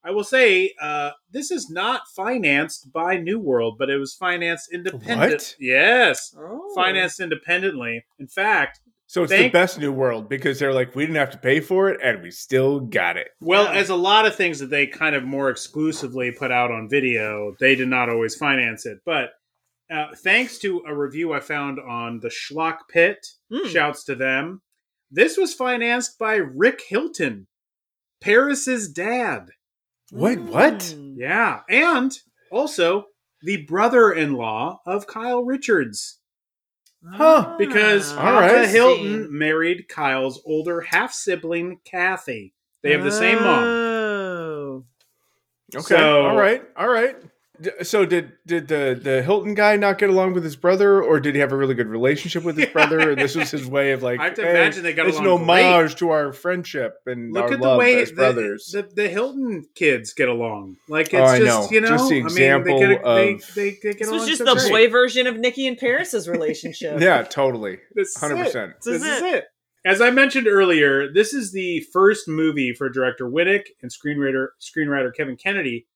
[0.10, 4.74] I will say uh, this is not financed by New World, but it was financed
[4.74, 5.32] independent.
[5.32, 5.56] What?
[5.60, 6.72] Yes, Oh.
[6.74, 8.04] financed independently.
[8.18, 11.30] In fact, So it's Thank- the best new world because they're like, we didn't have
[11.32, 13.28] to pay for it and we still got it.
[13.40, 13.80] well, Yeah.
[13.80, 17.56] as a lot of things that they kind of more exclusively put out on video,
[17.60, 19.00] they did not always finance it.
[19.06, 19.30] But
[19.92, 23.68] uh, thanks to a review I found on the Schlock Pit, Hmm.
[23.68, 24.62] shouts to them.
[25.12, 27.48] This was financed by Rick Hilton,
[28.22, 29.50] Paris's dad.
[30.12, 30.40] What?
[30.40, 30.80] What?
[30.80, 31.16] Mm.
[31.18, 32.18] Yeah, and
[32.52, 33.06] also
[33.42, 36.20] the brother-in-law of Kyle Richards,
[37.08, 37.56] Huh.
[37.58, 38.52] because Ah, All right.
[38.56, 42.54] Papa Hilton married Kyle's older half-sibling Kathy.
[42.82, 43.64] They have the same mom.
[43.64, 44.86] Oh.
[45.76, 45.84] Okay.
[45.84, 46.64] So- all right.
[46.76, 47.16] All right.
[47.62, 51.20] D- So did did the the Hilton guy not get along with his brother, or
[51.20, 53.12] did he have a really good relationship with his brother?
[53.12, 55.18] And this was his way of like, I have to hey, imagine they got it's
[55.18, 55.64] an along great.
[55.66, 58.68] homage to our friendship and Look our at the love way as the, brothers.
[58.72, 60.78] the the Hilton kids get along.
[60.88, 61.76] Like oh, it's Oh, just know.
[61.76, 64.08] you know, Just the I mean, example they, get, they, of- they, they get This
[64.08, 64.70] along was just so the great.
[64.72, 67.00] boy version of Nicky and Paris's relationship.
[67.02, 68.44] yeah, totally, This is hundred it.
[68.46, 68.74] percent.
[68.84, 69.46] This, This is is it.
[69.86, 75.14] As I mentioned earlier, this is the first movie for director Winick and screenwriter screenwriter
[75.16, 75.88] Kevin Kennedy.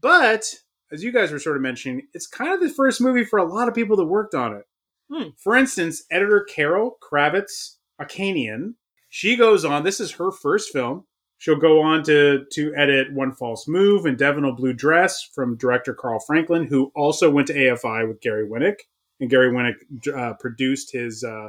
[0.00, 0.44] But
[0.92, 3.44] as you guys were sort of mentioning, it's kind of the first movie for a
[3.44, 4.64] lot of people that worked on it.
[5.12, 5.28] Hmm.
[5.38, 8.74] For instance, editor Carol Kravitz Akanian,
[9.08, 9.84] she goes on.
[9.84, 11.04] This is her first film.
[11.38, 15.22] She'll go on to to edit One False Move and Devil in a Blue Dress
[15.34, 18.76] from director Carl Franklin, who also went to AFI with Gary Winick,
[19.20, 19.74] and Gary Winick
[20.16, 21.48] uh, produced his uh,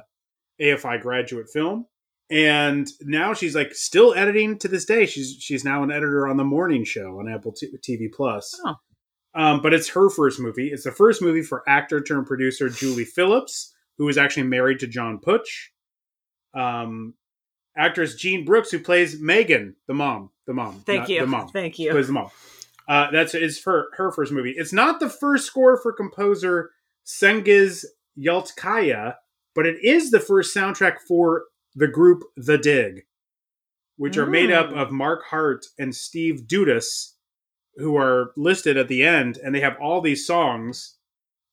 [0.62, 1.86] AFI graduate film.
[2.30, 5.06] And now she's like still editing to this day.
[5.06, 8.60] She's she's now an editor on the morning show on Apple T- TV Plus.
[8.66, 8.76] Oh.
[9.38, 10.70] Um, but it's her first movie.
[10.70, 14.88] It's the first movie for actor turned producer Julie Phillips, who is actually married to
[14.88, 15.72] John Putch.
[16.54, 17.14] Um,
[17.78, 20.82] actress Jean Brooks, who plays Megan, the mom, the mom.
[20.86, 21.22] Thank not you.
[21.22, 21.48] The mom.
[21.50, 21.92] Thank you.
[21.92, 22.30] Plays the mom.
[22.90, 24.56] Uh, that's is her her first movie.
[24.58, 26.72] It's not the first score for composer
[27.06, 27.86] Cengiz
[28.18, 29.16] Yaltkaya,
[29.54, 31.44] but it is the first soundtrack for
[31.76, 33.06] the group The Dig,
[33.98, 34.82] which are made up Mm.
[34.82, 37.14] of Mark Hart and Steve Dudas,
[37.78, 40.96] who are listed at the end, and they have all these songs.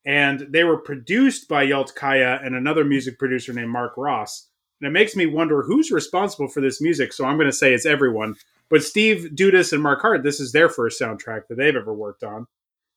[0.06, 4.48] And they were produced by Yaltkaya and another music producer named Mark Ross.
[4.80, 7.14] And it makes me wonder who's responsible for this music.
[7.14, 8.34] So I'm going to say it's everyone.
[8.68, 12.22] But Steve Dudas and Mark Hart, this is their first soundtrack that they've ever worked
[12.22, 12.46] on.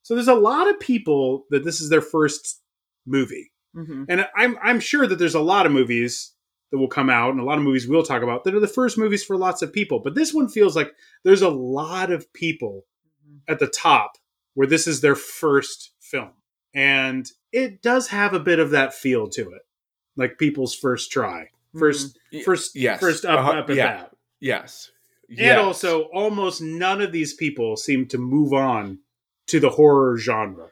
[0.03, 2.61] So there's a lot of people that this is their first
[3.05, 3.51] movie.
[3.75, 4.05] Mhm.
[4.09, 6.33] And I'm I'm sure that there's a lot of movies
[6.71, 8.67] that will come out and a lot of movies we'll talk about that are the
[8.67, 9.99] first movies for lots of people.
[9.99, 10.93] But this one feels like
[11.23, 12.85] there's a lot of people
[13.47, 14.11] at the top
[14.53, 16.31] where this is their first film.
[16.73, 19.61] And it does have a bit of that feel to it.
[20.15, 21.49] Like people's first try.
[21.75, 22.99] 1st Y- first yes.
[22.99, 23.51] first up, Uh-huh.
[23.59, 23.87] up at Yeah.
[23.97, 24.11] bat.
[24.39, 24.91] Yes.
[25.29, 25.59] And Yes.
[25.59, 28.99] also almost none of these people seem to move on
[29.47, 30.69] to the horror genre.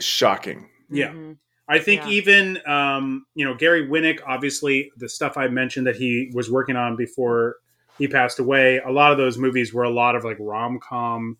[0.00, 0.68] shocking.
[0.90, 1.10] Yeah.
[1.12, 1.38] Mhm.
[1.68, 2.08] I think Yeah.
[2.10, 6.74] even um, you know Gary Winick, obviously the stuff I mentioned that he was working
[6.76, 7.56] on before
[7.98, 8.78] he passed away.
[8.84, 11.36] A lot of those movies were a lot of like rom com,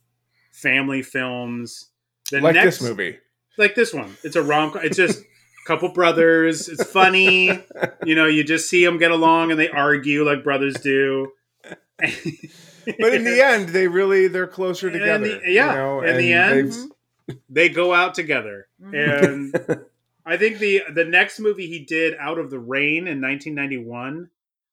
[0.58, 1.86] family films.
[2.30, 3.18] The like next, this movie.
[3.56, 4.16] like this one.
[4.22, 4.72] It's a rom.
[4.72, 5.24] com It's just a
[5.66, 6.68] couple brothers.
[6.68, 7.64] It's funny.
[8.04, 11.32] You know, you just see them get along and they argue like brothers do.
[11.98, 15.40] But in the end, they really they're closer In together.
[15.40, 16.88] the- yeah, you know, in the end, they've-
[17.48, 18.94] they go out together mm-hmm.
[18.94, 19.80] and
[20.26, 24.30] i think the the next movie he did out of the rain in 1991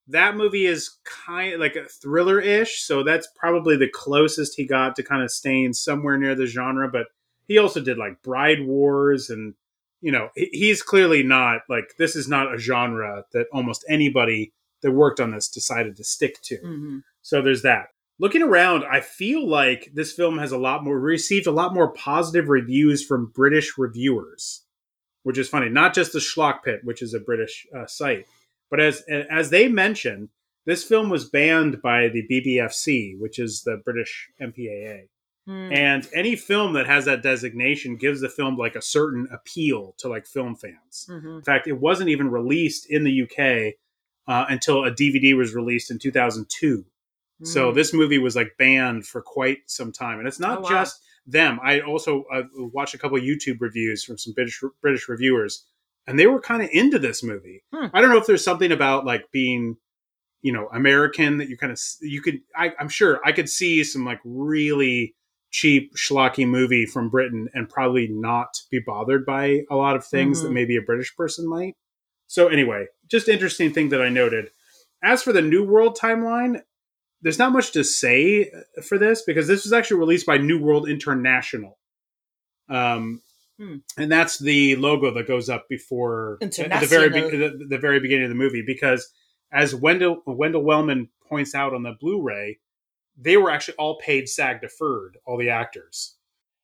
[0.07, 4.95] that movie is kind of like a thriller-ish so that's probably the closest he got
[4.95, 7.07] to kind of staying somewhere near the genre but
[7.47, 9.53] he also did like bride wars and
[10.01, 14.91] you know he's clearly not like this is not a genre that almost anybody that
[14.91, 17.03] worked on this decided to stick to Mhm.
[17.21, 17.87] so there's that.
[18.17, 21.91] Looking around, I feel like this film has a lot more received a lot more
[21.91, 24.63] positive reviews from British reviewers,
[25.23, 25.67] which is funny.
[25.69, 28.25] Not just the Schlock Pit, which is a British uh, site,
[28.75, 30.29] but as as they mentioned,
[30.65, 35.07] this film was banned by the BBFC, which is the British MPAA.
[35.47, 35.69] Hmm.
[35.71, 40.09] And any film that has that designation gives the film like a certain appeal to
[40.09, 41.07] like film fans.
[41.09, 41.37] Mhm.
[41.37, 43.75] In fact, it wasn't even released in the UK
[44.27, 46.83] uh, until a DVD was released in 2002.
[47.43, 47.75] So Mm.
[47.75, 50.69] this movie was like banned for quite some time, and it's not Oh, wow.
[50.69, 51.59] just them.
[51.61, 55.63] I also uh, watched a couple of YouTube reviews from some British British reviewers,
[56.07, 57.63] and they were kind of into this movie.
[57.73, 57.87] Hmm.
[57.93, 59.77] I don't know if there's something about like being,
[60.41, 62.39] you know, American that you kind of you could.
[62.55, 65.15] I, I'm sure I could see some like really
[65.51, 70.41] cheap schlocky movie from Britain and probably not be bothered by a lot of things
[70.41, 70.53] that Mhm.
[70.53, 71.75] maybe a British person might.
[72.27, 74.49] So anyway, just interesting thing that I noted.
[75.03, 76.61] As for the New World timeline,
[77.21, 80.59] there's not much to say uh, for this because this was actually released by New
[80.59, 81.77] World International.
[82.69, 83.21] Um,
[83.57, 83.77] Hmm.
[83.97, 88.01] and that's the logo that goes up before at the very be- the, the very
[88.01, 89.09] beginning of the movie because
[89.51, 92.59] as Wendell Wendell Wellman points out on the Blu-ray,
[93.17, 96.15] they were actually all paid SAG deferred, all the actors.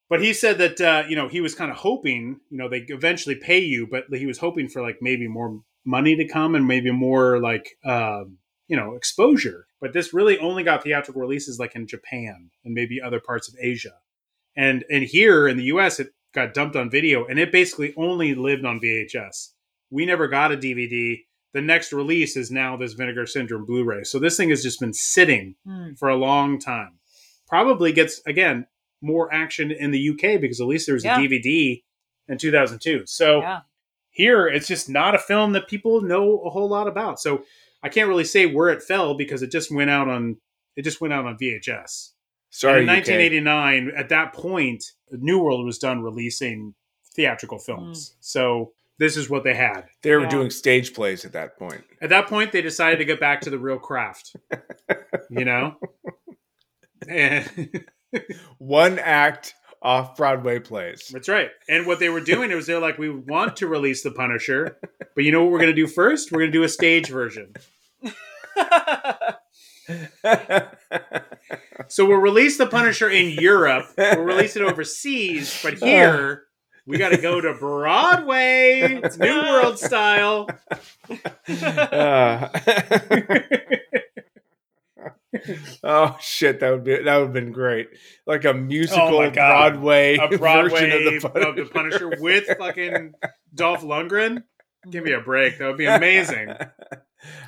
[0.10, 2.80] But he said that uh, you know he was kind of hoping, you know, they
[2.90, 6.68] eventually pay you, but he was hoping for like maybe more money to come and
[6.68, 8.38] maybe more like um,
[8.68, 9.68] you know exposure.
[9.80, 13.56] But this really only got theatrical releases like in Japan and maybe other parts of
[13.62, 13.94] Asia,
[14.56, 16.02] and and here in the U.S.
[16.02, 19.50] it got dumped on video, and it basically only lived on VHS.
[19.90, 21.20] We never got a DVD.
[21.54, 24.04] The next release is now this Vinegar Syndrome Blu-ray.
[24.06, 25.94] So this thing has just been sitting Hmm.
[26.00, 27.00] for a long time.
[27.48, 28.68] Probably gets again
[29.02, 31.18] more action in the UK because at least there was Yeah.
[31.18, 31.84] a DVD
[32.30, 33.04] in 2002.
[33.06, 33.62] So Yeah.
[34.12, 37.20] here it's just not a film that people know a whole lot about.
[37.20, 37.44] So
[37.84, 40.38] I can't really say where it fell because it just went out on
[40.78, 42.14] it just went out on VHS.
[42.50, 43.08] Sorry, And in UK.
[43.10, 46.74] 1989, at that point, New World was done releasing
[47.14, 47.66] theatrical hmm.
[47.66, 48.16] films.
[48.20, 49.86] So this is what they had.
[50.04, 50.30] They were Yeah.
[50.30, 51.84] doing stage plays at that point.
[52.02, 54.36] At that point, they decided to get back to the real craft.
[55.30, 55.76] you know?
[57.08, 57.84] And
[58.58, 61.08] One act off Broadway plays.
[61.12, 61.50] that's right.
[61.68, 64.78] And what they were doing was they're like, we want to release The Punisher,
[65.16, 66.32] but you know what we're going to do first?
[66.32, 67.54] We're going to do a stage version.
[71.88, 73.88] So we'll release The Punisher in Europe.
[73.98, 76.44] We'll release it overseas, but here
[76.86, 80.48] we got to go to Broadway, It's New World style.
[81.50, 82.48] Uh,
[85.84, 87.90] oh shit, that would be that would have been great.
[88.26, 89.30] Like a musical Oh.
[89.32, 93.14] Broadway, A Broadway version of of the, the, Punisher with fucking
[93.54, 94.44] Dolph Lundgren.
[94.90, 95.58] Give me a break.
[95.58, 96.54] That would be amazing.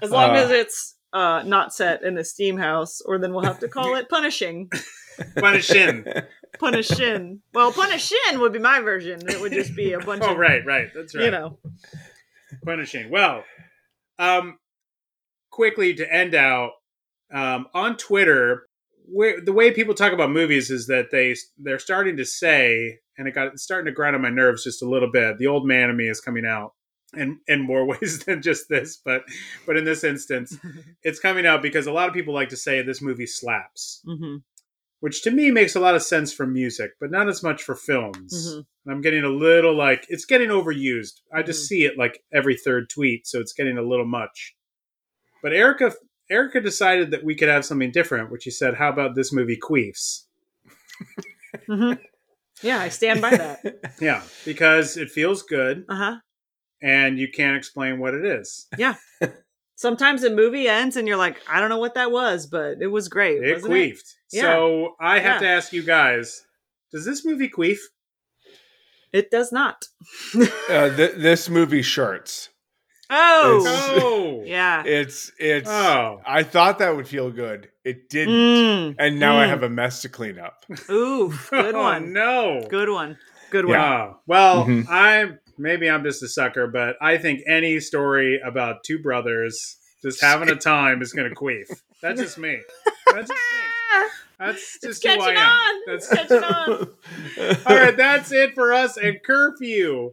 [0.02, 3.44] As long Uh, as it's uh, not set in a steam house, or then we'll
[3.46, 4.70] have to call it punishing.
[5.38, 6.26] Punishin.
[6.60, 7.40] Punishin.
[7.54, 9.22] Well, punishin would be my version.
[9.30, 10.88] It would just be a bunch Oh, of right, right.
[10.96, 11.26] That's right.
[11.26, 11.60] you know.
[12.66, 13.12] punishing.
[13.12, 13.44] Well,
[14.18, 14.58] um,
[15.52, 16.72] quickly to end out
[17.32, 18.66] um, on Twitter,
[19.06, 23.28] where, the way people talk about movies is that they they're starting to say, and
[23.28, 25.38] it got it's starting to grind on my nerves just a little bit.
[25.38, 26.74] The old man in me is coming out.
[27.16, 29.24] In, in more ways than just this, but
[29.66, 30.58] but in this instance,
[31.04, 34.38] it's coming out because a lot of people like to say this movie slaps, hmm
[35.00, 37.76] which to me makes a lot of sense for music, but not as much for
[37.76, 38.56] films.
[38.56, 38.66] Mhm.
[38.90, 41.20] I'm getting a little like it's getting overused.
[41.34, 44.56] I just see it like every third tweet, so it's getting a little much.
[45.42, 45.94] But Erica
[46.30, 49.58] Erica decided that we could have something different, which she said, "How about this movie
[49.62, 50.26] queefs?"
[51.68, 51.94] hmm
[52.62, 53.60] Yeah, I stand by that.
[54.00, 56.16] Yeah, because it feels good Uh huh.
[56.84, 58.68] And you can't explain what it is.
[58.78, 58.96] Yeah.
[59.76, 62.88] Sometimes a movie ends and you're like, I don't know what that was, but it
[62.88, 63.42] was great.
[63.44, 64.14] It wasn't queefed.
[64.32, 64.42] Yeah.
[64.44, 65.48] So I have Yeah.
[65.48, 66.46] to ask you guys:
[66.92, 67.80] Does this movie queef?
[69.12, 69.86] It does not.
[70.36, 70.46] uh,
[70.96, 72.50] th- this movie shirts.
[73.10, 73.64] Oh,
[74.02, 74.84] Oh, yeah.
[74.86, 75.70] It's it's.
[75.70, 76.22] Oh.
[76.26, 77.70] I thought that would feel good.
[77.84, 78.96] It didn't, Mm.
[78.98, 79.50] and now I Mm.
[79.50, 80.66] have a mess to clean up.
[80.90, 82.14] Ooh, good Oh, one.
[82.14, 82.66] no.
[82.70, 83.18] Good one.
[83.52, 83.78] Good one.
[83.78, 84.14] Yeah.
[84.26, 84.86] Well, Mhm.
[84.90, 90.22] I maybe I'm just a sucker, but I think any story about two brothers just
[90.22, 91.66] having a time is going to queef.
[92.02, 92.60] That's just me.
[93.08, 94.08] That's just me.
[94.40, 95.50] That's just who I catching am.
[95.50, 95.82] on.
[95.88, 96.90] That's catching on.
[97.66, 97.96] all right.
[97.96, 100.12] That's it for us at curfew.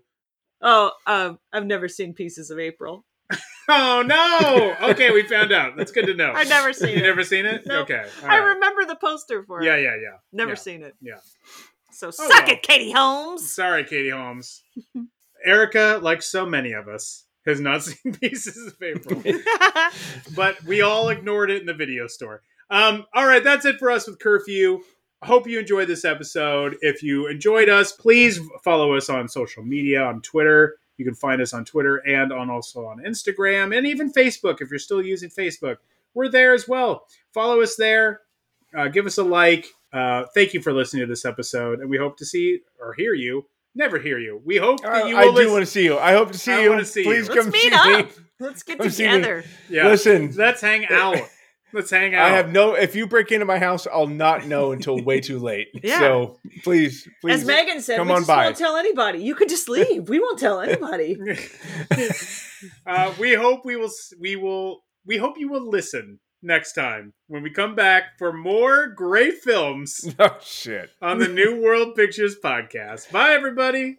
[0.62, 3.04] Oh, uh, I've never seen Pieces of April.
[3.72, 4.90] Oh no!
[4.90, 5.76] Okay, we found out.
[5.76, 6.32] That's good to know.
[6.34, 7.02] I've never seen You it.
[7.02, 7.62] never seen it?
[7.64, 7.88] Nope.
[7.88, 8.04] Okay.
[8.22, 8.54] all I right.
[8.54, 9.66] remember the poster for it.
[9.66, 10.16] Yeah, yeah, yeah.
[10.32, 10.56] Never yeah.
[10.56, 10.96] seen it.
[11.00, 11.18] Yeah.
[11.92, 12.50] So suck well.
[12.50, 13.54] it, Katie Holmes.
[13.54, 14.64] Sorry, Katie Holmes.
[15.44, 19.22] Erica, like so many of us, has not seen Pieces of April.
[20.34, 22.42] but we all ignored it in the video store.
[22.70, 24.80] Um, all right, that's it for us with curfew.
[25.22, 26.76] I hope you enjoyed this episode.
[26.80, 30.76] If you enjoyed us, please follow us on social media on Twitter.
[30.96, 34.70] You can find us on Twitter and on also on Instagram and even Facebook if
[34.70, 35.76] you're still using Facebook.
[36.14, 37.06] We're there as well.
[37.32, 38.20] Follow us there.
[38.76, 39.66] Uh, give us a like.
[39.92, 43.14] Uh, thank you for listening to this episode, and we hope to see or hear
[43.14, 43.46] you.
[43.74, 44.40] Never hear you.
[44.44, 45.20] We hope that you will.
[45.20, 45.98] I do listen- want to see you.
[45.98, 46.70] I hope to see I you.
[46.70, 47.06] wanna see you.
[47.06, 48.06] Please Let's come meet see up.
[48.06, 48.12] me.
[48.40, 49.44] Let's get Come together.
[49.68, 49.86] Yeah.
[49.88, 51.18] Listen, Let's hang out.
[51.72, 52.22] Let's hang out.
[52.24, 52.74] I have no.
[52.74, 55.68] If you break into my house, I'll not know until way too late.
[55.84, 55.98] Yeah.
[56.00, 58.44] So please, please, As Megan said, come we on just by.
[58.46, 59.20] won't tell anybody.
[59.22, 60.08] You could just leave.
[60.08, 61.16] We won't tell anybody.
[62.86, 63.90] uh, we hope we will.
[64.18, 64.80] We will.
[65.06, 70.14] We hope you will listen next time when we come back for more great films
[70.18, 70.90] oh shit!
[71.00, 73.10] on the New World Pictures podcast.
[73.10, 73.98] Bye, everybody.